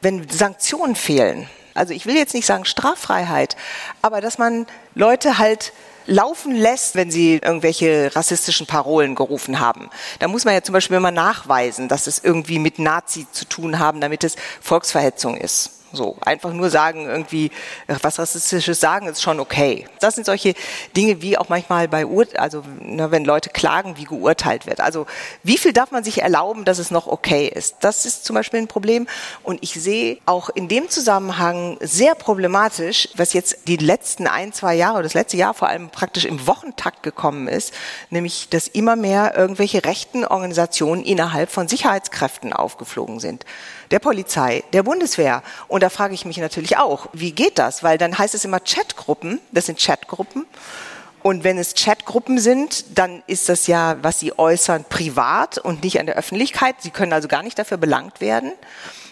wenn 0.02 0.28
Sanktionen 0.30 0.96
fehlen. 0.96 1.48
Also 1.74 1.94
ich 1.94 2.06
will 2.06 2.16
jetzt 2.16 2.34
nicht 2.34 2.46
sagen 2.46 2.66
Straffreiheit, 2.66 3.56
aber 4.02 4.20
dass 4.20 4.38
man 4.38 4.68
Leute 4.96 5.38
halt 5.38 5.72
laufen 6.12 6.54
lässt, 6.54 6.96
wenn 6.96 7.10
sie 7.10 7.36
irgendwelche 7.36 8.16
rassistischen 8.16 8.68
Parolen 8.68 9.16
gerufen 9.16 9.60
haben. 9.60 9.90
Da 10.20 10.28
muss 10.28 10.46
man 10.46 10.54
ja 10.54 10.62
zum 10.62 10.74
Beispiel 10.74 10.98
immer 10.98 11.12
nachweisen, 11.12 11.88
dass 11.88 12.06
es 12.06 12.20
irgendwie 12.24 12.60
mit 12.60 12.80
Nazi 12.80 13.26
zu 13.32 13.46
tun 13.46 13.80
haben, 13.80 14.02
damit 14.02 14.24
es 14.24 14.36
Volksverhetzung 14.62 15.38
ist. 15.38 15.81
So, 15.94 16.16
einfach 16.22 16.54
nur 16.54 16.70
sagen, 16.70 17.06
irgendwie 17.06 17.52
was 17.88 18.18
Rassistisches 18.18 18.80
sagen, 18.80 19.08
ist 19.08 19.22
schon 19.22 19.40
okay. 19.40 19.88
Das 20.00 20.16
sind 20.16 20.26
solche 20.26 20.54
Dinge, 20.96 21.22
wie 21.22 21.38
auch 21.38 21.50
manchmal 21.50 21.88
bei 21.88 22.06
Ur 22.06 22.22
also 22.38 22.64
ne, 22.80 23.12
wenn 23.12 23.26
Leute 23.26 23.50
klagen, 23.50 23.98
wie 23.98 24.06
geurteilt 24.06 24.68
wird. 24.68 24.80
Also 24.80 25.06
wie 25.44 25.58
viel 25.58 25.74
darf 25.74 25.92
man 25.92 26.04
sich 26.04 26.22
erlauben, 26.22 26.66
dass 26.66 26.80
es 26.80 26.92
noch 26.92 27.08
okay 27.08 27.48
ist? 27.48 27.78
Das 27.82 28.06
ist 28.06 28.26
zum 28.26 28.36
Beispiel 28.36 28.60
ein 28.60 28.68
Problem. 28.68 29.08
Und 29.44 29.60
ich 29.64 29.74
sehe 29.74 30.20
auch 30.26 30.50
in 30.50 30.68
dem 30.68 30.90
Zusammenhang 30.90 31.78
sehr 31.82 32.16
problematisch, 32.16 33.10
was 33.16 33.34
jetzt 33.34 33.68
die 33.68 33.78
letzten 33.78 34.28
ein, 34.28 34.54
zwei 34.54 34.76
Jahre, 34.76 35.04
das 35.04 35.14
letzte 35.14 35.38
Jahr 35.38 35.54
vor 35.54 35.68
allem 35.68 35.90
praktisch 35.90 36.26
im 36.26 36.48
Wochentakt 36.48 37.04
gekommen 37.04 37.48
ist, 37.48 37.74
nämlich, 38.10 38.50
dass 38.50 38.68
immer 38.68 38.96
mehr 38.96 39.36
irgendwelche 39.36 39.84
rechten 39.84 40.26
Organisationen 40.26 41.04
innerhalb 41.04 41.50
von 41.50 41.68
Sicherheitskräften 41.68 42.54
aufgeflogen 42.54 43.20
sind 43.20 43.46
der 43.92 44.00
Polizei, 44.00 44.64
der 44.74 44.84
Bundeswehr. 44.84 45.44
Und 45.68 45.84
da 45.84 45.90
frage 45.90 46.14
ich 46.14 46.26
mich 46.26 46.38
natürlich 46.38 46.78
auch, 46.78 47.08
wie 47.14 47.32
geht 47.32 47.60
das? 47.60 47.84
Weil 47.84 47.98
dann 47.98 48.18
heißt 48.18 48.34
es 48.34 48.46
immer 48.46 48.60
Chatgruppen, 48.60 49.40
das 49.52 49.68
sind 49.68 49.80
Chatgruppen. 49.80 50.46
Und 51.24 51.44
wenn 51.44 51.58
es 51.60 51.76
Chatgruppen 51.76 52.40
sind, 52.40 52.98
dann 52.98 53.22
ist 53.28 53.48
das 53.48 53.68
ja, 53.68 53.98
was 54.02 54.20
sie 54.20 54.38
äußern, 54.38 54.86
privat 54.90 55.60
und 55.60 55.84
nicht 55.84 56.00
an 56.00 56.08
der 56.08 56.16
Öffentlichkeit. 56.16 56.76
Sie 56.80 56.90
können 56.90 57.14
also 57.14 57.28
gar 57.28 57.44
nicht 57.44 57.60
dafür 57.60 57.78
belangt 57.78 58.22
werden. 58.22 58.54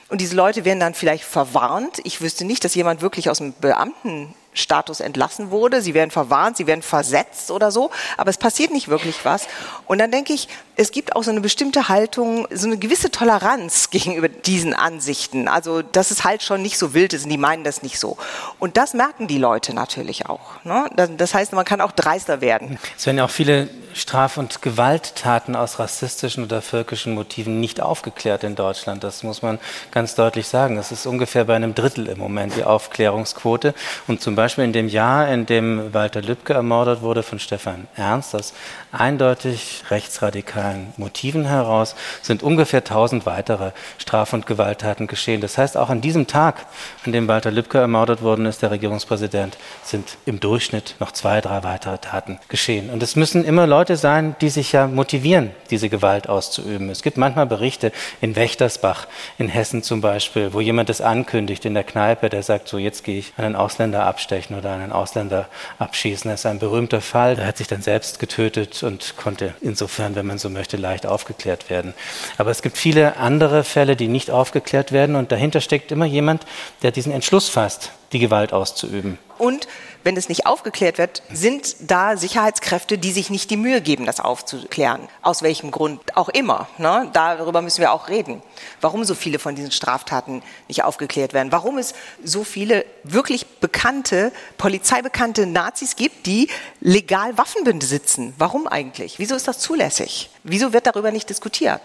Und 0.07 0.21
diese 0.21 0.35
Leute 0.35 0.65
werden 0.65 0.79
dann 0.79 0.95
vielleicht 0.95 1.23
verwarnt. 1.23 1.99
Ich 2.03 2.19
wüsste 2.19 2.45
nicht, 2.45 2.65
dass 2.65 2.73
jemand 2.73 3.01
wirklich 3.01 3.29
aus 3.29 3.37
dem 3.37 3.53
Beamten 3.53 4.33
Status 4.59 4.99
entlassen 4.99 5.51
wurde. 5.51 5.81
Sie 5.81 5.93
werden 5.93 6.11
verwarnt, 6.11 6.57
sie 6.57 6.67
werden 6.67 6.81
versetzt 6.81 7.51
oder 7.51 7.71
so, 7.71 7.91
aber 8.17 8.29
es 8.29 8.37
passiert 8.37 8.71
nicht 8.71 8.87
wirklich 8.87 9.25
was. 9.25 9.47
Und 9.85 9.99
dann 9.99 10.11
denke 10.11 10.33
ich, 10.33 10.47
es 10.75 10.91
gibt 10.91 11.15
auch 11.15 11.23
so 11.23 11.31
eine 11.31 11.41
bestimmte 11.41 11.89
Haltung, 11.89 12.47
so 12.51 12.67
eine 12.67 12.77
gewisse 12.77 13.11
Toleranz 13.11 13.89
gegenüber 13.91 14.29
diesen 14.29 14.73
Ansichten. 14.73 15.47
Also, 15.47 15.81
dass 15.81 16.11
es 16.11 16.23
halt 16.23 16.43
schon 16.43 16.61
nicht 16.61 16.77
so 16.77 16.93
wild 16.93 17.13
ist 17.13 17.23
und 17.23 17.29
die 17.29 17.37
meinen 17.37 17.63
das 17.63 17.83
nicht 17.83 17.99
so. 17.99 18.17
Und 18.59 18.77
das 18.77 18.93
merken 18.93 19.27
die 19.27 19.37
Leute 19.37 19.73
natürlich 19.73 20.27
auch. 20.27 20.63
Ne? 20.63 20.89
Das 21.17 21.33
heißt, 21.33 21.53
man 21.53 21.65
kann 21.65 21.81
auch 21.81 21.91
dreister 21.91 22.41
werden. 22.41 22.79
Es 22.97 23.05
werden 23.05 23.17
ja 23.17 23.25
auch 23.25 23.29
viele 23.29 23.69
Straf- 23.93 24.37
und 24.37 24.61
Gewalttaten 24.61 25.55
aus 25.55 25.79
rassistischen 25.79 26.43
oder 26.43 26.61
völkischen 26.61 27.13
Motiven 27.13 27.59
nicht 27.59 27.81
aufgeklärt 27.81 28.43
in 28.43 28.55
Deutschland. 28.55 29.03
Das 29.03 29.23
muss 29.23 29.41
man 29.41 29.59
ganz 29.91 30.15
deutlich 30.15 30.47
sagen. 30.47 30.75
Das 30.75 30.91
ist 30.91 31.05
ungefähr 31.05 31.45
bei 31.45 31.55
einem 31.55 31.75
Drittel 31.75 32.07
im 32.07 32.17
Moment 32.17 32.55
die 32.55 32.63
Aufklärungsquote. 32.63 33.73
Und 34.07 34.21
zum 34.21 34.35
Beispiel 34.35 34.63
in 34.63 34.73
dem 34.73 34.87
Jahr, 34.87 35.27
in 35.29 35.45
dem 35.45 35.93
Walter 35.93 36.21
Lübcke 36.21 36.53
ermordet 36.53 37.01
wurde 37.01 37.23
von 37.23 37.39
Stefan 37.39 37.87
Ernst, 37.95 38.35
aus 38.35 38.53
eindeutig 38.91 39.83
rechtsradikalen 39.89 40.93
Motiven 40.97 41.45
heraus, 41.45 41.95
sind 42.21 42.43
ungefähr 42.43 42.79
1000 42.79 43.25
weitere 43.25 43.71
Straf- 43.97 44.33
und 44.33 44.45
Gewalttaten 44.45 45.07
geschehen. 45.07 45.41
Das 45.41 45.57
heißt, 45.57 45.77
auch 45.77 45.89
an 45.89 46.01
diesem 46.01 46.27
Tag, 46.27 46.65
an 47.05 47.11
dem 47.11 47.27
Walter 47.27 47.51
Lübcke 47.51 47.79
ermordet 47.79 48.21
worden 48.21 48.45
ist, 48.45 48.61
der 48.61 48.71
Regierungspräsident, 48.71 49.57
sind 49.83 50.17
im 50.25 50.39
Durchschnitt 50.39 50.95
noch 50.99 51.11
zwei, 51.11 51.41
drei 51.41 51.63
weitere 51.63 51.97
Taten 51.97 52.39
geschehen. 52.47 52.89
Und 52.89 53.03
es 53.03 53.15
müssen 53.15 53.43
immer 53.43 53.67
Leute 53.67 53.78
sein, 53.87 54.35
die 54.41 54.49
sich 54.49 54.71
ja 54.71 54.87
motivieren, 54.87 55.51
diese 55.69 55.89
Gewalt 55.89 56.29
auszuüben. 56.29 56.89
Es 56.89 57.01
gibt 57.01 57.17
manchmal 57.17 57.45
Berichte 57.45 57.91
in 58.21 58.35
Wächtersbach, 58.35 59.07
in 59.37 59.47
Hessen 59.47 59.83
zum 59.83 60.01
Beispiel, 60.01 60.53
wo 60.53 60.61
jemand 60.61 60.89
das 60.89 61.01
ankündigt 61.01 61.65
in 61.65 61.73
der 61.73 61.83
Kneipe, 61.83 62.29
der 62.29 62.43
sagt, 62.43 62.67
so 62.67 62.77
jetzt 62.77 63.03
gehe 63.03 63.19
ich 63.19 63.33
einen 63.37 63.55
Ausländer 63.55 64.05
abstechen 64.05 64.57
oder 64.57 64.73
einen 64.73 64.91
Ausländer 64.91 65.47
abschießen. 65.77 66.29
Das 66.29 66.41
ist 66.41 66.45
ein 66.45 66.59
berühmter 66.59 67.01
Fall. 67.01 67.35
Der 67.35 67.45
hat 67.45 67.57
sich 67.57 67.67
dann 67.67 67.81
selbst 67.81 68.19
getötet 68.19 68.83
und 68.83 69.15
konnte 69.17 69.53
insofern, 69.61 70.15
wenn 70.15 70.25
man 70.25 70.37
so 70.37 70.49
möchte, 70.49 70.77
leicht 70.77 71.05
aufgeklärt 71.05 71.69
werden. 71.69 71.93
Aber 72.37 72.51
es 72.51 72.61
gibt 72.61 72.77
viele 72.77 73.17
andere 73.17 73.63
Fälle, 73.63 73.95
die 73.95 74.07
nicht 74.07 74.31
aufgeklärt 74.31 74.91
werden 74.91 75.15
und 75.15 75.31
dahinter 75.31 75.61
steckt 75.61 75.91
immer 75.91 76.05
jemand, 76.05 76.45
der 76.81 76.91
diesen 76.91 77.11
Entschluss 77.11 77.49
fasst, 77.49 77.91
die 78.11 78.19
Gewalt 78.19 78.53
auszuüben. 78.53 79.17
Und 79.37 79.67
wenn 80.03 80.17
es 80.17 80.29
nicht 80.29 80.45
aufgeklärt 80.45 80.97
wird, 80.97 81.21
sind 81.31 81.75
da 81.79 82.17
Sicherheitskräfte, 82.17 82.97
die 82.97 83.11
sich 83.11 83.29
nicht 83.29 83.49
die 83.49 83.57
Mühe 83.57 83.81
geben, 83.81 84.05
das 84.05 84.19
aufzuklären. 84.19 85.07
Aus 85.21 85.41
welchem 85.41 85.71
Grund 85.71 86.15
auch 86.15 86.29
immer. 86.29 86.67
Ne? 86.77 87.09
Darüber 87.13 87.61
müssen 87.61 87.81
wir 87.81 87.91
auch 87.91 88.07
reden. 88.07 88.41
Warum 88.81 89.03
so 89.03 89.15
viele 89.15 89.39
von 89.39 89.55
diesen 89.55 89.71
Straftaten 89.71 90.41
nicht 90.67 90.83
aufgeklärt 90.83 91.33
werden. 91.33 91.51
Warum 91.51 91.77
es 91.77 91.93
so 92.23 92.43
viele 92.43 92.85
wirklich 93.03 93.45
bekannte, 93.45 94.31
polizeibekannte 94.57 95.45
Nazis 95.45 95.95
gibt, 95.95 96.25
die 96.25 96.49
legal 96.79 97.37
Waffen 97.37 97.63
besitzen. 97.63 98.33
Warum 98.37 98.67
eigentlich? 98.67 99.19
Wieso 99.19 99.35
ist 99.35 99.47
das 99.47 99.59
zulässig? 99.59 100.29
Wieso 100.43 100.73
wird 100.73 100.87
darüber 100.87 101.11
nicht 101.11 101.29
diskutiert? 101.29 101.81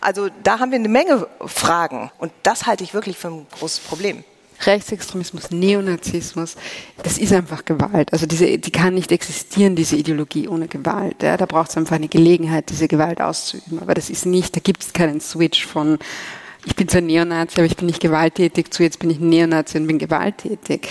Also 0.00 0.28
da 0.42 0.58
haben 0.58 0.70
wir 0.70 0.78
eine 0.78 0.88
Menge 0.88 1.26
Fragen. 1.46 2.10
Und 2.18 2.32
das 2.42 2.66
halte 2.66 2.84
ich 2.84 2.94
wirklich 2.94 3.16
für 3.16 3.28
ein 3.28 3.46
großes 3.58 3.80
Problem. 3.80 4.24
Rechtsextremismus, 4.66 5.50
Neonazismus, 5.50 6.56
das 7.02 7.18
ist 7.18 7.32
einfach 7.32 7.64
Gewalt. 7.64 8.12
Also 8.12 8.26
diese, 8.26 8.58
die 8.58 8.70
kann 8.70 8.94
nicht 8.94 9.12
existieren, 9.12 9.76
diese 9.76 9.96
Ideologie 9.96 10.48
ohne 10.48 10.68
Gewalt. 10.68 11.22
Ja, 11.22 11.36
da 11.36 11.46
braucht 11.46 11.70
es 11.70 11.76
einfach 11.76 11.96
eine 11.96 12.08
Gelegenheit, 12.08 12.70
diese 12.70 12.88
Gewalt 12.88 13.20
auszuüben. 13.20 13.80
Aber 13.80 13.94
das 13.94 14.10
ist 14.10 14.26
nicht, 14.26 14.56
da 14.56 14.60
gibt 14.60 14.82
es 14.82 14.92
keinen 14.92 15.20
Switch 15.20 15.66
von 15.66 15.98
ich 16.66 16.76
bin 16.76 16.88
zwar 16.88 17.02
Neonazi, 17.02 17.56
aber 17.58 17.66
ich 17.66 17.76
bin 17.76 17.86
nicht 17.86 18.00
gewalttätig, 18.00 18.72
zu 18.72 18.82
jetzt 18.82 18.98
bin 18.98 19.10
ich 19.10 19.20
Neonazi 19.20 19.78
und 19.78 19.86
bin 19.86 19.98
gewalttätig. 19.98 20.88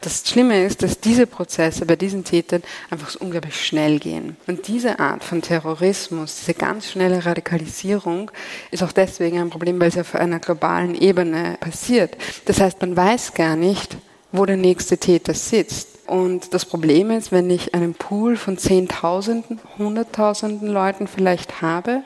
Das 0.00 0.22
Schlimme 0.26 0.64
ist, 0.64 0.82
dass 0.82 1.00
diese 1.00 1.26
Prozesse 1.26 1.84
bei 1.86 1.96
diesen 1.96 2.24
Tätern 2.24 2.62
einfach 2.90 3.10
so 3.10 3.18
unglaublich 3.20 3.64
schnell 3.64 3.98
gehen. 3.98 4.36
Und 4.46 4.68
diese 4.68 4.98
Art 5.00 5.24
von 5.24 5.42
Terrorismus, 5.42 6.36
diese 6.40 6.54
ganz 6.54 6.90
schnelle 6.90 7.24
Radikalisierung, 7.24 8.30
ist 8.70 8.82
auch 8.82 8.92
deswegen 8.92 9.38
ein 9.38 9.50
Problem, 9.50 9.80
weil 9.80 9.88
es 9.88 9.98
auf 9.98 10.14
einer 10.14 10.38
globalen 10.38 10.94
Ebene 10.94 11.56
passiert. 11.60 12.16
Das 12.44 12.60
heißt, 12.60 12.80
man 12.80 12.96
weiß 12.96 13.34
gar 13.34 13.56
nicht, 13.56 13.96
wo 14.32 14.46
der 14.46 14.56
nächste 14.56 14.98
Täter 14.98 15.34
sitzt. 15.34 15.88
Und 16.06 16.54
das 16.54 16.64
Problem 16.64 17.10
ist, 17.10 17.32
wenn 17.32 17.50
ich 17.50 17.74
einen 17.74 17.94
Pool 17.94 18.36
von 18.36 18.58
Zehntausenden, 18.58 19.58
Hunderttausenden 19.76 20.68
Leuten 20.68 21.08
vielleicht 21.08 21.62
habe, 21.62 22.02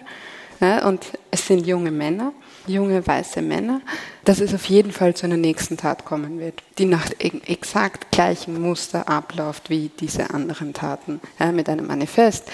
ja, 0.60 0.86
und 0.86 1.04
es 1.30 1.46
sind 1.46 1.66
junge 1.66 1.90
Männer, 1.90 2.32
junge 2.72 3.06
weiße 3.06 3.42
Männer, 3.42 3.80
dass 4.24 4.40
es 4.40 4.54
auf 4.54 4.66
jeden 4.66 4.92
Fall 4.92 5.14
zu 5.14 5.26
einer 5.26 5.36
nächsten 5.36 5.76
Tat 5.76 6.04
kommen 6.04 6.38
wird, 6.38 6.62
die 6.78 6.84
nach 6.84 7.10
exakt 7.18 8.10
gleichem 8.10 8.60
Muster 8.60 9.08
abläuft 9.08 9.70
wie 9.70 9.90
diese 10.00 10.30
anderen 10.30 10.72
Taten. 10.72 11.20
Ja, 11.38 11.52
mit 11.52 11.68
einem 11.68 11.86
Manifest, 11.86 12.44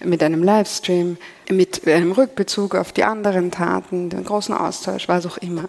mit 0.00 0.22
einem 0.22 0.42
Livestream, 0.42 1.16
mit 1.50 1.86
einem 1.86 2.12
Rückbezug 2.12 2.74
auf 2.74 2.92
die 2.92 3.04
anderen 3.04 3.50
Taten, 3.50 4.10
den 4.10 4.24
großen 4.24 4.54
Austausch, 4.54 5.08
was 5.08 5.26
auch 5.26 5.38
immer. 5.38 5.64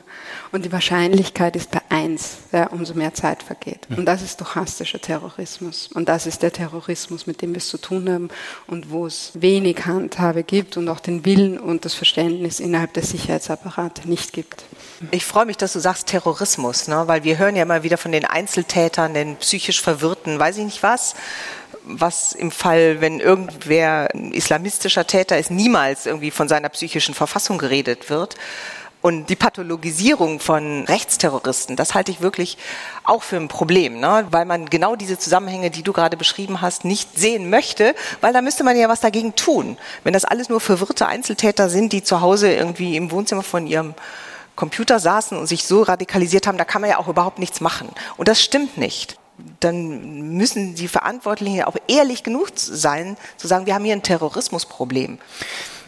Und 0.51 0.65
die 0.65 0.71
Wahrscheinlichkeit 0.71 1.55
ist 1.55 1.71
bei 1.71 1.81
eins, 1.89 2.37
ja, 2.51 2.67
umso 2.67 2.93
mehr 2.93 3.13
Zeit 3.13 3.43
vergeht. 3.43 3.87
Und 3.95 4.05
das 4.05 4.21
ist 4.21 4.33
stochastischer 4.33 4.99
Terrorismus. 4.99 5.89
Und 5.93 6.09
das 6.09 6.25
ist 6.25 6.41
der 6.41 6.51
Terrorismus, 6.51 7.27
mit 7.27 7.41
dem 7.41 7.51
wir 7.51 7.57
es 7.57 7.69
zu 7.69 7.77
tun 7.77 8.09
haben 8.09 8.29
und 8.67 8.91
wo 8.91 9.05
es 9.05 9.31
wenig 9.35 9.85
Handhabe 9.85 10.43
gibt 10.43 10.77
und 10.77 10.89
auch 10.89 10.99
den 10.99 11.25
Willen 11.25 11.57
und 11.57 11.85
das 11.85 11.93
Verständnis 11.93 12.59
innerhalb 12.59 12.93
der 12.93 13.03
Sicherheitsapparate 13.03 14.09
nicht 14.09 14.33
gibt. 14.33 14.65
Ich 15.11 15.25
freue 15.25 15.45
mich, 15.45 15.57
dass 15.57 15.73
du 15.73 15.79
sagst 15.79 16.07
Terrorismus, 16.07 16.87
ne? 16.87 17.03
weil 17.05 17.23
wir 17.23 17.37
hören 17.37 17.55
ja 17.55 17.63
immer 17.63 17.83
wieder 17.83 17.97
von 17.97 18.11
den 18.11 18.25
Einzeltätern, 18.25 19.13
den 19.13 19.37
psychisch 19.37 19.81
Verwirrten, 19.81 20.37
weiß 20.39 20.57
ich 20.57 20.65
nicht 20.65 20.83
was 20.83 21.15
was 21.83 22.33
im 22.33 22.51
Fall, 22.51 23.01
wenn 23.01 23.19
irgendwer 23.19 24.09
ein 24.13 24.31
islamistischer 24.31 25.07
Täter 25.07 25.37
ist, 25.37 25.51
niemals 25.51 26.05
irgendwie 26.05 26.31
von 26.31 26.47
seiner 26.47 26.69
psychischen 26.69 27.15
Verfassung 27.15 27.57
geredet 27.57 28.09
wird. 28.09 28.35
Und 29.01 29.27
die 29.29 29.37
Pathologisierung 29.37 30.41
von 30.41 30.83
Rechtsterroristen, 30.83 31.77
das 31.77 31.93
halte 31.93 32.11
ich 32.11 32.19
wirklich 32.19 32.57
auch 33.05 33.23
für 33.23 33.37
ein 33.37 33.47
Problem, 33.47 33.97
ne? 34.01 34.27
weil 34.29 34.43
man 34.43 34.69
genau 34.69 34.97
diese 34.97 35.17
Zusammenhänge, 35.17 35.71
die 35.71 35.83
du 35.83 35.93
gerade 35.93 36.17
beschrieben 36.17 36.59
hast, 36.59 36.83
nicht 36.83 37.17
sehen 37.17 37.49
möchte, 37.49 37.95
weil 38.19 38.33
da 38.33 38.41
müsste 38.41 38.65
man 38.65 38.75
ja 38.75 38.89
was 38.89 38.99
dagegen 38.99 39.35
tun. 39.35 39.77
Wenn 40.03 40.11
das 40.11 40.25
alles 40.25 40.49
nur 40.49 40.59
verwirrte 40.59 41.07
Einzeltäter 41.07 41.69
sind, 41.69 41.93
die 41.93 42.03
zu 42.03 42.19
Hause 42.19 42.51
irgendwie 42.51 42.97
im 42.97 43.09
Wohnzimmer 43.11 43.43
von 43.43 43.67
ihrem 43.67 43.93
Computer 44.57 44.99
saßen 44.99 45.37
und 45.37 45.47
sich 45.47 45.63
so 45.63 45.83
radikalisiert 45.83 46.45
haben, 46.45 46.57
da 46.57 46.65
kann 46.65 46.81
man 46.81 46.89
ja 46.89 46.97
auch 46.97 47.07
überhaupt 47.07 47.39
nichts 47.39 47.61
machen. 47.61 47.87
Und 48.17 48.27
das 48.27 48.41
stimmt 48.41 48.77
nicht. 48.77 49.18
Dann 49.59 50.37
müssen 50.37 50.75
die 50.75 50.87
Verantwortlichen 50.87 51.63
auch 51.63 51.75
ehrlich 51.87 52.23
genug 52.23 52.51
sein, 52.55 53.17
zu 53.37 53.47
sagen, 53.47 53.65
wir 53.65 53.75
haben 53.75 53.85
hier 53.85 53.93
ein 53.93 54.03
Terrorismusproblem. 54.03 55.19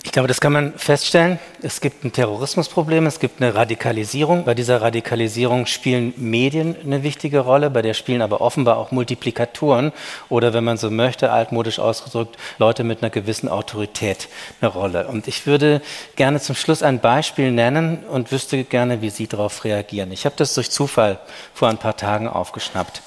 Ich 0.04 0.12
glaube, 0.12 0.28
das 0.28 0.42
kann 0.42 0.52
man 0.52 0.74
feststellen. 0.78 1.38
Es 1.62 1.80
gibt 1.80 2.04
ein 2.04 2.12
Terrorismusproblem, 2.12 3.06
es 3.06 3.20
gibt 3.20 3.40
eine 3.40 3.54
Radikalisierung. 3.54 4.46
Bei 4.46 4.56
dieser 4.56 4.82
Radikalisierung 4.82 5.68
spielen 5.68 6.14
Medien 6.18 6.76
eine 6.84 7.04
wichtige 7.04 7.40
Rolle, 7.40 7.70
bei 7.70 7.84
der 7.84 7.94
spielen 7.94 8.24
aber 8.24 8.42
offenbar 8.42 8.78
auch 8.78 8.92
Multiplikatoren 8.92 9.92
oder, 10.28 10.54
wenn 10.54 10.64
man 10.64 10.78
so 10.78 10.90
möchte, 10.90 11.32
altmodisch 11.32 11.78
ausgedrückt, 11.78 12.38
Leute 12.58 12.84
mit 12.84 13.04
einer 13.04 13.12
gewissen 13.12 13.48
Autorität 13.48 14.28
eine 14.60 14.72
Rolle. 14.72 15.08
Und 15.08 15.28
ich 15.28 15.46
würde 15.46 15.82
gerne 16.16 16.40
zum 16.40 16.56
Schluss 16.56 16.82
ein 16.82 17.00
Beispiel 17.00 17.52
nennen 17.52 18.04
und 18.10 18.32
wüsste 18.32 18.64
gerne, 18.64 19.02
wie 19.04 19.12
Sie 19.12 19.28
darauf 19.28 19.64
reagieren. 19.64 20.12
Ich 20.12 20.26
habe 20.26 20.36
das 20.36 20.56
durch 20.56 20.72
Zufall 20.72 21.20
vor 21.54 21.70
ein 21.70 21.78
paar 21.78 21.96
Tagen 21.96 22.28
aufgeschnappt. 22.28 23.04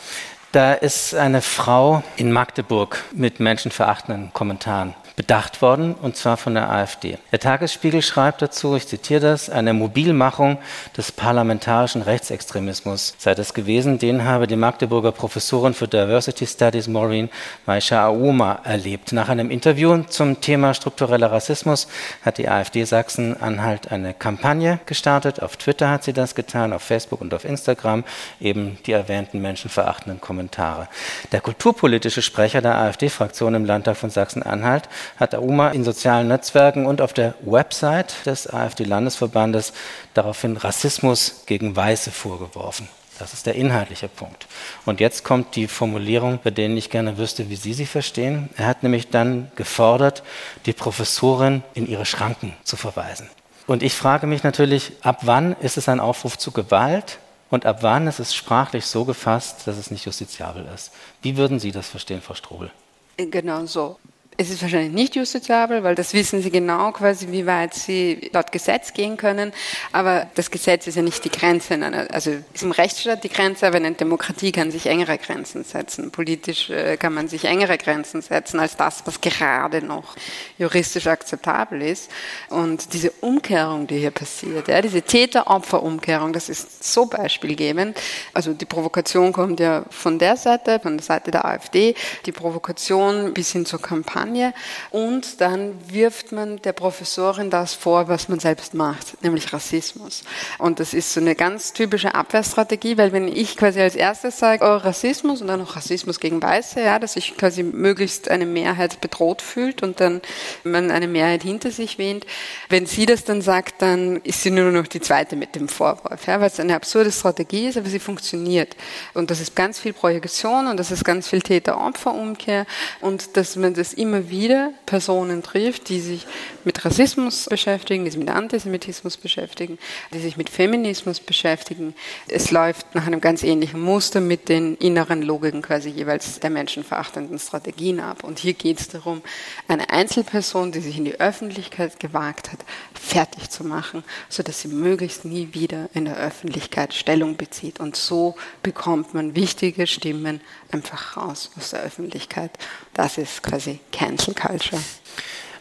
Da 0.55 0.73
ist 0.73 1.17
eine 1.17 1.43
Frau 1.43 2.05
in 2.15 2.31
Magdeburg 2.31 3.03
mit 3.11 3.41
menschenverachtenden 3.41 4.33
Kommentaren 4.33 4.95
bedacht 5.17 5.63
worden, 5.63 5.95
und 5.95 6.17
zwar 6.17 6.37
von 6.37 6.55
der 6.55 6.71
AfD. 6.71 7.19
Der 7.31 7.39
Tagesspiegel 7.39 8.03
schreibt 8.03 8.43
dazu, 8.43 8.75
ich 8.75 8.89
zitiere 8.89 9.21
das, 9.21 9.49
eine 9.49 9.73
Mobilmachung 9.73 10.59
des 10.97 11.13
parlamentarischen 11.13 12.03
Rechtsextremismus 12.03 13.15
sei 13.19 13.35
das 13.35 13.55
gewesen. 13.55 13.99
Den 13.99 14.25
habe 14.25 14.47
die 14.47 14.57
Magdeburger 14.57 15.13
Professorin 15.13 15.75
für 15.75 15.87
Diversity 15.87 16.47
Studies 16.47 16.89
Maureen 16.89 17.31
Maisha 17.67 18.07
Auma 18.07 18.61
erlebt. 18.65 19.13
Nach 19.13 19.29
einem 19.29 19.51
Interview 19.51 20.03
zum 20.09 20.41
Thema 20.41 20.75
struktureller 20.75 21.31
Rassismus 21.31 21.87
hat 22.25 22.39
die 22.39 22.49
AfD 22.49 22.85
Sachsen-Anhalt 22.85 23.93
eine 23.93 24.15
Kampagne 24.15 24.81
gestartet. 24.87 25.41
Auf 25.43 25.57
Twitter 25.57 25.91
hat 25.91 26.03
sie 26.03 26.13
das 26.13 26.35
getan, 26.35 26.73
auf 26.73 26.83
Facebook 26.83 27.21
und 27.21 27.33
auf 27.35 27.45
Instagram 27.45 28.05
eben 28.41 28.79
die 28.87 28.93
erwähnten 28.93 29.41
menschenverachtenden 29.41 30.21
Kommentare. 30.21 30.89
Der 31.31 31.41
kulturpolitische 31.41 32.23
Sprecher 32.23 32.61
der 32.61 32.77
AfD-Fraktion 32.77 33.55
im 33.55 33.65
Landtag 33.65 33.97
von 33.97 34.11
Sachsen-Anhalt 34.11 34.89
hat 35.17 35.35
AUMA 35.35 35.71
in 35.71 35.85
sozialen 35.85 36.29
Netzwerken 36.29 36.87
und 36.87 37.01
auf 37.01 37.13
der 37.13 37.35
Website 37.43 38.15
des 38.27 38.53
AfD-Landesverbandes 38.53 39.73
daraufhin 40.15 40.57
Rassismus 40.57 41.43
gegen 41.47 41.77
Weiße 41.77 42.11
vorgeworfen. 42.11 42.89
Das 43.19 43.33
ist 43.33 43.47
der 43.47 43.55
inhaltliche 43.55 44.09
Punkt. 44.09 44.47
Und 44.85 44.99
jetzt 44.99 45.23
kommt 45.23 45.55
die 45.55 45.69
Formulierung, 45.69 46.41
bei 46.43 46.51
denen 46.51 46.77
ich 46.77 46.91
gerne 46.91 47.17
wüsste, 47.17 47.49
wie 47.49 47.57
Sie 47.57 47.73
sie 47.73 47.87
verstehen. 47.87 48.51
Er 48.57 48.67
hat 48.67 48.83
nämlich 48.83 49.09
dann 49.11 49.53
gefordert, 49.55 50.25
die 50.67 50.73
Professorin 50.73 51.63
in 51.75 51.87
ihre 51.87 52.07
Schranken 52.07 52.55
zu 52.65 52.77
verweisen. 52.77 53.29
Und 53.67 53.83
ich 53.83 53.95
frage 53.95 54.27
mich 54.27 54.43
natürlich, 54.43 54.93
ab 55.03 55.21
wann 55.23 55.55
ist 55.61 55.77
es 55.77 55.89
ein 55.89 56.01
Aufruf 56.01 56.37
zu 56.37 56.51
Gewalt 56.51 57.19
und 57.51 57.67
ab 57.67 57.79
wann 57.83 58.07
ist 58.09 58.19
es 58.19 58.35
sprachlich 58.35 58.85
so 58.85 59.05
gefasst, 59.05 59.67
dass 59.67 59.77
es 59.77 59.91
nicht 59.91 60.05
justiziabel 60.05 60.67
ist? 60.75 60.91
Wie 61.23 61.37
würden 61.37 61.61
Sie 61.61 61.71
das 61.71 61.89
verstehen, 61.89 62.21
Frau 62.21 62.35
Strobel? 62.35 62.71
Genau 63.17 63.65
so 63.65 63.99
Es 64.37 64.51
ist 64.51 64.63
wahrscheinlich 64.63 64.93
nicht 64.93 65.15
justiziabel, 65.15 65.85
weil 65.85 65.95
das 65.95 66.13
wissen 66.13 66.43
sie 66.43 66.51
genau 66.51 66.91
quasi, 66.91 67.29
wie 67.31 67.47
weit 67.47 67.73
sie 67.73 68.31
laut 68.33 68.51
Gesetz 68.51 68.93
gehen 68.93 69.17
können. 69.17 69.53
Aber 69.93 70.27
das 70.35 70.51
Gesetz 70.51 70.89
ist 70.89 70.97
ja 70.97 71.03
nicht 71.03 71.25
die 71.25 71.31
Grenze. 71.31 71.75
Einer, 71.75 72.09
also 72.11 72.33
ist 72.53 72.65
im 72.65 72.73
Rechtsstaat 72.73 73.23
die 73.23 73.29
Grenze, 73.29 73.65
aber 73.65 73.77
eine 73.77 73.93
Demokratie 73.93 74.51
kann 74.51 74.73
sich 74.73 74.87
engere 74.87 75.19
Grenzen 75.19 75.63
setzen. 75.63 76.11
Politisch 76.11 76.69
äh, 76.69 76.97
kann 76.97 77.15
man 77.15 77.29
sich 77.29 77.45
engere 77.45 77.79
Grenzen 77.79 78.23
setzen 78.23 78.59
als 78.59 78.77
das, 78.77 79.03
was 79.05 79.21
gerade 79.21 79.83
noch 79.83 80.17
juristisch 80.59 81.07
akzeptabel 81.07 81.83
ist. 81.83 82.11
Und 82.49 82.93
diese 82.93 83.13
Umkehrung, 83.21 83.87
die 83.87 83.99
hier 83.99 84.11
passiert, 84.11 84.67
ja, 84.67 84.83
diese 84.83 85.03
Täter-Opfer-Umkehrung, 85.03 86.33
das 86.33 86.49
ist 86.49 86.83
so 86.83 87.07
beispielgebend. 87.07 88.01
Also 88.33 88.53
die 88.53 88.65
Provokation 88.65 89.33
kommt 89.33 89.61
ja 89.61 89.85
von 89.91 90.19
der 90.19 90.37
Seite, 90.37 90.81
von 90.81 90.97
der 90.97 91.05
Seite 91.05 91.31
der 91.31 91.45
AfD, 91.45 91.95
die 92.27 92.33
Provokation 92.33 93.33
bis 93.33 93.53
hin 93.53 93.65
zur 93.65 93.81
Kampagne 93.81 94.24
Kampagne 94.25 94.55
und 94.91 95.41
dann 95.41 95.75
wirft 95.89 96.33
man 96.33 96.61
der 96.63 96.73
Professorin 96.73 97.51
das 97.51 97.75
vor, 97.75 98.09
was 98.09 98.29
man 98.29 98.41
selbst 98.41 98.75
macht, 98.75 99.23
nämlich 99.23 99.53
Rassismus. 99.53 100.23
Und 100.59 100.81
das 100.81 100.95
ist 100.95 101.13
so 101.13 101.21
eine 101.21 101.35
ganz 101.35 101.73
typische 101.73 102.15
Abwehrstrategie, 102.15 102.97
weil 102.97 103.13
wenn 103.13 103.29
ich 103.29 103.57
quasi 103.57 103.81
als 103.81 103.95
erstes 103.95 104.39
sage, 104.39 104.65
oh, 104.65 104.77
Rassismus 104.77 105.41
und 105.41 105.49
dann 105.49 105.61
noch 105.61 105.77
Rassismus 105.77 106.21
gegen 106.21 106.43
Weiße, 106.43 106.81
ja, 106.81 106.99
dass 106.99 107.15
sich 107.15 107.37
quasi 107.37 107.63
möglichst 107.63 108.31
eine 108.31 108.47
Mehrheit 108.47 109.01
bedroht 109.01 109.43
fühlt 109.43 109.83
und 109.83 110.01
dann 110.01 110.23
man 110.63 110.91
eine 110.91 111.09
Mehrheit 111.09 111.43
hinter 111.43 111.71
sich 111.71 111.99
wähnt, 111.99 112.27
wenn 112.69 112.87
sie 112.87 113.07
das 113.07 113.25
dann 113.25 113.43
sagt, 113.43 113.83
dann 113.83 114.17
ist 114.19 114.43
sie 114.43 114.51
nur 114.51 114.71
noch 114.71 114.87
die 114.87 115.01
zweite 115.01 115.37
mit 115.37 115.55
dem 115.55 115.69
Vorwurf, 115.69 116.27
ja, 116.27 116.41
weil 116.41 116.49
es 116.49 116.61
eine 116.61 116.75
absurde 116.75 117.13
Strategie 117.13 117.67
ist, 117.69 117.77
aber 117.77 117.89
sie 117.89 117.99
funktioniert. 117.99 118.77
Und 119.13 119.31
das 119.31 119.41
ist 119.41 119.55
ganz 119.55 119.79
viel 119.79 119.93
Projektion 119.93 120.67
und 120.67 120.79
das 120.79 120.91
ist 120.91 121.05
ganz 121.05 121.29
viel 121.29 121.43
Täter-Opfer-Umkehr 121.43 122.67
und 123.01 123.37
dass 123.37 123.57
man 123.57 123.75
das 123.75 123.93
immer 123.93 124.14
immer 124.15 124.31
wieder 124.31 124.73
Personen 124.87 125.43
trifft, 125.43 125.89
die 125.89 126.01
sich 126.01 126.27
mit 126.65 126.85
Rassismus 126.85 127.47
beschäftigen, 127.47 128.05
die 128.05 128.11
sich 128.11 128.21
mit 128.21 128.31
Antisemitismus 128.31 129.17
beschäftigen, 129.17 129.79
die 130.13 130.21
sich 130.21 130.37
mit 130.37 130.49
Feminismus 130.49 131.21
beschäftigen. 131.21 131.95
Es 132.29 132.51
läuft 132.51 132.95
nach 132.95 133.07
einem 133.07 133.21
ganz 133.21 133.43
ähnlichen 133.43 133.81
Muster 133.81 134.21
mit 134.21 134.49
den 134.49 134.77
inneren 134.77 135.23
Logiken 135.23 135.63
quasi 135.63 135.91
jeweils 135.91 136.39
der 136.41 136.51
menschenverachtenden 136.51 137.39
Strategien 137.39 138.01
ab. 138.01 138.25
Und 138.25 138.39
hier 138.39 138.55
geht 138.55 138.81
es 138.81 138.89
darum, 138.89 139.23
eine 139.69 139.91
Einzelperson, 139.91 140.73
die 140.73 140.81
sich 140.81 140.97
in 140.97 141.05
die 141.05 141.21
Öffentlichkeit 141.21 141.99
gewagt 141.99 142.53
hat, 142.53 142.61
fertig 142.95 143.51
zu 143.51 143.65
machen, 143.65 144.05
sodass 144.29 144.61
sie 144.61 144.69
möglichst 144.69 145.25
nie 145.25 145.49
wieder 145.53 145.89
in 145.93 146.05
der 146.05 146.17
Öffentlichkeit 146.17 146.95
Stellung 146.95 147.37
bezieht. 147.37 147.81
Und 147.81 147.97
so 147.97 148.37
bekommt 148.63 149.13
man 149.13 149.35
wichtige 149.35 149.87
Stimmen 149.87 150.41
einfach 150.71 151.17
raus 151.17 151.51
aus 151.57 151.71
der 151.71 151.83
Öffentlichkeit. 151.83 152.51
Das 152.93 153.19
ist 153.19 153.43
quasi 153.43 153.81
Cancel 154.05 154.35
Culture. 154.35 154.83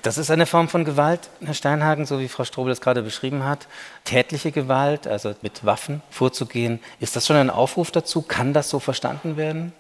Das 0.02 0.18
ist 0.18 0.30
eine 0.30 0.46
Form 0.46 0.68
von 0.68 0.84
Gewalt, 0.84 1.30
Herr 1.46 1.54
Steinhagen, 1.54 2.06
so 2.06 2.20
wie 2.20 2.28
Frau 2.28 2.44
Strobel 2.44 2.74
es 2.74 2.82
gerade 2.82 3.02
beschrieben 3.02 3.46
hat. 3.46 3.68
Tätliche 4.04 4.52
Gewalt, 4.52 5.08
also 5.08 5.34
mit 5.42 5.64
Waffen 5.64 6.02
vorzugehen. 6.10 6.82
Ist 7.00 7.16
das 7.16 7.26
schon 7.26 7.38
ein 7.38 7.50
Aufruf 7.50 7.90
dazu? 7.90 8.22
Kann 8.22 8.52
das 8.52 8.70
so 8.70 8.80
verstanden 8.80 9.38
werden? 9.38 9.72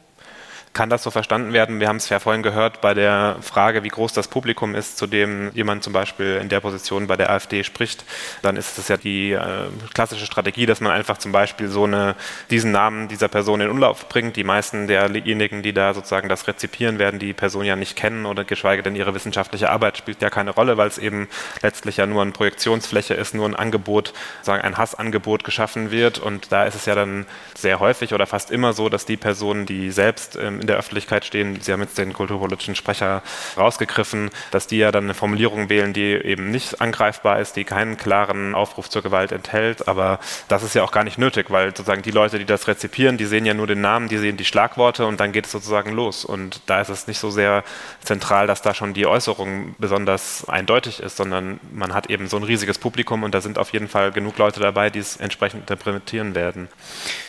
Kann 0.73 0.89
das 0.89 1.03
so 1.03 1.11
verstanden 1.11 1.53
werden? 1.53 1.79
Wir 1.79 1.87
haben 1.87 1.97
es 1.97 2.09
ja 2.09 2.19
vorhin 2.19 2.41
gehört 2.41 2.81
bei 2.81 2.95
der 2.95 3.37
Frage, 3.41 3.83
wie 3.83 3.89
groß 3.89 4.11
das 4.11 4.27
Publikum 4.27 4.73
ist, 4.73 4.97
zu 4.97 5.05
dem 5.05 5.51
jemand 5.53 5.83
zum 5.83 5.93
Beispiel 5.93 6.39
in 6.41 6.49
der 6.49 6.61
Position 6.61 7.05
bei 7.05 7.15
der 7.15 7.29
AfD 7.29 7.63
spricht. 7.63 8.03
Dann 8.41 8.57
ist 8.57 8.79
es 8.79 8.87
ja 8.87 8.97
die 8.97 9.33
äh, 9.33 9.67
klassische 9.93 10.25
Strategie, 10.25 10.65
dass 10.65 10.81
man 10.81 10.91
einfach 10.91 11.19
zum 11.19 11.31
Beispiel 11.31 11.67
so 11.67 11.83
eine, 11.83 12.15
diesen 12.49 12.71
Namen 12.71 13.07
dieser 13.07 13.27
Person 13.27 13.61
in 13.61 13.69
Umlauf 13.69 14.09
bringt. 14.09 14.35
Die 14.35 14.43
meisten 14.43 14.87
derjenigen, 14.87 15.61
die 15.61 15.73
da 15.73 15.93
sozusagen 15.93 16.27
das 16.27 16.47
rezipieren, 16.47 16.97
werden 16.97 17.19
die 17.19 17.33
Person 17.33 17.65
ja 17.65 17.75
nicht 17.75 17.95
kennen 17.95 18.25
oder 18.25 18.43
geschweige 18.43 18.81
denn 18.81 18.95
ihre 18.95 19.13
wissenschaftliche 19.13 19.69
Arbeit 19.69 19.99
spielt 19.99 20.23
ja 20.23 20.31
keine 20.31 20.51
Rolle, 20.51 20.77
weil 20.77 20.87
es 20.87 20.97
eben 20.97 21.29
letztlich 21.61 21.97
ja 21.97 22.07
nur 22.07 22.23
eine 22.23 22.31
Projektionsfläche 22.31 23.13
ist, 23.13 23.35
nur 23.35 23.47
ein 23.47 23.55
Angebot, 23.55 24.13
sagen 24.41 24.63
ein 24.63 24.77
Hassangebot 24.77 25.43
geschaffen 25.43 25.91
wird. 25.91 26.17
Und 26.17 26.51
da 26.51 26.63
ist 26.63 26.73
es 26.73 26.85
ja 26.87 26.95
dann 26.95 27.27
sehr 27.55 27.79
häufig 27.79 28.15
oder 28.15 28.25
fast 28.25 28.49
immer 28.49 28.73
so, 28.73 28.89
dass 28.89 29.05
die 29.05 29.17
Personen, 29.17 29.67
die 29.67 29.91
selbst 29.91 30.35
ähm, 30.35 30.62
in 30.63 30.67
der 30.67 30.77
Öffentlichkeit 30.77 31.25
stehen, 31.25 31.59
Sie 31.61 31.71
haben 31.71 31.81
jetzt 31.81 31.97
den 31.97 32.13
kulturpolitischen 32.13 32.75
Sprecher 32.75 33.21
rausgegriffen, 33.57 34.29
dass 34.51 34.65
die 34.65 34.77
ja 34.77 34.91
dann 34.91 35.03
eine 35.03 35.13
Formulierung 35.13 35.69
wählen, 35.69 35.93
die 35.93 36.13
eben 36.13 36.51
nicht 36.51 36.81
angreifbar 36.81 37.39
ist, 37.39 37.55
die 37.55 37.65
keinen 37.65 37.97
klaren 37.97 38.55
Aufruf 38.55 38.89
zur 38.89 39.01
Gewalt 39.01 39.31
enthält. 39.31 39.87
Aber 39.87 40.19
das 40.47 40.63
ist 40.63 40.73
ja 40.73 40.83
auch 40.83 40.91
gar 40.91 41.03
nicht 41.03 41.17
nötig, 41.17 41.51
weil 41.51 41.67
sozusagen 41.67 42.01
die 42.01 42.11
Leute, 42.11 42.39
die 42.39 42.45
das 42.45 42.67
rezipieren, 42.67 43.17
die 43.17 43.25
sehen 43.25 43.45
ja 43.45 43.53
nur 43.53 43.67
den 43.67 43.81
Namen, 43.81 44.07
die 44.07 44.17
sehen 44.17 44.37
die 44.37 44.45
Schlagworte 44.45 45.05
und 45.05 45.19
dann 45.19 45.33
geht 45.33 45.45
es 45.45 45.51
sozusagen 45.51 45.91
los. 45.91 46.23
Und 46.23 46.61
da 46.65 46.81
ist 46.81 46.89
es 46.89 47.07
nicht 47.07 47.19
so 47.19 47.29
sehr 47.29 47.63
zentral, 48.01 48.47
dass 48.47 48.61
da 48.61 48.73
schon 48.73 48.93
die 48.93 49.05
Äußerung 49.05 49.75
besonders 49.77 50.47
eindeutig 50.47 51.01
ist, 51.01 51.17
sondern 51.17 51.59
man 51.73 51.93
hat 51.93 52.09
eben 52.09 52.27
so 52.27 52.37
ein 52.37 52.43
riesiges 52.43 52.77
Publikum 52.77 53.23
und 53.23 53.35
da 53.35 53.41
sind 53.41 53.57
auf 53.57 53.73
jeden 53.73 53.89
Fall 53.89 54.11
genug 54.11 54.37
Leute 54.37 54.61
dabei, 54.61 54.89
die 54.89 54.99
es 54.99 55.17
entsprechend 55.17 55.69
interpretieren 55.69 56.35
werden. 56.35 56.69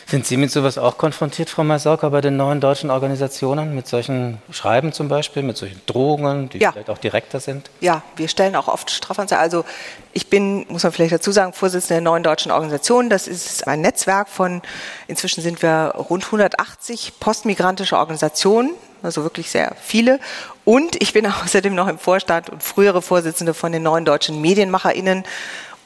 Sind 0.07 0.25
Sie 0.25 0.37
mit 0.37 0.51
sowas 0.51 0.77
auch 0.77 0.97
konfrontiert, 0.97 1.49
Frau 1.49 1.63
Maisauka, 1.63 2.09
bei 2.09 2.21
den 2.21 2.37
neuen 2.37 2.61
deutschen 2.61 2.91
Organisationen, 2.91 3.24
mit 3.73 3.87
solchen 3.87 4.39
Schreiben 4.51 4.93
zum 4.93 5.07
Beispiel, 5.07 5.43
mit 5.43 5.57
solchen 5.57 5.81
Drohungen, 5.85 6.49
die 6.49 6.59
ja. 6.59 6.71
vielleicht 6.71 6.89
auch 6.89 6.97
direkter 6.97 7.39
sind? 7.39 7.69
Ja, 7.81 8.03
wir 8.15 8.27
stellen 8.27 8.55
auch 8.55 8.67
oft 8.67 8.91
Strafanzeigen. 8.91 9.41
Also 9.41 9.65
ich 10.13 10.29
bin, 10.29 10.65
muss 10.69 10.83
man 10.83 10.91
vielleicht 10.91 11.13
dazu 11.13 11.31
sagen, 11.31 11.53
Vorsitzende 11.53 11.95
der 11.95 12.01
neuen 12.01 12.23
deutschen 12.23 12.51
Organisation. 12.51 13.09
Das 13.09 13.27
ist 13.27 13.67
ein 13.67 13.81
Netzwerk 13.81 14.29
von, 14.29 14.61
inzwischen 15.07 15.41
sind 15.41 15.61
wir 15.61 15.93
rund 16.09 16.25
180 16.25 17.13
postmigrantische 17.19 17.97
Organisationen, 17.97 18.71
also 19.03 19.23
wirklich 19.23 19.51
sehr 19.51 19.75
viele. 19.81 20.19
Und 20.63 21.01
ich 21.01 21.13
bin 21.13 21.25
außerdem 21.43 21.75
noch 21.75 21.87
im 21.87 21.99
Vorstand 21.99 22.49
und 22.49 22.63
frühere 22.63 23.01
Vorsitzende 23.01 23.53
von 23.53 23.71
den 23.71 23.83
neuen 23.83 24.05
deutschen 24.05 24.41
MedienmacherInnen 24.41 25.23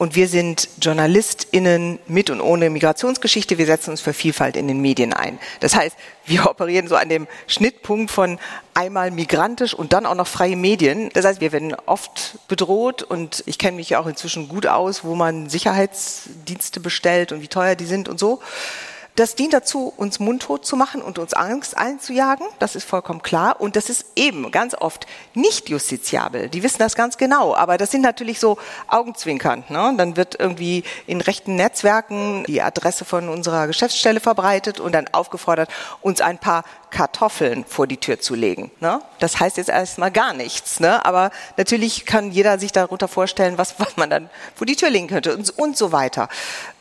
und 0.00 0.14
wir 0.14 0.28
sind 0.28 0.70
JournalistInnen 0.80 1.98
mit 2.06 2.30
und 2.30 2.40
ohne 2.40 2.70
Migrationsgeschichte. 2.70 3.58
Wir 3.58 3.66
setzen 3.66 3.90
uns 3.90 4.00
für 4.00 4.14
Vielfalt 4.14 4.56
in 4.56 4.66
den 4.66 4.80
Medien 4.80 5.12
ein. 5.12 5.38
Das 5.60 5.76
heißt, 5.76 5.94
wir 6.24 6.48
operieren 6.48 6.88
so 6.88 6.96
an 6.96 7.10
dem 7.10 7.28
Schnittpunkt 7.46 8.10
von 8.10 8.38
einmal 8.72 9.10
migrantisch 9.10 9.74
und 9.74 9.92
dann 9.92 10.06
auch 10.06 10.14
noch 10.14 10.26
freie 10.26 10.56
Medien. 10.56 11.10
Das 11.12 11.26
heißt, 11.26 11.42
wir 11.42 11.52
werden 11.52 11.76
oft 11.84 12.38
bedroht 12.48 13.02
und 13.02 13.42
ich 13.44 13.58
kenne 13.58 13.76
mich 13.76 13.90
ja 13.90 14.00
auch 14.00 14.06
inzwischen 14.06 14.48
gut 14.48 14.66
aus, 14.66 15.04
wo 15.04 15.14
man 15.16 15.50
Sicherheitsdienste 15.50 16.80
bestellt 16.80 17.30
und 17.30 17.42
wie 17.42 17.48
teuer 17.48 17.74
die 17.74 17.84
sind 17.84 18.08
und 18.08 18.18
so. 18.18 18.40
Das 19.16 19.34
dient 19.34 19.52
dazu, 19.52 19.92
uns 19.96 20.20
mundtot 20.20 20.64
zu 20.64 20.76
machen 20.76 21.02
und 21.02 21.18
uns 21.18 21.34
Angst 21.34 21.76
einzujagen. 21.76 22.46
Das 22.58 22.76
ist 22.76 22.84
vollkommen 22.84 23.22
klar. 23.22 23.60
Und 23.60 23.76
das 23.76 23.90
ist 23.90 24.06
eben 24.16 24.50
ganz 24.50 24.74
oft 24.74 25.06
nicht 25.34 25.68
justiziabel. 25.68 26.48
Die 26.48 26.62
wissen 26.62 26.78
das 26.78 26.94
ganz 26.94 27.16
genau. 27.16 27.54
Aber 27.54 27.76
das 27.76 27.90
sind 27.90 28.02
natürlich 28.02 28.38
so 28.40 28.56
Augenzwinkern. 28.88 29.64
Ne? 29.68 29.94
Dann 29.96 30.16
wird 30.16 30.38
irgendwie 30.38 30.84
in 31.06 31.20
rechten 31.20 31.56
Netzwerken 31.56 32.44
die 32.46 32.62
Adresse 32.62 33.04
von 33.04 33.28
unserer 33.28 33.66
Geschäftsstelle 33.66 34.20
verbreitet 34.20 34.80
und 34.80 34.92
dann 34.92 35.08
aufgefordert, 35.12 35.70
uns 36.00 36.20
ein 36.20 36.38
paar 36.38 36.64
Kartoffeln 36.90 37.64
vor 37.64 37.86
die 37.86 37.96
Tür 37.96 38.20
zu 38.20 38.34
legen. 38.34 38.70
Ne? 38.80 39.00
Das 39.18 39.40
heißt 39.40 39.56
jetzt 39.56 39.70
erstmal 39.70 40.10
gar 40.10 40.32
nichts. 40.32 40.80
Ne? 40.80 41.04
Aber 41.04 41.30
natürlich 41.56 42.06
kann 42.06 42.30
jeder 42.30 42.58
sich 42.58 42.72
darunter 42.72 43.08
vorstellen, 43.08 43.58
was, 43.58 43.78
was 43.78 43.96
man 43.96 44.10
dann 44.10 44.30
vor 44.54 44.66
die 44.66 44.76
Tür 44.76 44.90
legen 44.90 45.08
könnte 45.08 45.34
und, 45.36 45.50
und 45.58 45.76
so 45.76 45.92
weiter. 45.92 46.28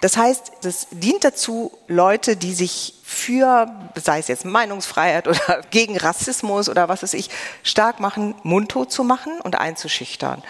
Das 0.01 0.17
heißt, 0.17 0.51
das 0.61 0.87
dient 0.91 1.23
dazu, 1.23 1.71
Leute, 1.87 2.35
die 2.35 2.53
sich 2.53 2.98
für, 3.11 3.67
sei 3.95 4.19
es 4.19 4.27
jetzt 4.27 4.45
Meinungsfreiheit 4.45 5.27
oder 5.27 5.61
gegen 5.71 5.97
Rassismus 5.97 6.69
oder 6.69 6.89
was 6.89 7.01
weiß 7.01 7.15
ich, 7.15 7.31
stark 7.63 7.99
machen, 7.99 8.35
mundtot 8.43 8.91
zu 8.91 9.03
machen 9.03 9.41
und 9.41 9.59
einzuschüchtern. 9.59 10.43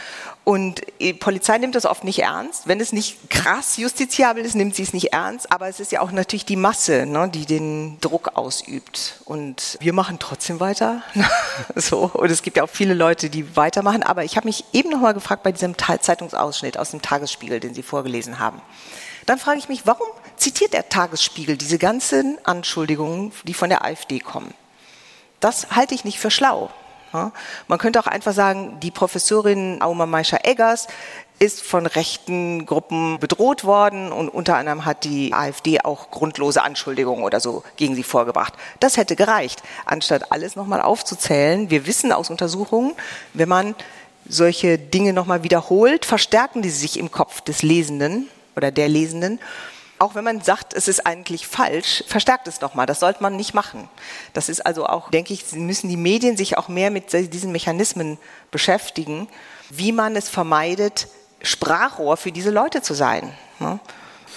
Und 0.44 0.82
die 1.00 1.14
Polizei 1.14 1.58
nimmt 1.58 1.76
das 1.76 1.86
oft 1.86 2.04
nicht 2.04 2.20
ernst. 2.20 2.68
Wenn 2.68 2.82
es 2.82 2.92
nicht 2.92 3.30
krass 3.30 3.78
justiziabel 3.78 4.44
ist, 4.44 4.56
nimmt 4.56 4.76
sie 4.76 4.84
es 4.84 4.92
nicht 4.92 5.14
ernst. 5.14 5.52
Aber 5.52 5.70
es 5.70 5.80
ist 5.80 5.94
ja 5.94 6.02
auch 6.02 6.12
natürlich 6.12 6.44
die 6.44 6.58
Masse, 6.58 7.06
ne, 7.06 7.30
die 7.30 7.46
den 7.46 7.98
Druck 8.02 8.32
ausübt. 8.36 9.22
Und 9.24 9.78
wir 9.80 9.94
machen 9.94 10.18
trotzdem 10.20 10.60
weiter. 10.60 11.02
so. 11.76 12.12
Und 12.14 12.30
es 12.30 12.42
gibt 12.42 12.58
ja 12.58 12.64
auch 12.64 12.70
viele 12.70 12.94
Leute, 12.94 13.30
die 13.30 13.56
weitermachen. 13.56 14.04
Aber 14.04 14.26
ich 14.26 14.36
habe 14.36 14.48
mich 14.48 14.66
eben 14.74 14.90
noch 14.90 15.00
mal 15.00 15.14
gefragt 15.14 15.44
bei 15.44 15.54
diesem 15.54 15.78
Zeitungsausschnitt 15.78 16.78
aus 16.78 16.92
dem 16.92 17.02
Tagesspiegel, 17.02 17.62
den 17.62 17.74
Sie 17.74 17.84
vorgelesen 17.84 18.40
haben. 18.40 18.62
Dann 19.30 19.38
frage 19.38 19.60
ich 19.60 19.70
mich, 19.70 19.86
warum 19.86 20.08
zitiert 20.40 20.74
der 20.74 20.90
Tagesspiegel 20.90 21.58
diese 21.58 21.78
ganzen 21.78 22.38
Anschuldigungen, 22.44 23.32
die 23.44 23.54
von 23.54 23.70
der 23.70 23.86
AfD 23.86 24.20
kommen? 24.20 24.54
Das 25.40 25.72
halte 25.72 25.96
ich 25.96 26.04
nicht 26.04 26.20
für 26.20 26.32
schlau. 26.32 26.70
Man 27.68 27.80
könnte 27.80 28.00
auch 28.00 28.08
einfach 28.08 28.34
sagen, 28.34 28.80
die 28.82 28.92
Professorin 28.92 29.82
Auma 29.82 30.06
Meischer-Eggers 30.06 30.88
ist 31.40 31.64
von 31.64 31.86
rechten 31.86 32.66
Gruppen 32.66 33.18
bedroht 33.20 33.64
worden 33.64 34.12
und 34.12 34.30
unter 34.30 34.58
anderem 34.58 34.86
hat 34.86 35.06
die 35.06 35.34
AfD 35.34 35.80
auch 35.82 36.12
grundlose 36.12 36.62
Anschuldigungen 36.62 37.24
oder 37.24 37.40
so 37.40 37.64
gegen 37.78 37.96
sie 37.96 38.04
vorgebracht. 38.04 38.54
Das 38.80 38.98
hätte 38.98 39.16
gereicht, 39.16 39.64
anstatt 39.86 40.32
alles 40.32 40.56
nochmal 40.56 40.82
aufzuzählen. 40.82 41.70
Wir 41.70 41.88
wissen 41.88 42.12
aus 42.12 42.30
Untersuchungen, 42.30 42.94
wenn 43.34 43.50
man 43.50 43.74
solche 44.28 44.78
Dinge 44.78 45.14
nochmal 45.14 45.44
wiederholt, 45.44 46.06
verstärken 46.06 46.62
die 46.62 46.70
sich 46.70 47.00
im 47.00 47.10
Kopf 47.10 47.42
des 47.42 47.64
Lesenden 47.64 48.28
oder 48.56 48.70
der 48.70 48.90
Lesenden. 48.90 49.40
Auch 50.00 50.16
wenn 50.16 50.24
man 50.24 50.42
sagt, 50.42 50.74
es 50.74 50.88
ist 50.88 51.06
eigentlich 51.06 51.48
falsch, 51.48 52.04
verstärkt 52.08 52.48
es 52.48 52.62
nochmal. 52.62 52.86
Das 52.86 53.00
sollte 53.00 53.22
man 53.22 53.36
nicht 53.36 53.54
machen. 53.54 53.90
Das 54.34 54.50
ist 54.50 54.66
also 54.66 54.88
auch, 54.88 55.12
denke 55.12 55.34
ich, 55.34 55.52
müssen 55.54 55.90
die 55.90 55.98
Medien 55.98 56.38
sich 56.38 56.58
auch 56.58 56.70
mehr 56.70 56.90
mit 56.90 57.12
diesen 57.14 57.52
Mechanismen 57.52 58.18
beschäftigen, 58.52 59.28
wie 59.70 59.92
man 59.92 60.16
es 60.16 60.30
vermeidet, 60.30 61.08
Sprachrohr 61.42 62.18
für 62.18 62.32
diese 62.32 62.50
Leute 62.50 62.82
zu 62.82 62.94
sein. 62.94 63.34
Ne? 63.60 63.80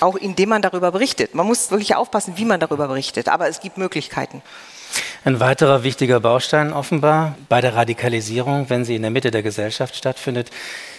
Auch 0.00 0.16
indem 0.16 0.50
man 0.50 0.62
darüber 0.62 0.90
berichtet. 0.90 1.34
Man 1.34 1.46
muss 1.46 1.70
wirklich 1.70 1.94
aufpassen, 1.94 2.34
wie 2.36 2.44
man 2.44 2.60
darüber 2.60 2.88
berichtet, 2.88 3.28
aber 3.28 3.48
es 3.48 3.60
gibt 3.60 3.78
Möglichkeiten. 3.78 4.42
Ein 5.24 5.40
weiterer 5.40 5.84
wichtiger 5.84 6.20
Baustein 6.20 6.72
offenbar 6.72 7.36
bei 7.48 7.60
der 7.60 7.74
Radikalisierung, 7.74 8.68
wenn 8.68 8.84
sie 8.84 8.96
in 8.96 9.02
der 9.02 9.10
Mitte 9.10 9.30
der 9.30 9.42
Gesellschaft 9.42 9.96
stattfindet, 9.96 10.50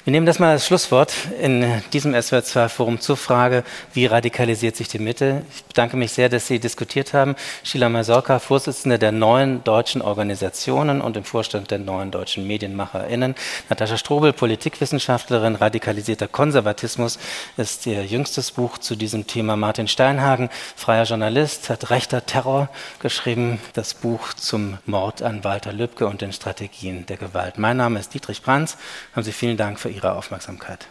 wir 0.06 0.12
nehmen 0.12 0.26
das 0.26 0.38
mal 0.38 0.49
als 0.49 0.68
Schlusswort 0.68 1.14
in 1.39 1.82
diesem 1.93 2.14
SWR2-Forum 2.14 2.99
zur 2.99 3.16
Frage, 3.16 3.64
wie 3.93 4.06
radikalisiert 4.06 4.76
sich 4.76 4.89
die 4.89 4.99
Mitte. 4.99 5.43
Ich 5.56 5.64
bedanke 5.64 5.95
mich 5.95 6.12
sehr, 6.12 6.28
dass 6.28 6.45
Sie 6.45 6.60
diskutiert 6.60 7.14
haben. 7.14 7.38
Sheila 7.64 7.88
Masorka, 7.88 8.39
Vorsitzende 8.39 8.99
der 8.99 9.14
neuen 9.14 9.64
deutschen 9.64 10.01
Organisationen 10.01 10.99
und 10.99 11.16
im 11.16 11.24
Vorstand 11.24 11.72
der 11.72 11.80
neuen 11.80 12.12
deutschen 12.12 12.45
MedienmacherInnen. 12.45 13.34
Natascha 13.70 13.95
Strobel, 13.95 14.34
Politikwissenschaftlerin, 14.34 15.56
radikalisierter 15.56 16.28
Konservatismus 16.28 17.18
ist 17.56 17.86
ihr 17.86 18.04
jüngstes 18.04 18.51
Buch 18.51 18.80
zu 18.80 18.97
diesem 18.97 19.26
Thema. 19.26 19.56
Martin 19.56 19.88
Steinhagen, 19.88 20.49
freier 20.76 21.06
Journalist, 21.06 21.70
hat 21.70 21.91
rechter 21.91 22.26
Terror 22.26 22.68
geschrieben, 22.99 23.62
das 23.72 23.93
Buch 23.93 24.34
zum 24.34 24.80
Mord 24.86 25.22
an 25.22 25.45
Walter 25.45 25.72
Lübcke 25.72 26.08
und 26.08 26.20
den 26.20 26.34
Strategien 26.34 27.06
der 27.06 27.16
Gewalt. 27.16 27.58
Mein 27.58 27.78
Name 27.78 28.01
ist 28.01 28.14
Dietrich 28.14 28.41
Brands. 28.41 28.76
Haben 29.16 29.24
Sie 29.24 29.32
vielen 29.32 29.56
Dank 29.56 29.80
für 29.80 29.92
Ihre 29.93 30.13
Aufmerksamkeit. 30.13 30.87